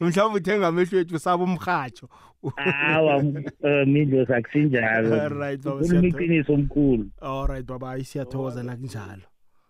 mhlawumbe 0.00 0.38
uthenga 0.40 0.66
amehlo 0.68 0.98
ethu 1.00 1.16
usaba 1.16 1.44
umrhatsho 1.44 2.08
awa 2.56 3.16
um 3.16 3.34
minde 3.86 4.26
sakusinjalo 4.26 5.14
Alright, 5.22 5.62
baba, 5.62 5.80
khuluma 5.80 6.00
siyatho- 6.00 6.08
iqiniso 6.08 6.56
mkhulu 6.56 7.06
alright 7.20 7.66
baba 7.66 8.04
siyathokoza 8.04 8.62
nakunjalo 8.62 9.22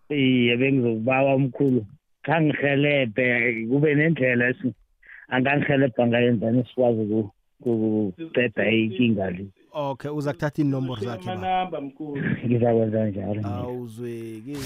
iye 0.09 0.57
bengizokubawa 0.57 1.39
mkhulu 1.39 1.85
khangihelebhe 2.25 3.65
kube 3.69 3.95
nendlela 3.95 4.49
esi 4.49 4.73
angangihelebha 5.29 6.07
ngayenzani 6.07 6.63
sikwazi 6.69 7.05
ku- 7.05 7.31
kuqeda 8.17 8.71
inkinga 8.71 9.29
le 9.31 9.45
okay 9.79 10.11
uza 10.11 10.33
kuthatha 10.33 10.61
inomboro 10.61 11.01
zakhe 11.01 11.25
baba 11.25 11.33
amanamba 11.33 11.81
mkhulu 11.81 12.23
ngizakwenza 12.45 13.05
njalo 13.05 13.47
awuzweki 13.47 14.57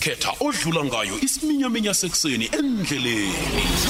khetha 0.00 0.32
odlula 0.40 0.84
ngayo 0.84 1.14
isiminyaminya 1.22 1.94
sekuseni 1.94 2.44
endleleni. 2.58 3.32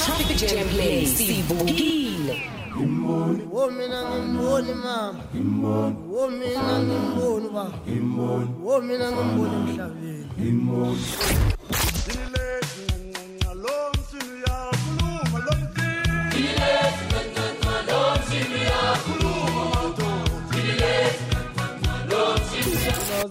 Traffic 0.03 0.49
Jam 0.49 0.67
Play 0.69 1.05
sivukile 1.05 2.35
wo 3.51 3.71
mina 3.71 3.99
ngimboni 4.09 4.73
mama. 4.83 5.23
Wo 6.13 6.29
mina 6.29 6.79
ngimboni 6.83 7.49
ba 7.55 7.65
wo 8.63 8.81
mina 8.81 9.11
ngimboni 9.11 9.55
emhlabeni 9.55 10.25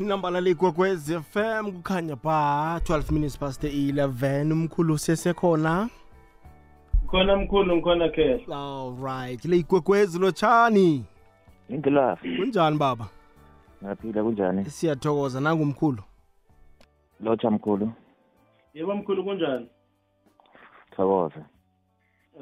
inamba 0.00 0.40
ligwekwez 0.40 1.10
fm 1.22 1.72
kukhanya 1.72 2.16
ba 2.16 2.80
12 2.84 3.12
minutes 3.12 3.38
past 3.38 3.64
11 3.64 4.52
umkhulu 4.52 4.98
sesekhona 4.98 5.88
khona 7.06 7.36
mkhulu 7.36 7.76
ngikhona 7.76 8.08
khehla 8.08 8.56
alright 8.56 9.44
le 9.44 9.56
igwekwezi 9.56 10.18
lotshani 10.18 11.04
Ingilafi. 11.68 12.36
kunjani 12.36 12.78
baba? 12.78 13.08
Ngaphila 13.84 14.22
kunjani? 14.22 14.64
siyathokoza 14.64 15.40
nangumkhulu? 15.40 16.02
Lotsha 17.20 17.50
mkhulu. 17.50 17.92
yebo 18.74 18.94
mkhulu 18.94 19.24
kunjani? 19.24 19.66
Thokoza. 20.96 21.44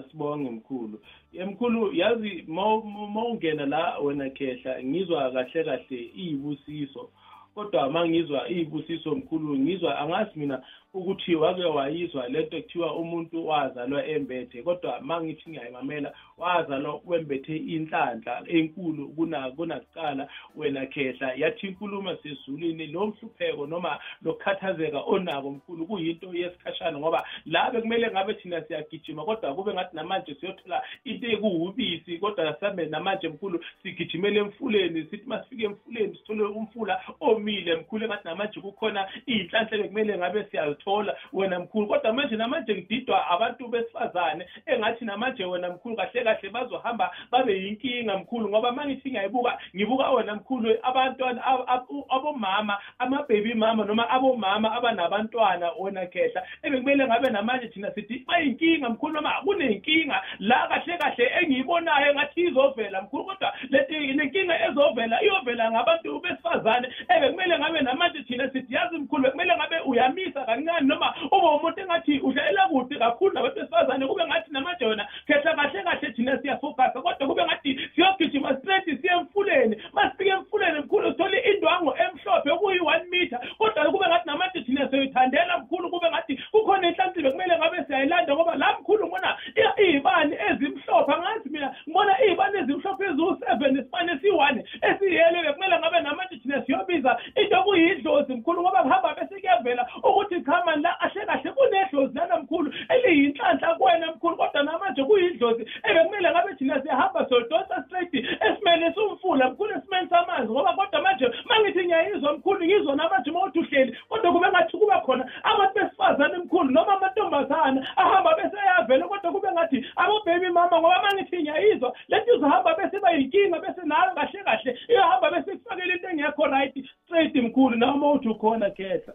asibonge 0.01 0.51
mkhulu. 0.51 1.01
Ye 1.33 1.45
mkhulu 1.45 1.93
yazi 1.95 2.45
ma 2.49 3.25
ungena 3.25 3.67
la 3.67 3.99
wena 3.99 4.31
khehla 4.31 4.83
ngizwa 4.85 5.31
kahle 5.33 5.65
kahle 5.65 5.97
iyibusiso. 6.17 7.11
Kodwa 7.57 7.89
uma 7.89 8.09
ngizwa 8.09 8.51
iyibusiso 8.51 9.15
mkhulu 9.15 9.59
ngizwa 9.59 9.99
angazi 9.99 10.39
mina 10.39 10.63
ukuthi 10.97 11.35
wake 11.35 11.65
wayizwa 11.65 12.29
lento 12.29 12.63
kuthiwa 12.63 12.97
umuntu 12.97 13.47
wazalwa 13.47 14.07
embethe 14.07 14.63
kodwa 14.63 15.01
ma 15.01 15.23
ngithi 15.23 15.51
ngiyayimamela 15.51 16.13
wazalwa 16.39 17.01
wembethe 17.07 17.57
inhlanhla 17.57 18.43
enkulu 18.49 19.09
kuna 19.09 19.51
kunakuqala 19.51 20.29
wena 20.57 20.87
khehla. 20.87 21.35
Yathi 21.35 21.67
inkulumo 21.67 22.17
sezulwini 22.17 22.87
lo 22.87 23.07
mhlupheko 23.07 23.67
noma 23.67 23.99
lokukhathazeka 24.23 25.01
onako 25.01 25.51
mkhulu 25.51 25.87
kuyinto 25.87 26.35
yesikhashana 26.35 26.99
ngoba 26.99 27.27
la 27.47 27.71
bekumele 27.71 28.11
ngabe 28.11 28.35
thina 28.35 28.63
siyagijima 28.63 29.25
kodwa 29.25 29.55
kube 29.55 29.75
ngathi 29.75 29.97
namanje 29.97 30.35
siyothola 30.35 30.83
into 31.05 31.27
ekuwubisi 31.27 32.19
kodwa 32.19 32.57
sabe 32.61 32.87
namanje 32.87 33.29
mkhulu 33.29 33.65
sigijimele 33.83 34.41
emfuleni 34.41 35.05
sithi 35.11 35.27
masifike 35.27 35.65
emfuleni 35.65 36.17
sithole 36.17 36.43
umfula 36.43 37.01
omile 37.21 37.77
mkhulu 37.77 38.05
engathi 38.05 38.29
namanje 38.29 38.61
kukhona 38.61 39.09
iy'nhlanhla 39.29 39.79
bekumele 39.79 40.19
ngabe 40.19 40.45
siyazithola 40.45 40.86
wena 41.33 41.59
mkhulu. 41.61 41.87
Kodwa 41.87 42.13
manje 42.13 42.37
namanje 42.37 42.75
ngididwa 42.75 43.27
abantu 43.31 43.69
besifazane 43.69 44.47
engathi 44.67 45.05
namanje 45.05 45.45
wena 45.45 45.69
mkhulu 45.69 45.97
kahle 45.97 46.25
kahle 46.25 46.51
bazohamba 46.51 47.11
babe 47.31 47.53
yinkinga 47.63 48.19
mkhulu 48.19 48.49
ngoba 48.49 48.73
ma 48.73 48.87
ngithi 48.87 49.11
ngiyayibuka 49.11 49.59
ngibuka 49.77 50.11
wena 50.11 50.35
mkhulu 50.35 50.77
abantwana 50.83 51.45
ab- 51.45 51.65
ab- 51.67 52.05
abomama 52.09 52.79
ama-baby 52.99 53.55
mama 53.55 53.85
noma 53.85 54.11
abomama 54.11 54.73
abanabantwana 54.73 55.71
wena 55.79 56.07
khehla 56.07 56.43
ebekumele 56.63 57.07
ngabe 57.07 57.31
namanje 57.31 57.69
thina 57.69 57.91
sithi 57.95 58.25
bayinkinga 58.27 58.89
mkhulu 58.91 59.15
noma 59.15 59.33
kunenkinga 59.45 60.23
la 60.39 60.69
kahle 60.69 60.99
kahle 60.99 61.31
engiyibonayo 61.43 62.11
engathi 62.11 62.41
izovela 62.41 63.03
mkhulu 63.03 63.25
kodwa 63.25 63.53
leti 63.71 63.95
lenkinga 63.95 64.67
ezovela 64.69 65.23
iyovela 65.23 65.71
ngabantu 65.71 66.21
besifazane 66.21 66.89
ebekumele 67.17 67.59
ngabe 67.59 67.81
namanje 67.81 68.23
thina 68.23 68.51
sithi 68.51 68.75
yazi 68.75 68.99
mkhulu 68.99 69.23
bekumele 69.23 69.57
ngabe 69.57 69.79
uyamisa 69.81 70.45
kancane 70.45 70.66
noma 70.81 71.15
ube 71.33 71.47
umuntu 71.47 71.81
engathi 71.81 72.19
udlalela 72.21 72.69
kude 72.69 72.99
kakhulu 72.99 73.35
nabantu 73.35 73.55
besifazane 73.61 74.07
kube 74.07 74.25
ngathi 74.27 74.53
namanje 74.53 74.85
wena 74.87 75.09
khetha 75.27 75.55
kahle 75.55 75.83
kahle 75.83 76.13
thina 76.13 76.39
siyafokasa 76.43 77.01
kodwa 77.03 77.29
kube 77.29 77.45
ngathi 77.45 77.81
siyogijima 77.95 78.57
straight 78.59 78.85
siye 79.01 79.13
emfuleni. 79.13 79.77
Masifike 79.93 80.31
emfuleni 80.31 80.79
mkhulu 80.81 81.11
sithole 81.11 81.39
indwango 81.39 81.95
emhlophe 81.97 82.51
kuyi-one 82.51 83.05
meter 83.11 83.41
kodwa 83.59 83.85
kube 83.93 84.07
ngathi 84.09 84.27
namanje 84.27 84.61
thina 84.61 84.89
siyoyithandela 84.91 85.59
mkhulu 85.59 85.91
kube 85.91 86.11
ngathi 86.11 86.37
kukhona 86.51 86.89
inhlansi 86.89 87.23
bekumele 87.23 87.59
ngabe 87.59 87.85
siyayilanda 87.87 88.35
ngoba 88.35 88.55
la 88.55 88.77
mkhulu 88.81 89.07
ngibona 89.07 89.37
i- 89.57 89.83
iy'bani 89.83 90.37
ezimhlophe 90.51 91.13
angazi 91.13 91.49
mina 91.51 91.75
ngibona 91.89 92.13
iy'bani 92.25 92.59
ezimhlophe 92.59 93.05
eziwu-seven 93.05 93.77
isibani 93.79 94.13
esiyi-one 94.13 94.65
esiyele 94.83 95.43
bekumele 95.43 95.79
ngabe 95.79 96.01
namanje 96.01 96.37
thina 96.37 96.63
siyobiza 96.67 97.17
into 97.37 97.61
okuyidlozi 97.61 98.35
mkhulu 98.35 98.63
ngoba 98.63 98.83
kuhamba 98.83 99.15
bese 99.15 99.41
kuyavela 99.41 99.87
ukuthi 100.03 100.41
khama 100.57 100.77
la 100.77 101.01
ahle 101.01 101.27
kahle 101.27 101.53
kunedlozi 101.53 102.19
lana 102.19 102.37
mkhulu 102.39 102.73
eliyinhlanhla 102.89 103.75
kuwena 103.75 104.07
mkhulu 104.07 104.37
kodwa 104.37 104.63
namanje 104.63 105.05
kuyidlozi 105.05 105.67
ebekumele 105.83 106.31
ngabe 106.31 106.55
thina 106.55 106.83
siyahamba 106.83 107.27
siyodonsa 107.29 107.85
straight 107.87 108.15
esimeni 108.15 108.95
siwumfula 108.95 109.51
mkhulu 109.51 109.73
esimeni 109.79 110.09
samanzi 110.09 110.53
ngoba 110.53 110.73
kodwa 110.73 111.03
manje 111.03 111.27
ma 111.49 111.61
ngithi 111.61 111.85
ngiyayizwa 111.85 112.33
mkhulu 112.33 112.65
ngizwa 112.65 112.97
namanje 112.97 113.31
uma 113.31 113.45
uthi 113.45 113.59
uhleli 113.59 113.99
kodwa 114.09 114.33
kube 114.33 114.49
ngathi 114.49 114.77
kuba 114.77 115.01
khona 115.01 115.31
abantu 115.43 115.75
besifazane 115.75 116.39
mkhulu 116.39 116.71
noma 116.71 116.93
amantombazana 116.97 117.87
ahamba 117.97 118.35
beseyavela 118.35 119.09
kodwa 119.09 119.33
kube 119.33 119.53
ngathi 119.53 119.87
abo-baby 119.97 120.49
mama 120.49 120.81
ngoba 120.81 121.03
ma 121.03 121.15
ngithi 121.15 121.43
ngiyayizwa 121.43 121.97
leti 122.09 122.31
izohamba 122.37 122.75
bese 122.75 123.01
bayinkinga 123.01 123.59
bese 123.59 123.83
nayo 123.85 124.15
kahle 124.15 124.45
kahle 124.45 124.79
iyohamba 124.89 125.31
bese 125.31 125.53
ikufakele 125.53 125.95
into 125.95 126.09
engekho 126.09 126.47
right 126.47 126.75
straight 127.05 127.35
mkhulu 127.35 127.77
nawe 127.77 127.93
uma 127.93 128.13
uthi 128.13 128.29
ukhona 128.29 128.71
khetha. 128.71 129.13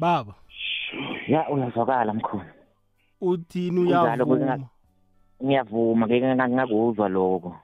Baba. 0.00 0.34
Ya 1.28 1.48
uyazwakala 1.50 2.14
mkhulu. 2.14 2.44
uthini 3.20 3.76
Kunjalo 3.76 4.26
kuke 4.26 4.40
uyavuma 4.40 4.56
nga- 4.56 4.68
Ngiyavuma 5.44 6.06
ngeke 6.06 6.34
ngakuzwa 6.36 7.08
lokho. 7.08 7.56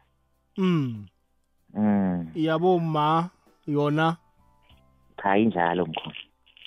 mm. 0.57 1.07
Mm. 1.75 2.31
yaboma 2.35 3.31
yona? 3.67 4.17
Cha 5.23 5.37
injalo 5.39 5.87
mkhulu. 5.87 6.15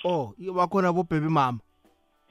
oh 0.04 0.34
bakhona 0.54 0.92
bobhebe 0.92 1.28
mama? 1.28 1.58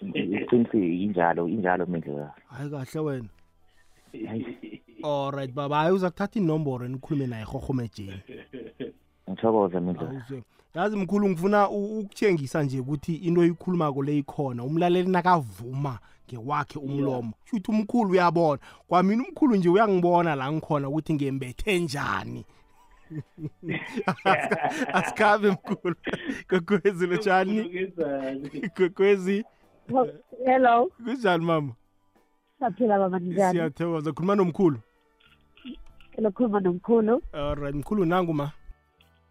Iqinisile 0.01 0.95
injalo 1.03 1.47
injalo 1.47 1.85
mindlela 1.85 2.33
hayi 2.51 2.69
kahle 2.69 2.99
wena. 2.99 3.29
Alright 5.03 5.51
baba. 5.53 5.77
Hayi 5.77 5.93
uza 5.95 6.09
kuthatha 6.09 6.39
inomboro 6.39 6.87
nikhulume 6.87 7.27
naye 7.27 7.43
rhorhomejeni 7.45 8.19
ngithokoze 9.39 9.79
mindlela 9.79 10.11
Awuzwe. 10.11 10.43
yazi 10.75 10.97
mkhulu 10.97 11.29
ngifuna 11.29 11.69
u- 11.69 11.99
ukuthengisa 11.99 12.63
nje 12.63 12.79
ukuthi 12.79 13.15
into 13.15 13.41
oyikhulumako 13.41 14.03
le 14.03 14.17
ikhona. 14.17 14.63
Umlaleli 14.63 15.09
nakavuma 15.09 15.99
ngewakhe 16.27 16.79
umlomo. 16.79 17.33
Shuthi 17.45 17.71
umkhulu 17.71 18.11
uyabona. 18.11 18.61
Kwamina 18.87 19.23
umkhulu 19.23 19.55
nje 19.55 19.69
uyangibona 19.69 20.35
la 20.35 20.51
ngikhona 20.51 20.89
ukuthi 20.89 21.13
ngembethe 21.13 21.79
njani. 21.79 22.45
Asika- 24.25 24.93
asikhambe 24.93 25.51
mkhulu. 25.51 25.95
Kokwezi 26.49 27.07
lotshani 27.07 27.87
kokwezi. 28.77 29.43
Hello. 30.45 30.91
Kunjani 31.05 31.45
mama? 31.45 31.73
Saphila 32.59 32.99
baba 32.99 33.19
njani? 33.19 33.51
Siyathokoza. 33.57 34.11
Khuluma 34.13 34.35
nomkhulu. 34.35 34.79
Lokhuluma 36.17 36.59
nomkhulu. 36.59 37.21
Alright 37.33 37.75
mkhulu 37.75 38.05
nangu 38.05 38.33
ma. 38.33 38.51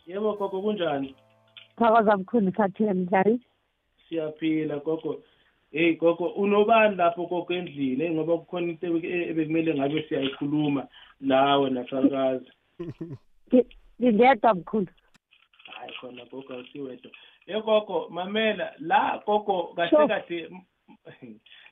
Yebo 0.09 0.32
gogo 0.36 0.62
kunjani? 0.62 1.14
Thokoza 1.78 2.16
mkhulu 2.16 2.52
saphila 2.56 2.92
njani 2.92 3.40
siyaphila 4.09 4.76
gogo. 4.78 5.22
Hey 5.72 5.94
gogo 5.96 6.26
unobani 6.28 6.96
lapho 6.96 7.26
gogo 7.26 7.54
endlini 7.54 8.04
hey 8.04 8.11
ngoba 8.14 8.38
kukhona 8.38 8.68
into 8.68 8.86
ebe- 8.86 9.28
ebekumele 9.30 9.74
ngabe 9.74 10.02
siyayikhuluma 10.09 10.86
lawe 11.20 11.70
nasalukazi 11.70 12.50
Ngi- 13.52 13.66
ngingedwa 14.00 14.54
mkhulu. 14.54 14.86
Hayi 15.66 15.92
khona 16.00 16.24
gogo 16.24 16.54
awusiwedwa. 16.54 17.11
Ye 17.46 17.61
gogo 17.62 18.09
mamela 18.11 18.72
la 18.78 19.22
gogo 19.26 19.62
kahle 19.76 20.09
kahle 20.09 20.50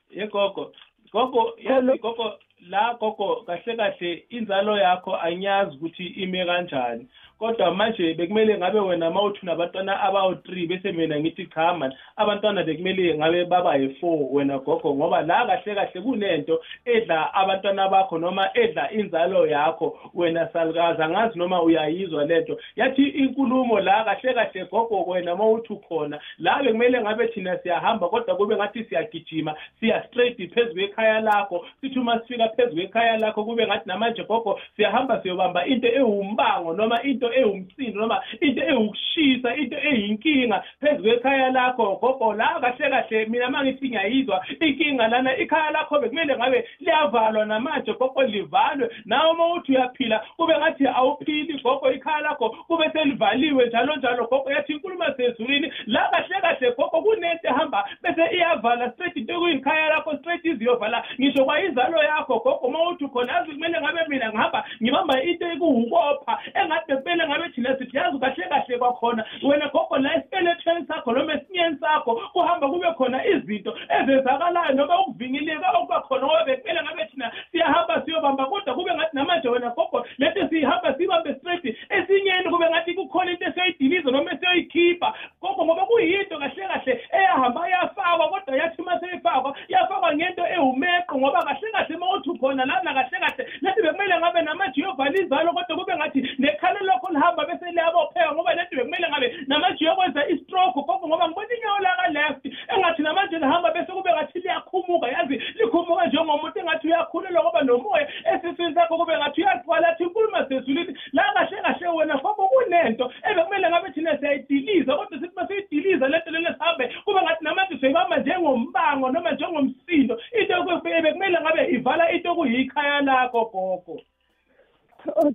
ye 0.09 0.27
gogo. 0.27 0.71
Gogo 1.11 1.53
yazi 1.57 1.97
gogo 1.99 2.33
la 2.69 2.93
gogo 2.99 3.35
kahle 3.45 3.75
kahle 3.75 4.25
inzalo 4.29 4.77
yakho 4.77 5.15
anyazi 5.15 5.75
ukuthi 5.75 6.05
ime 6.05 6.45
kanjani. 6.45 7.07
Kodwa 7.39 7.71
manje 7.75 8.13
bekumele 8.13 8.57
ngabe 8.57 8.79
wena 8.79 9.11
mawuthi 9.11 9.39
unabantwana 9.43 10.01
abawu-three 10.01 10.67
bese 10.67 10.91
mina 10.91 11.19
ngithi 11.19 11.45
cha 11.45 11.73
mani 11.73 11.95
abantwana 12.15 12.63
bekumele 12.63 13.17
ngabe 13.17 13.45
baba 13.45 13.75
yi-four 13.75 14.27
wena 14.31 14.59
gogo 14.59 14.95
ngoba 14.95 15.21
la 15.21 15.45
kahle 15.45 15.75
kahle 15.75 16.01
kunento 16.01 16.61
edla 16.85 17.33
abantwana 17.33 17.89
bakho 17.89 18.17
noma 18.17 18.49
edla 18.53 18.91
inzalo 18.91 19.47
yakho. 19.47 19.97
Wena 20.13 20.47
salukazi 20.53 21.01
angazi 21.01 21.39
noma 21.39 21.61
uyayizwa 21.61 22.25
lento. 22.25 22.57
Yathi 22.75 23.03
inkulumo 23.03 23.79
la 23.79 24.03
kahle 24.03 24.33
kahle 24.33 24.65
gogo 24.71 25.03
wena 25.11 25.35
mawuthi 25.35 25.73
ukhona 25.73 26.19
la 26.39 26.63
bekumele 26.63 27.01
ngabe 27.01 27.27
thina 27.27 27.57
siyahamba 27.57 28.09
kodwa 28.09 28.35
kube 28.35 28.55
ngathi 28.55 28.83
siyagijima 28.83 29.55
siya 29.79 30.03
straight 30.07 30.53
phezu 30.53 30.73
kwekhaya 30.73 31.19
lakho. 31.19 31.65
Sithi 31.81 31.99
uma 31.99 32.19
sifika 32.19 32.49
phezu 32.49 32.75
kwekhaya 32.75 33.17
lakho 33.17 33.43
kube 33.43 33.67
ngathi 33.67 33.89
namanje 33.89 34.23
gogo 34.23 34.59
siyahamba 34.75 35.21
siyobamba 35.21 35.65
into 35.65 35.87
ewumbango 35.87 36.73
noma 36.73 37.01
into 37.03 37.26
ewumsindo 37.33 37.99
noma 37.99 38.21
into 38.41 38.61
ewukushisa 38.61 39.55
into 39.55 39.77
eyinkinga. 39.77 40.63
Phezu 40.81 41.03
kwekhaya 41.03 41.51
lakho 41.51 41.95
gogo 42.01 42.33
la 42.33 42.59
kahle 42.59 42.89
kahle 42.89 43.25
mina 43.25 43.47
uma 43.47 43.63
ngithi 43.63 43.89
ngiyayizwa 43.89 44.45
inkinga 44.59 45.07
lana 45.07 45.37
ikhaya 45.37 45.71
lakho 45.71 45.99
bekumele 45.99 46.37
ngabe 46.37 46.67
liyavalwa 46.79 47.45
namanje 47.45 47.93
gogo 47.93 48.23
livalwe. 48.23 48.89
Nawe 49.05 49.31
uma 49.31 49.53
uthi 49.53 49.71
uyaphila 49.71 50.19
kube 50.37 50.57
ngathi 50.57 50.87
awuphili 50.87 51.59
gogo 51.63 51.91
ikhaya 51.91 52.21
lakho 52.21 52.49
kube 52.49 52.89
selivaliwe 52.93 53.65
njalo 53.67 53.95
njalo 53.95 54.27
gogo 54.27 54.51
yathi 54.51 54.73
inkulumo 54.73 55.05
sezulwini 55.17 55.73
la 55.85 56.09
kahle 56.11 56.41
kahle 56.41 56.71
gogo 56.71 57.01
kunento 57.01 57.47
ehamba 57.47 57.89
bese 58.01 58.35
iyavala 58.35 58.91
straight 58.91 59.17
into 59.17 59.39
kuyikhaya 59.39 59.89
lakho 59.89 60.17
straight 60.17 60.45
iziyovala. 60.45 61.03
Ngisho 61.19 61.45
kwayinzalo 61.45 62.03
yakho 62.03 62.39
gogo 62.39 62.67
uma 62.67 62.89
uthi 62.89 63.07
khona 63.07 63.33
yazi 63.33 63.51
kumele 63.51 63.81
ngabe 63.81 64.07
mina 64.07 64.29
ngihamba 64.29 64.65
ngibamba 64.83 65.23
into 65.23 65.45
ekuwukopha 65.51 66.39
engathi 66.53 66.91
bekumele 67.17 67.27
ngabe 67.27 67.49
thina 67.53 67.77
sithi 67.77 67.97
yazi 67.97 68.19
kahle 68.19 68.49
kahle 68.49 68.77
kwakhona. 68.77 69.25
Wena 69.43 69.69
gogo 69.69 69.97
la 69.97 70.15
esibelethweni 70.15 70.87
sakho 70.87 71.11
noma 71.11 71.33
esinyeni 71.33 71.77
sakho 71.79 72.15
kuhamba 72.33 72.67
kube 72.67 72.93
khona 72.97 73.25
izinto 73.25 73.75
ezenzakalayo 73.89 74.75
noma 74.75 74.99
ukuvingeleka 74.99 75.71
okuba 75.71 76.01
khona 76.01 76.25
ngoba 76.25 76.45
bekumele 76.45 76.81
ngabe 76.83 77.05
thina 77.11 77.31
siyahamba 77.51 78.01
siyobamba 78.05 78.45
kodwa 78.45 78.75
kube 78.75 78.93
ngathi 78.93 79.15
namanje 79.15 79.49
wena 79.49 79.69
gogo 79.69 80.05
lento 80.17 80.47
siyihamba 80.49 80.93
siyibambe 80.97 81.35
straight 81.35 81.65
esinyeni 81.89 82.49
kube 82.49 82.69
ngathi 82.69 82.93
kukhona 82.93 83.31
into 83.31 83.45
esiyoyidiliza 83.45 84.11
noma 84.11 84.31
esiyoyikhipha. 84.31 85.13
Gogo 85.41 85.65
ngoba 85.65 85.85
kuyinto 85.85 86.37
kahle 86.37 86.67
kahle 86.67 87.01
eyahamba 87.11 87.69
yafakwa 87.69 88.29
kodwa 88.29 88.55
yathi 88.55 88.81
uma 88.81 88.99
seyifakwa 88.99 89.57
yafakwa 89.67 90.15
ngento 90.15 90.43
ewumeqo 90.47 91.17
ngoba 91.17 91.43
kahle 91.43 91.71
kahle 91.71 91.95
uma 91.95 92.13
uthi 92.13 92.29
ukhona 92.29 92.65
lana 92.65 92.93
kahle 92.93 93.19
kahle 93.19 93.43
lethi 93.61 93.81
bekumele 93.81 94.17
ngabe 94.19 94.41
namanje 94.41 94.81
uyovala 94.81 95.17
inzalo 95.17 95.53
kodwa 95.53 95.77
kube 95.77 95.95
ngathi 95.95 96.19
nekhalo 96.39 96.79
lokho 96.85 97.06
lihamba 97.13 97.45
bese 97.45 97.71
liyabopheka 97.71 98.33
ngoba 98.33 98.53
lethi 98.53 98.75
bekumele 98.75 99.07
ngabe 99.09 99.27
namanje 99.47 99.85
uyokwenza 99.85 100.27
istroke 100.27 100.79
gogo 100.87 101.07
ngoba 101.07 101.27
ngibona 101.27 101.53
inyawo 101.55 101.79
laka-left 101.79 102.45
engathi 102.67 103.01
namanje 103.01 103.37
lihamba 103.37 103.71
bese 103.71 103.91
kube 103.91 104.11
ngathi 104.13 104.39
liyakhumuka 104.39 105.07
yazi? 105.07 105.35
Likhumuka 105.57 106.05
njengomuntu 106.05 106.59
engathi 106.59 106.87
uyakhulelwa 106.87 107.43
ngoba 107.43 107.61
nomoya 107.61 108.07
esiswini 108.33 108.75
sakho 108.75 108.97
kube 108.97 109.17
ngathi 109.17 109.41
uyaqala 109.41 109.87
athi 109.87 110.03
inkulumo 110.03 110.45
sezulwini 110.49 110.97
la 111.13 111.23
kahle 111.33 111.57
kahle 111.61 111.87
wena 111.87 112.17
gogo 112.17 112.47
kunento 112.47 113.11
ebekumele 113.29 113.69
ngabe 113.69 113.91
thina 113.91 114.17
siyayidiliza 114.19 114.95
kodwa 114.95 115.19
sithi 115.19 115.35
masiyidiliza 115.35 116.07
lento 116.07 116.31
lelo 116.31 116.53
sihambe 116.53 116.85
kube 117.05 117.21
ngathi 117.21 117.43
namanje 117.43 117.77
siyibamba 117.79 118.17
njengombango 118.17 119.11
noma 119.11 119.31
njengomsindo 119.31 120.19
into 120.39 120.63
bekumele 120.63 121.37
ngabe 121.41 121.61
ivala 121.75 122.11
into 122.11 122.35
kuyikhaya 122.35 123.01
lakho 123.01 123.45
gogo. 123.51 124.01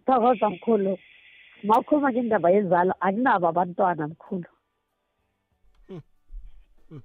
Thokoza 0.07 0.51
mkhulu. 0.51 0.99
Mawukhuluma 1.65 2.13
ngendaba 2.13 2.51
yenzalo 2.51 2.95
akunabo 3.01 3.49
abantwana 3.49 4.09
mkhulu. 4.09 4.49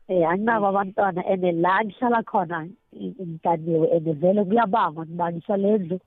Eh 0.10 0.30
akunabo 0.30 0.68
abantwana 0.68 1.22
and 1.28 1.44
la 1.62 1.84
ngihlala 1.84 2.24
khona 2.24 2.68
ngikaniwe 2.94 3.88
and 3.96 4.08
vele 4.20 4.44
kuyabangwa 4.44 5.06
ngibangisa 5.06 5.58
lendlu. 5.58 6.00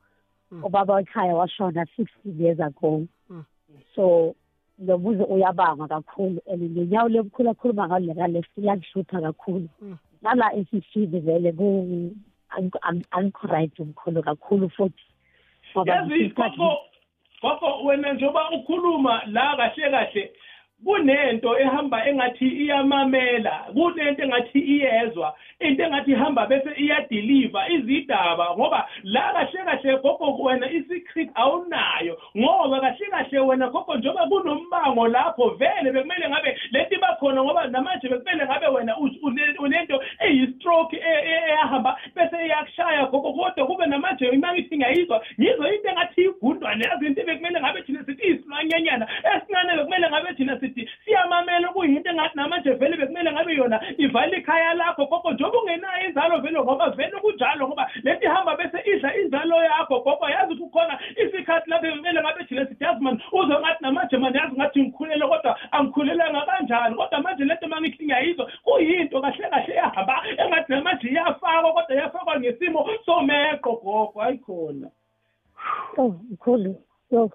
Ubaba 0.62 0.94
wekhaya 0.94 1.34
washona 1.34 1.86
sixteen 1.96 2.38
years 2.40 2.60
ago. 2.60 3.06
So 3.94 4.34
lobuzo 4.84 5.24
uyabangwa 5.24 5.88
kakhulu 5.88 6.40
and 6.46 6.62
ngenyawo 6.62 7.08
lemkhulu 7.08 7.50
akhuluma 7.50 7.86
ngalo 7.88 8.06
leka-left 8.06 8.50
liyangihlupha 8.58 9.20
kakhulu. 9.20 9.68
Nala 10.22 10.52
esifini 10.54 11.20
vele 11.20 11.52
ku- 11.52 12.12
angikho- 12.50 12.80
ang- 12.82 13.06
angikho 13.10 13.46
right 13.48 13.78
mkhulu 13.78 14.22
kakhulu 14.22 14.68
futhi. 14.70 15.04
Ngoba 15.72 15.92
yazi 15.94 16.34
ngisikhathi- 17.40 17.58
gogo 17.58 17.60
gogo 17.60 17.84
wena 17.84 18.12
njengoba 18.12 18.50
ukhuluma 18.50 19.22
la 19.26 19.56
kahle 19.56 19.90
kahle 19.90 20.32
kunento 20.84 21.58
ehamba 21.58 22.06
engathi 22.08 22.48
iyamamela 22.48 23.50
kunento 23.74 24.22
engathi 24.22 24.58
iyezwa 24.58 25.34
into 25.60 25.82
engathi 25.84 26.10
ihamba 26.12 26.46
bese 26.46 26.70
iyadeliver 26.76 27.72
izidaba 27.72 28.46
ngoba 28.56 28.88
la 29.02 29.32
kahle 29.32 29.64
kahle 29.64 29.96
gogo 30.02 30.42
wena 30.44 30.70
isecret 30.70 31.30
awunayo 31.34 32.18
ngoba 32.38 32.80
kahle 32.80 33.06
kahle 33.10 33.38
wena 33.40 33.68
gogo 33.70 33.94
njengoba 33.96 34.26
kunombango 34.26 35.08
lapho 35.08 35.48
vele 35.50 35.92
bekumele 35.92 36.28
ngabe 36.28 36.58
lento 36.70 36.94
ibakhona 36.94 37.44
ngoba 37.44 37.66
namanje 37.66 38.08
bekumele 38.08 38.44
ngabe 38.46 38.66
wena 38.66 38.96
u- 38.98 39.18
une- 39.22 39.56
unento 39.58 40.00
eyi-stroke 40.20 40.96
e- 40.96 41.24
e- 41.24 41.42
eyahamba 41.50 41.96
bese 42.14 42.46
iyakushaya 42.46 43.06
gogo 43.06 43.32
kodwa 43.32 43.66
kube 43.66 43.86
namanje 43.86 44.28
ima 44.28 44.52
ngithi 44.52 44.76
ngiyayizwa 44.76 45.24
ngizwa 45.40 45.74
into 45.74 45.88
engathi 45.88 46.22
igundwane 46.24 46.84
yazi 46.84 47.06
into 47.06 47.24
bekumele 47.24 47.60
ngabe 47.60 47.82
thina 47.82 48.04
sithi 48.04 48.26
isilwanyanyana 48.26 49.08
esincane 49.36 49.76
bekumele 49.76 50.08
ngabe 50.10 50.34
thina 50.34 50.60
sithi 50.60 50.69
siyamamela 51.04 51.68
kuyinto 51.68 52.10
engathi 52.10 52.36
namanje 52.36 52.70
vele 52.70 52.96
bekumele 52.96 53.32
ngabe 53.32 53.54
yona 53.54 53.80
ivale 53.98 54.36
ikhaya 54.38 54.74
lakho 54.74 55.06
gogo 55.06 55.30
njengoba 55.32 55.58
ungenayo 55.58 56.08
inzalo 56.08 56.40
vele 56.40 56.60
ngoba 56.60 56.90
vele 56.90 57.16
kunjalo 57.20 57.68
ngoba 57.68 57.90
lento 58.02 58.26
ihamba 58.26 58.56
bese 58.56 58.78
idla 58.84 59.16
inzalo 59.16 59.64
yakho 59.64 60.00
gogo 60.00 60.28
yazi 60.28 60.54
kukhona 60.54 60.98
isikhathi 61.16 61.70
lapho 61.70 61.82
bekumele 61.82 62.20
ngabe 62.20 62.44
thina 62.44 62.66
sithi 62.66 62.84
yazi 62.84 63.00
mani 63.00 63.22
uzwe 63.32 63.58
ngathi 63.60 63.82
namanje 63.82 64.16
mani 64.16 64.38
yazi 64.38 64.56
ngathi 64.56 64.82
ngikhulele 64.82 65.26
kodwa 65.26 65.58
angikhulelanga 65.72 66.40
kanjani 66.40 66.94
kodwa 66.94 67.20
manje 67.20 67.44
lento 67.44 67.66
uma 67.66 67.80
ngithi 67.80 68.04
ngiyayizwa 68.04 68.50
kuyinto 68.64 69.20
kahle 69.20 69.48
kahle 69.50 69.74
yahamba 69.74 70.22
engathi 70.38 70.72
namanje 70.72 71.08
iyafakwa 71.08 71.72
kodwa 71.72 71.96
yafakwa 71.96 72.40
ngesimo 72.40 72.88
someqo 73.04 73.72
gogo 73.72 74.22
ayikhona 74.22 74.90
Oh, 75.96 76.14
mkhulu 76.30 76.76
yo. 77.10 77.30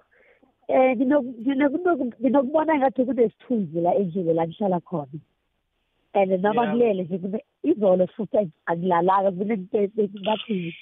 Eh 0.68 0.96
ngino- 0.96 1.22
nginokubona 2.20 2.78
ngathi 2.78 3.04
kunesithunzi 3.04 3.80
la 3.80 3.94
endlini 3.94 4.34
la 4.34 4.46
ngihlala 4.46 4.80
khona. 4.80 5.20
And 6.14 6.42
noma 6.42 6.66
kulele 6.66 7.02
nje 7.04 7.44
izolo 7.62 8.06
futhi 8.06 8.50
akulalanga 8.66 9.30
kunento 9.30 9.78
e- 9.78 9.90
bathi 10.26 10.72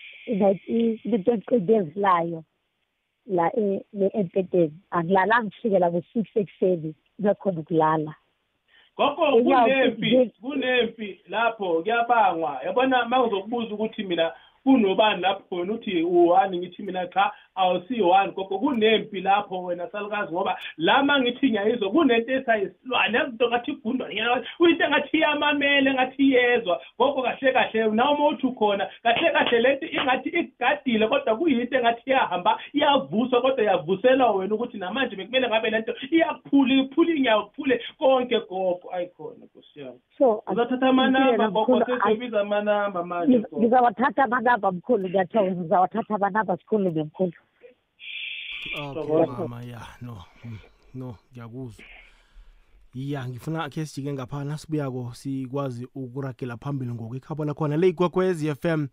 inento 1.05 1.33
eqindezelayo 1.33 2.45
la 3.27 3.51
e- 3.57 3.85
empeteni. 4.15 4.73
Angilalanga 4.91 5.51
kufikela 5.51 5.91
ngo-six 5.91 6.27
ekuseni 6.37 6.95
kungakhona 7.17 7.61
ukulala. 7.61 8.15
Gogo 8.97 9.43
kunempi 9.43 10.31
kunempi 10.41 11.21
lapho 11.29 11.83
kuyabangwa. 11.83 12.61
Yabona 12.65 13.05
mawuzokubuza 13.09 13.75
ukuthi 13.75 14.03
mina 14.05 14.33
kunobani 14.65 15.23
lapho 15.23 15.57
wena 15.57 15.73
uthi 15.73 16.03
u-one 16.03 16.59
ngithi 16.59 16.83
mina 16.83 17.07
cha 17.07 17.33
awusiyi-one 17.55 18.33
gogo 18.33 18.59
kunempi 18.59 19.21
lapho 19.21 19.63
wena 19.63 19.91
salukazi 19.91 20.33
ngoba 20.33 20.59
lama 20.77 21.21
ngithi 21.21 21.51
ngiyayizwa 21.51 21.91
kunento 21.91 22.33
esayisilwane 22.33 23.19
yazinto 23.19 23.49
ngathi 23.49 23.71
igundwa 23.71 24.09
uyinto 24.61 24.85
engathi 24.85 25.17
iyamamele 25.17 25.91
engathi 25.91 26.23
iyezwa. 26.23 26.81
Gogo 26.99 27.23
kahle 27.23 27.53
kahle. 27.53 27.91
Nawe 27.91 28.15
uma 28.15 28.29
uthi 28.29 28.47
ukhona 28.47 28.89
kahle 29.03 29.31
kahle. 29.31 29.61
Lento 29.61 29.87
ingathi 29.87 30.29
igadile 30.29 31.09
kodwa 31.09 31.37
kuyinto 31.37 31.77
engathi 31.77 32.11
iyahamba 32.11 32.59
iyavuswa 32.73 33.41
kodwa 33.41 33.65
yavuselwa 33.65 34.31
wena 34.33 34.55
ukuthi 34.55 34.79
namanje 34.79 35.17
bekumele 35.17 35.49
ngabe 35.49 35.71
lento 35.71 35.95
iyakuphula 36.11 36.75
iphula 36.75 37.15
inyawo 37.15 37.45
kuphule 37.45 37.81
konke 37.99 38.41
gogo. 38.41 38.91
Ayikhona 38.93 39.45
nkosi 39.45 39.81
yami. 39.81 39.99
So 40.19 40.43
uzathatha 40.53 40.89
amanamba 40.89 41.49
gogo 41.49 41.77
mkhulu, 41.77 42.01
sezobiza 42.03 42.41
amanamba 42.41 43.05
manje 43.05 43.39
gogo. 43.39 43.63
ngizawathatha 43.63 44.27
amanamba 44.55 44.73
mkhulu 44.73 45.09
ngiyathokoza 45.09 45.55
ngizawathatha 45.61 46.15
amanamba 46.15 46.57
sikhulume 46.57 47.05
mkhulu 47.05 47.33
okay 48.91 49.27
mama 49.39 49.63
ya 49.63 49.87
no 50.01 50.25
mm, 50.45 50.59
no 50.95 51.17
ngiyakuzwa. 51.33 51.85
Ya 52.95 53.29
ngifuna 53.29 53.69
khe 53.69 53.87
sijike 53.87 54.13
ngaphana 54.13 54.59
sibuyako 54.59 55.15
sikwazi 55.15 55.89
ukuragela 55.95 56.57
phambili 56.57 56.93
ngoku 56.93 57.17
ikhabo 57.17 57.45
lakhona. 57.45 57.77
Le 57.77 57.89
igwekwez 57.89 58.55
FM 58.55 58.87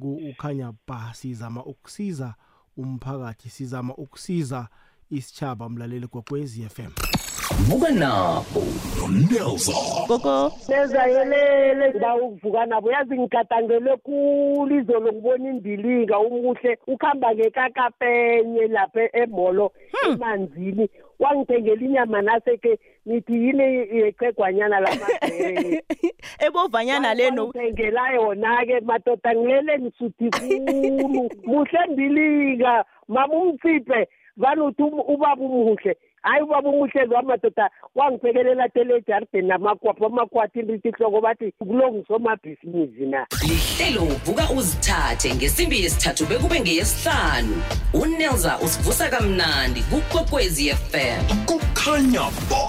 ku 0.00 0.14
ukhanya 0.30 0.72
ba 0.88 1.14
sizama 1.14 1.64
ukusiza 1.64 2.34
umphakathi 2.76 3.50
sizama 3.50 3.94
ukusiza 3.94 4.68
isitshaba 5.10 5.68
mlaleli 5.68 6.06
gwekwez 6.06 6.68
FM 6.68 7.15
vuka 7.64 7.90
nabo 7.90 8.62
nonelson 9.00 10.06
gogo 10.08 10.52
nezayelele 10.68 11.94
ngawuvuka 11.94 12.66
nabo. 12.66 12.92
Yazi 12.92 13.18
ngigadangele 13.18 13.96
khulu 13.96 14.80
izolo 14.80 15.12
ngibona 15.12 15.50
indilinga 15.50 16.18
umuhle. 16.18 16.78
Ukuhamba 16.86 17.34
ngekakapenye 17.34 18.66
lapha 18.68 19.16
emolo 19.16 19.72
emanzini. 20.06 20.88
Wangithengela 21.18 21.80
inyama 21.80 22.22
naseke 22.22 22.78
nithi 23.06 23.32
yini 23.32 23.62
yechegwanyana 23.98 24.80
lamabhere 24.80 25.82
ebovanyana 26.46 27.14
leno 27.14 27.46
ngithengela 27.46 28.12
yona-ke 28.14 28.80
madoda 28.80 29.34
ngilele 29.34 29.78
ngisuthi 29.78 30.30
khulu. 30.30 31.30
Muhle 31.44 31.80
ndilinga. 31.88 32.84
Mama 33.08 33.34
umtsiphe 33.34 34.08
vanuthi 34.36 34.82
ubaba 34.82 35.42
umuhle. 35.42 35.96
Hayi 36.26 36.42
ubaba 36.42 36.68
umuhle 36.68 37.04
lo 37.04 37.22
madoda 37.22 37.70
wangiphekelela 37.94 38.68
tele 38.68 38.96
ejardeni 38.96 39.48
namakwapho 39.48 40.06
amakwati 40.06 40.62
ndithi 40.62 40.90
hloko 40.90 41.20
bathi 41.20 41.52
kulo 41.52 41.92
ngisomabhizinisi 41.92 43.06
na? 43.06 43.26
Lihlelo 43.48 44.04
vuka 44.24 44.50
uzithathe 44.50 45.34
ngesimbi 45.34 45.82
yesithathu 45.82 46.26
bekube 46.26 46.60
ngeyesihlanu. 46.60 47.62
Unelza 47.94 48.58
usivusa 48.58 49.08
kamnandi 49.08 49.80
kukwekwezi 49.80 50.70
fm 50.70 51.22
kukhanya 51.46 52.26
ba 52.50 52.66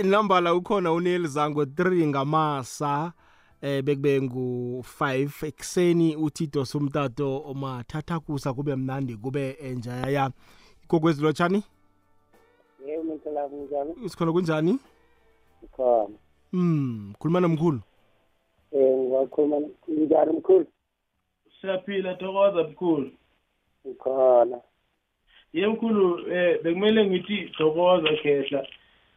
inambala 0.00 0.54
ukhona 0.54 0.92
uneli 0.92 1.28
zango 1.28 1.64
3 1.64 2.06
ngamasa 2.06 3.12
eh 3.62 3.82
bekube 3.82 4.20
ngu5 4.20 5.46
ekseni 5.46 6.16
uTito 6.16 6.64
somtato 6.64 7.42
omathatha 7.46 8.20
kusa 8.20 8.54
kube 8.54 8.76
mnandi 8.76 9.16
kube 9.16 9.56
enjaya 9.62 10.30
ikokwezi 10.84 11.22
lotshani 11.22 11.64
yebo 12.88 13.14
mthela 13.14 13.48
kunjani 13.48 13.94
isikhona 14.04 14.32
kunjani? 14.32 14.78
Khona 15.76 16.16
mm 16.52 17.14
khuluma 17.18 17.40
nomkhulu. 17.40 17.80
Eh 18.72 18.98
ngiyakhuluma 18.98 19.56
njani 19.88 20.32
mkhulu? 20.32 20.66
Siyaphila 21.60 22.14
thokoza 22.14 22.62
mkhulu. 22.62 23.10
Khona 23.98 24.58
ye 25.52 25.66
mkhulu 25.66 26.32
eh 26.32 26.62
bekumele 26.62 27.06
ngithi 27.06 27.52
thokoza 27.58 28.08
khehla. 28.22 28.66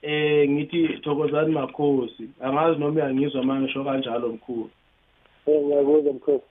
Eh 0.02 0.50
ngithi 0.50 0.88
thokozani 1.04 1.52
makhosi. 1.52 2.30
Angazi 2.42 2.80
noma 2.80 2.96
uyangizwa 2.96 3.44
manje 3.44 3.64
ngisho 3.64 3.84
kanjalo 3.84 4.30
mkhulu. 4.30 4.70
Eh 5.46 5.62
ngiyakuzwa 5.62 6.14
mkhulu. 6.14 6.42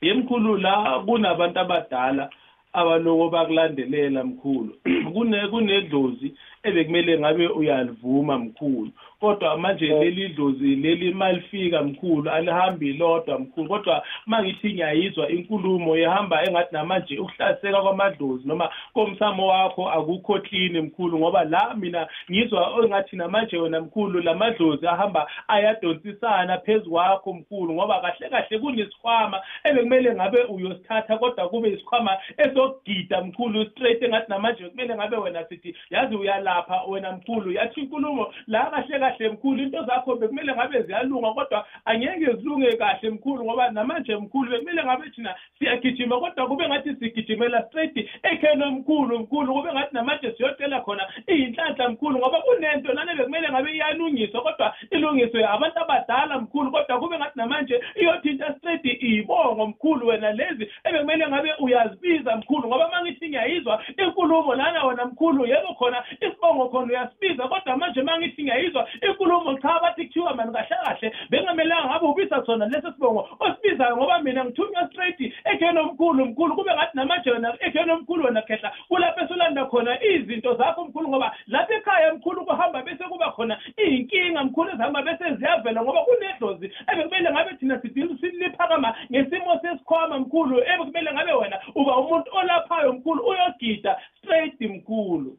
Ye 0.00 0.14
mkhulu 0.14 0.56
la 0.56 1.02
kunabantu 1.06 1.58
abadala 1.58 2.30
abaloko 2.72 3.28
bakulandelela 3.30 4.24
mkhulu. 4.24 4.74
Kune 5.14 5.48
kunedlozi 5.48 6.34
ebekumele 6.64 7.18
ngabe 7.18 7.46
uyalivuma 7.46 8.38
mkhulu. 8.38 8.90
Kodwa 9.20 9.58
manje 9.58 9.86
leli 9.86 10.28
dlozi 10.28 10.76
leli 10.76 11.14
malifika 11.14 11.82
mkhulu 11.82 12.30
alihambi 12.30 12.92
lodwa 12.92 13.38
mkhulu. 13.38 13.68
Kodwa 13.68 14.04
mangithi 14.26 14.72
ngiyayizwa 14.72 15.28
inkulumo 15.28 15.96
ihamba 15.96 16.44
engathi 16.44 16.74
namanje 16.74 17.18
ukuhlaseka 17.18 17.82
kwamadlozi 17.82 18.48
noma 18.48 18.70
komsamo 18.94 19.46
wakho 19.46 19.90
akukho 19.90 20.40
clean 20.40 20.80
mkhulu 20.80 21.18
ngoba 21.18 21.44
la 21.44 21.74
mina 21.74 22.08
ngizwa 22.30 22.74
engathi 22.84 23.16
namanje 23.16 23.56
wena 23.56 23.80
mkhulu 23.80 24.20
lamadlozi 24.20 24.86
ahamba 24.86 25.30
ayadonsisana 25.48 26.58
phezu 26.58 26.90
kwakho 26.90 27.32
mkhulu 27.32 27.74
ngoba 27.74 28.00
kahle 28.00 28.28
kahle 28.28 28.58
kunesikhwama 28.58 29.40
ebekumele 29.64 30.14
ngabe 30.14 30.42
uyosithatha 30.42 31.18
kodwa 31.18 31.48
kube 31.48 31.68
isikhwama 31.70 32.18
esokugida 32.36 33.20
mkhulu 33.24 33.64
straight 33.64 34.02
engathi 34.02 34.30
namanje 34.30 34.64
kumele 34.64 34.94
ngabe 34.94 35.16
wena 35.16 35.44
sithi 35.44 35.76
yazi 35.90 36.16
uyalapha 36.52 36.82
wena 36.88 37.12
mkhulu. 37.12 37.52
Yathi 37.52 37.80
inkulumo 37.80 38.34
la 38.46 38.70
kahle 38.70 38.98
kahle 38.98 39.28
mkhulu 39.28 39.62
into 39.62 39.84
zakho 39.84 40.16
bekumele 40.16 40.54
ngabe 40.54 40.82
ziyalunga 40.82 41.32
kodwa 41.32 41.66
angeke 41.84 42.32
zilunge 42.32 42.76
kahle 42.76 43.10
mkhulu 43.10 43.44
ngoba 43.44 43.70
namanje 43.70 44.16
mkhulu 44.16 44.50
bekumele 44.50 44.84
ngabe 44.84 45.10
thina 45.10 45.34
siyagijima 45.58 46.20
kodwa 46.20 46.48
kube 46.48 46.68
ngathi 46.68 46.94
sigijimela 46.94 47.62
straight 47.62 48.08
ekheni 48.22 48.62
omkhulu 48.62 49.18
mkhulu. 49.18 49.54
Kube 49.54 49.72
ngathi 49.72 49.94
namanje 49.94 50.32
siyocela 50.32 50.80
khona 50.80 51.08
iyinhlanhla 51.28 51.88
mkhulu 51.88 52.18
ngoba 52.18 52.40
kunento 52.40 52.92
lana 52.92 53.14
bekumele 53.14 53.48
ngabe 53.50 53.72
iyalungiswa 53.72 54.42
kodwa 54.42 54.74
ilungiswe 54.90 55.46
abantu 55.46 55.80
abadala 55.80 56.38
mkhulu 56.38 56.70
kodwa 56.70 57.00
kube 57.00 57.18
ngathi 57.18 57.38
namanje 57.38 57.80
iyothinta 57.94 58.54
straight 58.58 58.84
iyibongo 58.84 59.66
mkhulu 59.66 60.06
wena 60.06 60.32
lezi 60.32 60.70
ebekumele 60.84 61.28
ngabe 61.28 61.54
uyazibiza 61.58 62.36
mkhulu 62.36 62.68
ngoba 62.68 62.88
mangithi 62.88 63.28
ngiyayizwa 63.28 63.82
inkulumo 63.96 64.54
lana 64.54 64.84
wena 64.84 65.04
mkhulu 65.04 65.46
yebo 65.46 65.74
khona 65.74 66.04
isibongo 66.42 66.68
khona 66.68 66.86
uyasibiza 66.86 67.48
kodwa 67.48 67.76
manje 67.76 68.02
mangithi 68.02 68.42
ngiyayizwa 68.42 68.88
inkulumo 69.08 69.54
cha 69.58 69.80
bathi 69.80 70.06
kuthiwa 70.06 70.34
mani 70.34 70.52
kahle 70.52 70.76
kahle 70.84 71.12
bengamelanga 71.30 71.88
ngabe 71.88 72.06
ubisa 72.06 72.46
sona 72.46 72.66
leso 72.66 72.92
sibongo. 72.92 73.28
Osibizayo 73.40 73.96
ngoba 73.96 74.18
mina 74.18 74.44
ngithunywa 74.44 74.88
straight 74.88 75.20
ekheni 75.44 75.78
omkhulu 75.78 76.26
mkhulu 76.26 76.54
kube 76.56 76.74
ngathi 76.74 76.96
namanje 76.96 77.30
wena 77.30 77.54
ekheni 77.60 77.90
omkhulu 77.92 78.24
wena 78.24 78.42
khehla 78.42 78.72
kulapho 78.88 79.24
esulanda 79.24 79.66
khona 79.66 80.04
izinto 80.04 80.54
zakho 80.54 80.84
mkhulu 80.84 81.08
ngoba 81.08 81.32
lapha 81.46 81.74
ekhaya 81.74 82.14
mkhulu 82.14 82.44
kuhamba 82.44 82.82
bese 82.82 83.04
kuba 83.04 83.32
khona 83.32 83.58
iy'nkinga 83.78 84.44
mkhulu 84.44 84.70
ezihamba 84.70 85.02
bese 85.02 85.34
ziyavela 85.34 85.82
ngoba 85.82 86.02
kunedlozi. 86.04 86.72
Ebekumele 86.92 87.30
ngabe 87.30 87.56
thina 87.56 87.80
sidinga 87.80 88.18
siliphakama 88.20 88.94
ngesimo 89.12 89.60
sesikhwama 89.62 90.18
mkhulu 90.18 90.58
ebekumele 90.58 91.12
ngabe 91.12 91.32
wena 91.32 91.58
uba 91.74 91.96
umuntu 91.96 92.30
olaphayo 92.32 92.92
mkhulu 92.92 93.22
uyogida 93.26 93.96
straight 94.18 94.60
mkhulu. 94.60 95.38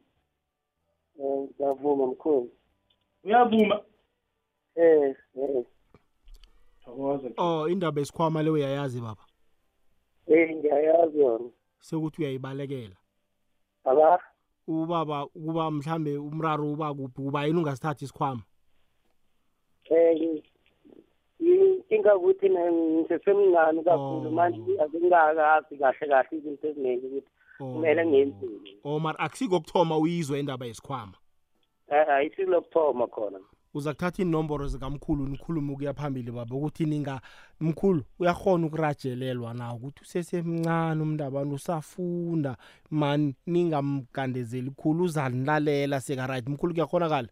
Eh 1.19 1.49
ngiyavuma 1.49 2.07
mkhulu. 2.07 2.49
Uyavuma? 3.23 3.81
Eh 4.75 5.15
eh. 5.35 5.65
Thokoza. 6.85 7.29
Oh 7.37 7.67
indaba 7.69 8.01
esikhwama 8.01 8.43
le 8.43 8.49
uyayazi 8.49 9.01
baba? 9.01 9.23
Eh 10.27 10.55
ngiyayazi 10.55 11.19
yona. 11.19 11.49
Sekuthi 11.79 12.21
uyayibalekela. 12.21 12.95
Aba? 13.85 14.19
Ubaba 14.67 15.27
kuba 15.27 15.71
mhlambe 15.71 16.17
umraro 16.17 16.71
uba 16.71 16.93
kuphi 16.93 17.21
kuba 17.21 17.45
yini 17.45 17.59
ungasithathi 17.59 18.05
isikhwama? 18.05 18.43
Eh 19.89 20.41
inkinga 21.39 22.15
ukuthi 22.15 22.49
ngisesemncane 22.49 23.83
kakhulu. 23.83 24.31
Manje 24.31 24.81
akungakazi 24.81 25.77
kahle 25.77 26.07
kahle 26.07 26.37
izinto 26.37 26.67
eziningi 26.67 27.05
ukuthi 27.05 27.31
kumele 27.57 28.33
oh. 28.83 28.99
mara 28.99 29.19
akusikokuthoma 29.19 29.97
uyizwe 29.97 30.39
indaba 30.39 30.65
yesikhwama. 30.65 31.13
Eh 31.87 32.09
ayisilokuthoma 32.09 33.07
khona. 33.07 33.39
Uza 33.73 33.93
kuthatha 33.93 34.21
inomboro 34.21 34.67
zikamkhulu 34.67 35.27
nikhulume 35.27 35.73
ukuya 35.73 35.93
phambili 35.93 36.31
baba 36.31 36.55
ukuthi 36.55 36.85
ninga 36.85 37.21
mkhulu 37.59 38.03
uyakhona 38.19 38.67
ukurajelelwa 38.67 39.53
na? 39.53 39.73
Ukuthi 39.73 40.01
usesemncane 40.01 41.01
umuntu 41.01 41.23
abantu 41.23 41.55
usafunda. 41.55 42.57
Mani 42.91 43.35
ningamgandezeli 43.47 44.71
khulu 44.71 45.03
uzanilalela 45.03 46.01
sekaright. 46.01 46.49
Mkhulu 46.49 46.73
kuyakhonakala 46.73 47.29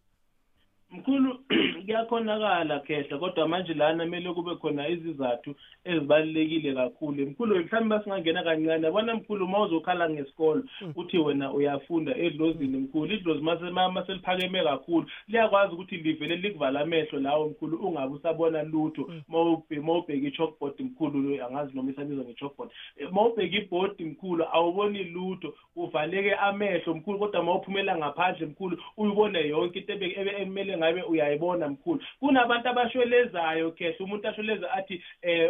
mkhulu 0.92 1.40
kuyakhonakala 1.82 2.80
khehla 2.80 3.18
kodwa 3.18 3.48
manje 3.48 3.74
lana 3.74 4.04
kumele 4.04 4.34
kube 4.34 4.56
khona 4.56 4.88
izizathu 4.88 5.56
ezibalulekile 5.86 6.74
kakhulu. 6.74 7.26
Mkhulu 7.26 7.56
mhlawumbe 7.56 7.96
basingangena 7.96 8.44
kancane 8.44 8.86
yabona 8.86 9.16
mkhulu 9.16 9.46
uma 9.46 9.62
uzokhala 9.62 10.10
ngesikolo 10.10 10.64
uthi 10.96 11.18
wena 11.18 11.54
uyafunda 11.54 12.16
edlozini 12.18 12.78
mkhulu. 12.78 13.14
Idlozi 13.14 13.42
mase 13.42 14.08
seliphakeme 14.08 14.64
kakhulu. 14.64 15.06
Liyakwazi 15.28 15.74
ukuthi 15.74 15.98
livele 15.98 16.36
likuvala 16.36 16.80
amehlo 16.80 17.20
lawo 17.20 17.50
mkhulu 17.50 17.78
ungabe 17.78 18.16
usabona 18.16 18.64
lutho. 18.64 19.10
Uma 19.30 19.94
ubheka 19.98 20.28
i-chalkboard 20.28 20.80
mkhulu 20.80 21.44
angazi 21.44 21.76
noma 21.76 21.92
isabizwa 21.92 22.26
nge-chalkboard. 22.26 22.72
Uma 23.12 23.26
ubheka 23.26 23.58
ibhodi 23.58 24.06
mkhulu 24.06 24.46
awuboni 24.54 25.04
lutho. 25.04 25.54
Uvaleke 25.76 26.34
amehlo 26.36 26.94
mkhulu 26.94 27.20
kodwa 27.20 27.42
uma 27.42 27.56
uphumela 27.56 27.98
ngaphandle 27.98 28.46
mkhulu 28.46 28.78
uyibone 28.98 29.48
yonke 29.48 29.80
into 29.80 29.94
ekumele 29.94 30.78
ngabe 30.78 31.02
uyayibona 31.02 31.70
mkhulu 31.72 32.02
kunabantu 32.20 32.70
abashwelezayo 32.70 33.72
khehle 33.72 33.96
umuntu 34.00 34.28
ashweleza 34.28 34.72
athi 34.72 35.04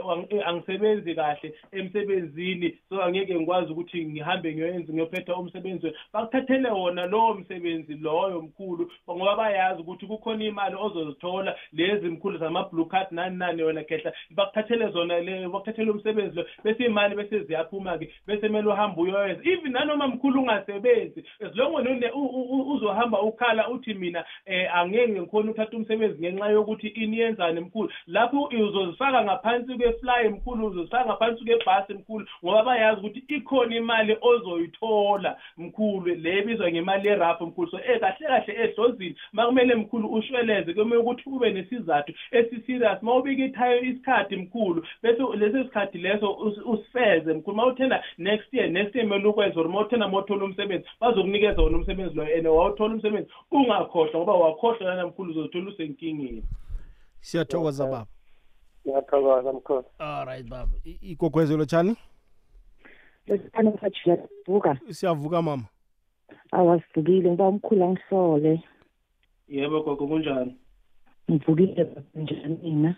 um 0.03 0.25
angisebenzi 0.45 1.15
kahle 1.15 1.53
emsebenzini 1.71 2.77
so 2.89 3.03
angeke 3.03 3.35
ngikwazi 3.35 3.71
ukuthi 3.71 4.05
ngihambe 4.05 4.53
ngiyoyenza 4.53 4.93
ngiyophetha 4.93 5.35
umsebenzi 5.35 5.93
bakuthathele 6.13 6.69
wona 6.69 7.05
lowo 7.05 7.33
msebenzi 7.33 7.93
loyo 7.93 8.41
mkhulu 8.41 8.91
ngoba 9.11 9.35
bayazi 9.35 9.81
ukuthi 9.81 10.05
kukhona 10.05 10.43
imali 10.43 10.75
ozozithola 10.79 11.55
lezi 11.73 12.07
mkhulu 12.09 12.37
zama-blue 12.37 12.85
card 12.85 13.07
nani 13.11 13.37
nani 13.37 13.63
wena 13.63 13.83
khehla 13.83 14.13
bakuthathele 14.29 14.91
zona 14.91 15.19
le 15.19 15.47
bakuthathele 15.47 15.91
umsebenzi 15.91 16.35
lo 16.35 16.45
bese 16.63 16.85
imali 16.85 17.15
bese 17.15 17.43
ziyaphuma-ke 17.43 18.09
bese 18.27 18.47
kumele 18.47 18.67
uhambe 18.67 19.01
uyoyenza. 19.01 19.41
Even 19.43 19.71
nanoma 19.71 20.07
mkhulu 20.07 20.41
ungasebenzi 20.41 21.23
as 21.39 21.55
long 21.55 21.75
uzohamba 22.75 23.21
ukhala 23.21 23.69
uthi 23.69 23.93
mina 23.93 24.25
um 24.47 24.65
angeke 24.73 25.21
ngikhona 25.21 25.51
ukuthatha 25.51 25.77
umsebenzi 25.77 26.10
ngenxa 26.19 26.47
yokuthi 26.47 26.87
ini 26.87 27.19
yenzani 27.19 27.59
mkhulu. 27.59 27.89
Lapho 28.07 28.43
uzozifaka 28.43 29.23
ngaphansi 29.23 29.73
kwe-fly 29.73 30.29
mkhulu 30.29 30.67
uzozifaka 30.67 31.05
ngaphansi 31.05 31.45
kwebhasi 31.45 31.93
mkhulu 31.93 32.25
ngoba 32.43 32.63
bayazi 32.63 32.99
ukuthi 32.99 33.23
ikhona 33.27 33.75
imali 33.75 34.17
ozoyithola 34.21 35.37
mkhulu 35.57 36.15
le 36.15 36.37
ebizwa 36.37 36.71
ngemali 36.71 37.07
yerafo 37.07 37.45
mkhulu. 37.45 37.71
So 37.71 37.77
eh 37.77 37.99
kahle 37.99 38.27
kahle 38.27 38.63
edlozini 38.63 39.15
makumele 39.33 39.75
mkhulu 39.75 40.07
ushweleze 40.07 40.73
kumele 40.73 41.01
ukuthi 41.01 41.23
ube 41.25 41.51
nesizathu 41.51 42.13
esiserious. 42.31 43.01
Uma 43.01 43.15
ubika 43.15 43.45
ithayo 43.45 43.81
isikhathi 43.81 44.35
mkhulu 44.35 44.85
bese 45.03 45.23
leso 45.37 45.63
sikhathi 45.63 45.97
leso 45.97 46.31
usifeze 46.65 47.33
mkhulu. 47.33 47.53
Uma 47.53 47.65
uthenda 47.65 48.03
next 48.17 48.53
year 48.53 48.69
next 48.69 48.95
year 48.95 49.07
kumele 49.07 49.27
ukwenza 49.27 49.59
or 49.59 49.67
uma 49.67 49.79
uthenda 49.79 50.07
uma 50.07 50.19
uthola 50.19 50.45
umsebenzi 50.45 50.85
bazokunikeza 50.99 51.61
wona 51.61 51.77
umsebenzi 51.77 52.15
loyo. 52.15 52.37
And 52.37 52.47
wawuthola 52.47 52.93
umsebenzi 52.93 53.29
ungakhohlwa 53.51 54.15
ngoba 54.15 54.33
wakhohlwa 54.33 54.89
lana 54.89 55.07
mkhulu 55.07 55.31
uzothola 55.31 55.69
usenkingeni 56.01 56.43
siyathokoza 57.21 57.85
baba. 57.85 58.07
Ngiyathokoza 58.85 59.53
mkhulu. 59.53 59.83
Alright 59.99 60.49
baba. 60.49 60.71
Igogwezelo 61.01 61.65
tshani 61.65 61.95
lesithanda 63.27 63.71
mfajila 63.71 64.17
vuka 64.47 64.77
siyavuka 64.89 65.41
mama. 65.41 65.63
Awasivukile 66.51 67.29
ngiba 67.29 67.47
umkhulu 67.47 67.83
angihlole. 67.83 68.63
Yebo 69.47 69.83
gogo 69.83 70.07
kunjani? 70.07 70.55
Ngivukile 71.31 71.87
njani 72.15 72.57
mina 72.63 72.95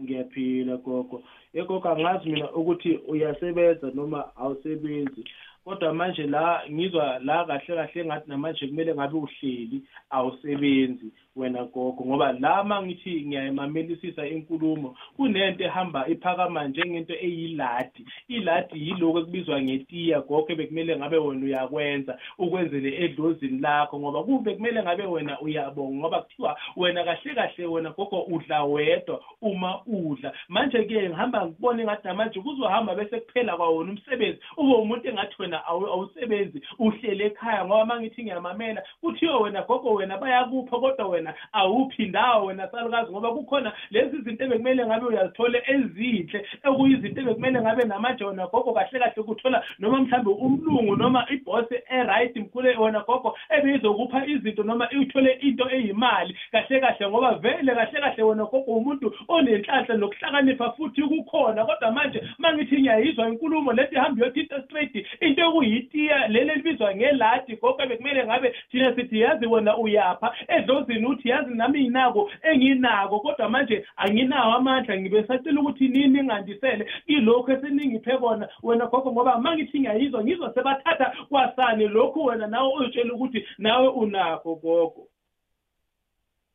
ngiyaphila 0.00 0.76
gogo. 0.76 1.22
Yegogo 1.52 1.88
angazi 1.88 2.30
mina 2.30 2.52
ukuthi 2.52 2.96
uyasebenza 2.96 3.90
noma 3.94 4.36
awusebenzi. 4.36 5.24
Kodwa 5.64 5.94
manje 5.94 6.26
la 6.26 6.62
ngizwa 6.70 7.18
la 7.18 7.44
kahle 7.44 7.76
kahle 7.76 8.04
ngathi 8.04 8.28
namanje 8.30 8.66
kumele 8.66 8.94
ngabe 8.94 9.16
uhleli 9.18 9.82
awusebenzi. 10.10 11.12
Wena 11.38 11.64
gogo 11.64 12.04
ngoba 12.04 12.32
la 12.32 12.64
mangithi 12.64 13.26
ngiyayimamelisisa 13.26 14.26
inkulumo 14.26 14.96
kunento 15.16 15.64
ehamba 15.64 16.08
iphakama 16.08 16.64
njengento 16.68 17.14
eyiladi. 17.14 18.06
Iladi 18.28 18.88
yiloko 18.88 19.18
ekubizwa 19.18 19.62
ngetiya 19.62 20.20
gogo 20.20 20.54
bekumele 20.56 20.96
ngabe 20.96 21.16
wena 21.16 21.44
uyakwenza 21.44 22.18
ukwenzele 22.38 23.04
edlozini 23.04 23.58
lakho 23.60 24.00
ngoba 24.00 24.22
kube 24.22 24.54
kumele 24.54 24.82
ngabe 24.82 25.04
wena 25.06 25.40
uyabonga 25.40 25.98
ngoba 25.98 26.22
kuthiwa 26.22 26.58
wena 26.76 27.04
kahle 27.04 27.34
kahle 27.34 27.66
wena 27.66 27.90
gogo 27.90 28.20
udla 28.20 28.64
wedwa 28.64 29.20
uma 29.42 29.80
udla. 29.86 30.32
Manje 30.48 30.84
ke 30.84 31.08
ngihamba 31.08 31.46
ngibone 31.46 31.84
ngathi 31.84 32.08
namanje 32.08 32.40
kuzohamba 32.40 32.94
bese 32.94 33.20
kuphela 33.20 33.56
kwawona 33.56 33.92
umsebenzi. 33.92 34.38
Ube 34.56 34.74
umuntu 34.74 35.08
engathi 35.08 35.34
wena 35.38 35.64
awusebenzi 35.66 36.62
uhlele 36.78 37.26
ekhaya 37.26 37.64
ngoba 37.64 37.84
mangithi 37.84 38.22
ngiyamamela 38.22 38.82
kuthiwe 39.00 39.34
wena 39.34 39.62
gogo 39.62 39.94
wena 39.94 40.18
bayakupha 40.18 40.78
kodwa 40.78 41.08
wena 41.08 41.27
awuphi 41.52 42.06
ndawo 42.06 42.46
wena 42.46 42.68
salukazi 42.68 43.10
ngoba 43.12 43.30
kukhona 43.30 43.72
lezi 43.90 44.22
zinto 44.22 44.44
ebekumele 44.44 44.86
ngabe 44.86 45.06
uyazithola 45.06 45.58
ezinhle 45.70 46.46
ekuyizinto 46.66 47.20
ebekumele 47.20 47.60
ngabe 47.60 47.84
namanje 47.84 48.24
wena 48.24 48.46
gogo 48.46 48.72
kahle 48.72 48.98
kahle 48.98 49.22
kuthola 49.22 49.64
noma 49.78 50.00
mhlambe 50.00 50.30
umlungu 50.30 50.96
noma 50.96 51.26
ibhosi 51.30 51.74
e-right 51.90 52.36
mkhule 52.36 52.76
wena 52.76 53.00
gogo 53.00 53.36
ebeyizokupha 53.50 54.26
izinto 54.26 54.62
noma 54.62 54.88
uthole 55.00 55.32
into 55.32 55.70
eyimali 55.70 56.36
kahle 56.52 56.80
kahle 56.80 57.08
ngoba 57.08 57.34
vele 57.34 57.74
kahle 57.74 58.00
kahle 58.00 58.22
wena 58.22 58.44
gogo 58.44 58.72
umuntu 58.72 59.14
onenhlanhla 59.28 59.96
nokuhlakanipha 59.96 60.72
futhi 60.72 61.02
kukhona. 61.02 61.64
Kodwa 61.64 61.90
manje 61.92 62.22
mangithi 62.38 62.80
ngiyayizwa 62.80 63.28
inkulumo 63.28 63.72
lethi 63.72 63.96
hambe 63.96 64.22
uyothinta 64.22 64.62
straight 64.62 64.94
into 65.20 65.42
ekuyitiya 65.48 66.28
leli 66.28 66.50
elibizwa 66.50 66.94
ngeladi 66.94 67.56
gogo 67.56 67.86
bekumele 67.86 68.26
ngabe 68.26 68.54
thina 68.70 68.94
sithi 68.94 69.20
yazi 69.20 69.46
wena 69.46 69.76
uyapha 69.76 70.34
edlozini 70.48 71.06
uthi 71.08 71.28
yazi 71.28 71.54
nami 71.54 71.86
inako 71.86 72.30
enginako 72.42 73.20
kodwa 73.20 73.48
manje 73.48 73.86
anginawo 73.96 74.52
amandla 74.54 75.00
ngibe 75.00 75.26
sacela 75.26 75.60
ukuthi 75.60 75.88
nini 75.88 76.08
ningandisele 76.08 76.86
ilokhu 77.06 77.50
eseningiphe 77.52 78.18
kona 78.18 78.48
wena 78.62 78.86
gogo 78.86 79.12
ngoba 79.12 79.38
mangithi 79.38 79.80
ngiyayizwa 79.80 80.24
ngizwa 80.24 80.54
sebathatha 80.54 81.12
kwasani 81.28 81.88
lokhu 81.88 82.24
wena 82.24 82.46
nawe 82.46 82.72
uyitshela 82.74 83.14
ukuthi 83.14 83.44
nawe 83.58 83.88
unakho 83.88 84.54
gogo. 84.54 85.08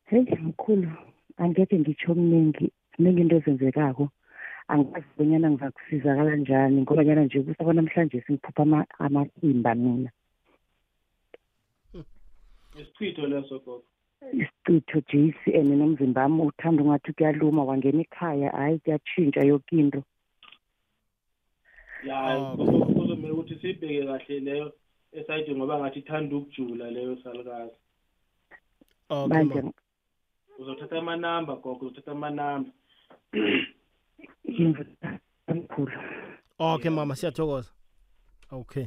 Heyi 0.04 0.38
mkhulu 0.42 0.92
angeke 1.36 1.78
ngitsho 1.78 2.12
okuningi 2.12 2.72
ziningi 2.96 3.20
into 3.20 3.36
ezenzekako. 3.36 4.08
Angazi 4.68 5.06
bonyana 5.16 5.50
ngizakusizakala 5.50 6.30
kanjani 6.30 6.82
ngoba 6.82 7.04
nyana 7.04 7.24
nje 7.24 7.42
kusaba 7.42 7.72
namhlanje 7.72 8.20
singiphupha 8.20 8.86
amasimba 8.98 9.74
mina. 9.74 10.10
Isichitho 12.80 13.26
leso 13.26 13.58
gogo. 13.58 13.84
Isicitho 14.32 15.00
jc 15.00 15.54
and 15.54 15.72
nomzimba 15.72 16.22
wami 16.22 16.42
uthanda 16.42 16.82
ungathi 16.82 17.12
kuyaluma 17.12 17.64
wangena 17.64 18.00
ekhaya 18.02 18.50
hhayi 18.50 18.78
kuyatshintsha 18.78 19.42
yoke 19.42 19.76
into. 19.76 20.02
Ya 22.04 22.54
kuzomele 22.94 23.30
ukuthi 23.30 23.54
siyibheke 23.60 24.06
kahle 24.06 24.40
leyo 24.40 24.72
esayidi 25.12 25.54
ngoba 25.54 25.78
ngathi 25.78 25.98
ithanda 25.98 26.36
ukujula 26.36 26.90
leyo 26.90 27.16
salukazi 27.22 27.76
manje 29.28 29.62
uzothatha 30.58 30.98
amanamba 30.98 31.56
gogo 31.56 31.86
uzothatha 31.86 32.12
amanamba. 32.12 32.70
Mkhulu 35.48 35.92
okay 36.58 36.90
mama 36.90 37.16
siyathokoza. 37.16 37.70
Okay. 38.52 38.86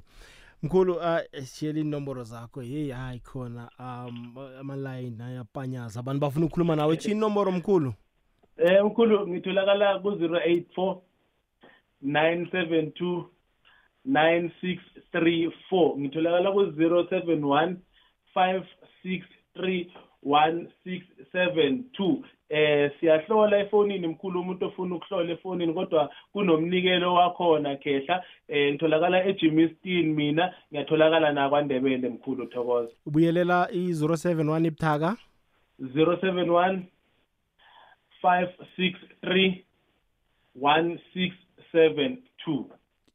Mkhulu 0.63 0.93
uh, 0.95 1.19
siyele 1.43 1.81
inomboro 1.81 2.23
zakho. 2.23 2.63
Yeyi 2.63 2.91
hayi 2.91 3.19
khona 3.19 3.69
um 3.79 4.37
amalayini 4.59 5.23
ayapanyaza 5.23 5.99
abantu 5.99 6.19
bafuna 6.21 6.45
ukukhuluma 6.45 6.75
nawe. 6.75 6.97
Tshi 6.97 7.11
inomboro 7.11 7.51
mkhulu? 7.51 7.93
Eh 8.57 8.85
mkhulu 8.85 9.27
ngitholakala 9.27 9.99
ku-zero 9.99 10.39
eight 10.45 10.73
four 10.75 11.01
nine 12.01 12.49
seven 12.51 12.91
two 12.91 13.29
nine 14.05 14.51
six 14.61 14.81
three 15.11 15.51
four. 15.69 15.97
Ngitholakala 15.99 16.51
ku-zero 16.51 17.07
seven 17.09 17.43
one 17.43 17.77
five 20.27 20.27
six 20.27 20.27
three 20.27 20.27
one 20.27 20.67
six 20.83 21.05
seven 21.31 21.85
two. 21.93 22.23
Eh 22.49 22.91
siyahlola 22.99 23.59
efonini 23.59 24.07
mkhulu 24.07 24.41
umuntu 24.41 24.65
ofuna 24.65 24.95
ukuhlola 24.95 25.31
efonini 25.31 25.73
kodwa 25.73 26.11
kunomnikelo 26.33 27.13
wakhona 27.13 27.75
khehla. 27.75 28.23
Eh 28.47 28.73
ngitholakala 28.73 29.25
eJimiston 29.25 30.05
mina 30.05 30.53
ngiyatholakala 30.71 31.31
nakwandebele 31.31 32.09
mkhulu 32.09 32.45
thokoza. 32.45 32.91
Ubuyelela 33.05 33.69
i-071 33.71 34.65
ibuthaka 34.65 35.17
071 35.81 36.79
563 38.23 39.63
1672 40.61 42.63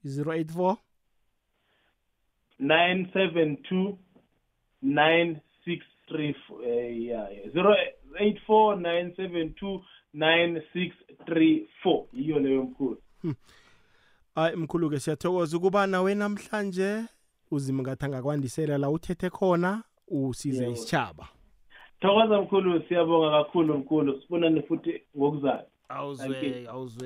084 0.04 0.76
972 2.60 3.96
9634 6.10 6.64
eh 6.66 7.02
yeah 7.02 7.28
084 7.54 8.76
972 8.76 9.80
9634 10.14 12.04
yiyo 12.12 12.38
leyo 12.38 12.62
mkhulu. 12.62 12.98
Hayi 14.34 14.56
mkhulu-ke 14.56 15.00
siyathokoza 15.00 15.56
ukuba 15.56 15.86
nawe 15.86 16.14
namhlanje 16.14 17.04
uzima 17.50 17.82
ngathi 17.82 18.04
angakwandisela 18.04 18.78
la 18.78 18.90
uthethe 18.90 19.30
khona 19.30 19.82
usize 20.08 20.70
isitshaba 20.70 21.28
thokoza 22.00 22.40
mkhulu 22.42 22.82
siyabonga 22.88 23.30
kakhulu 23.30 23.78
mkhulu. 23.78 24.22
Sibonane 24.22 24.62
futhi 24.62 25.02
ngokuzayo 25.16 25.66
awuzwe 25.88 26.66
awuzwe. 26.68 27.00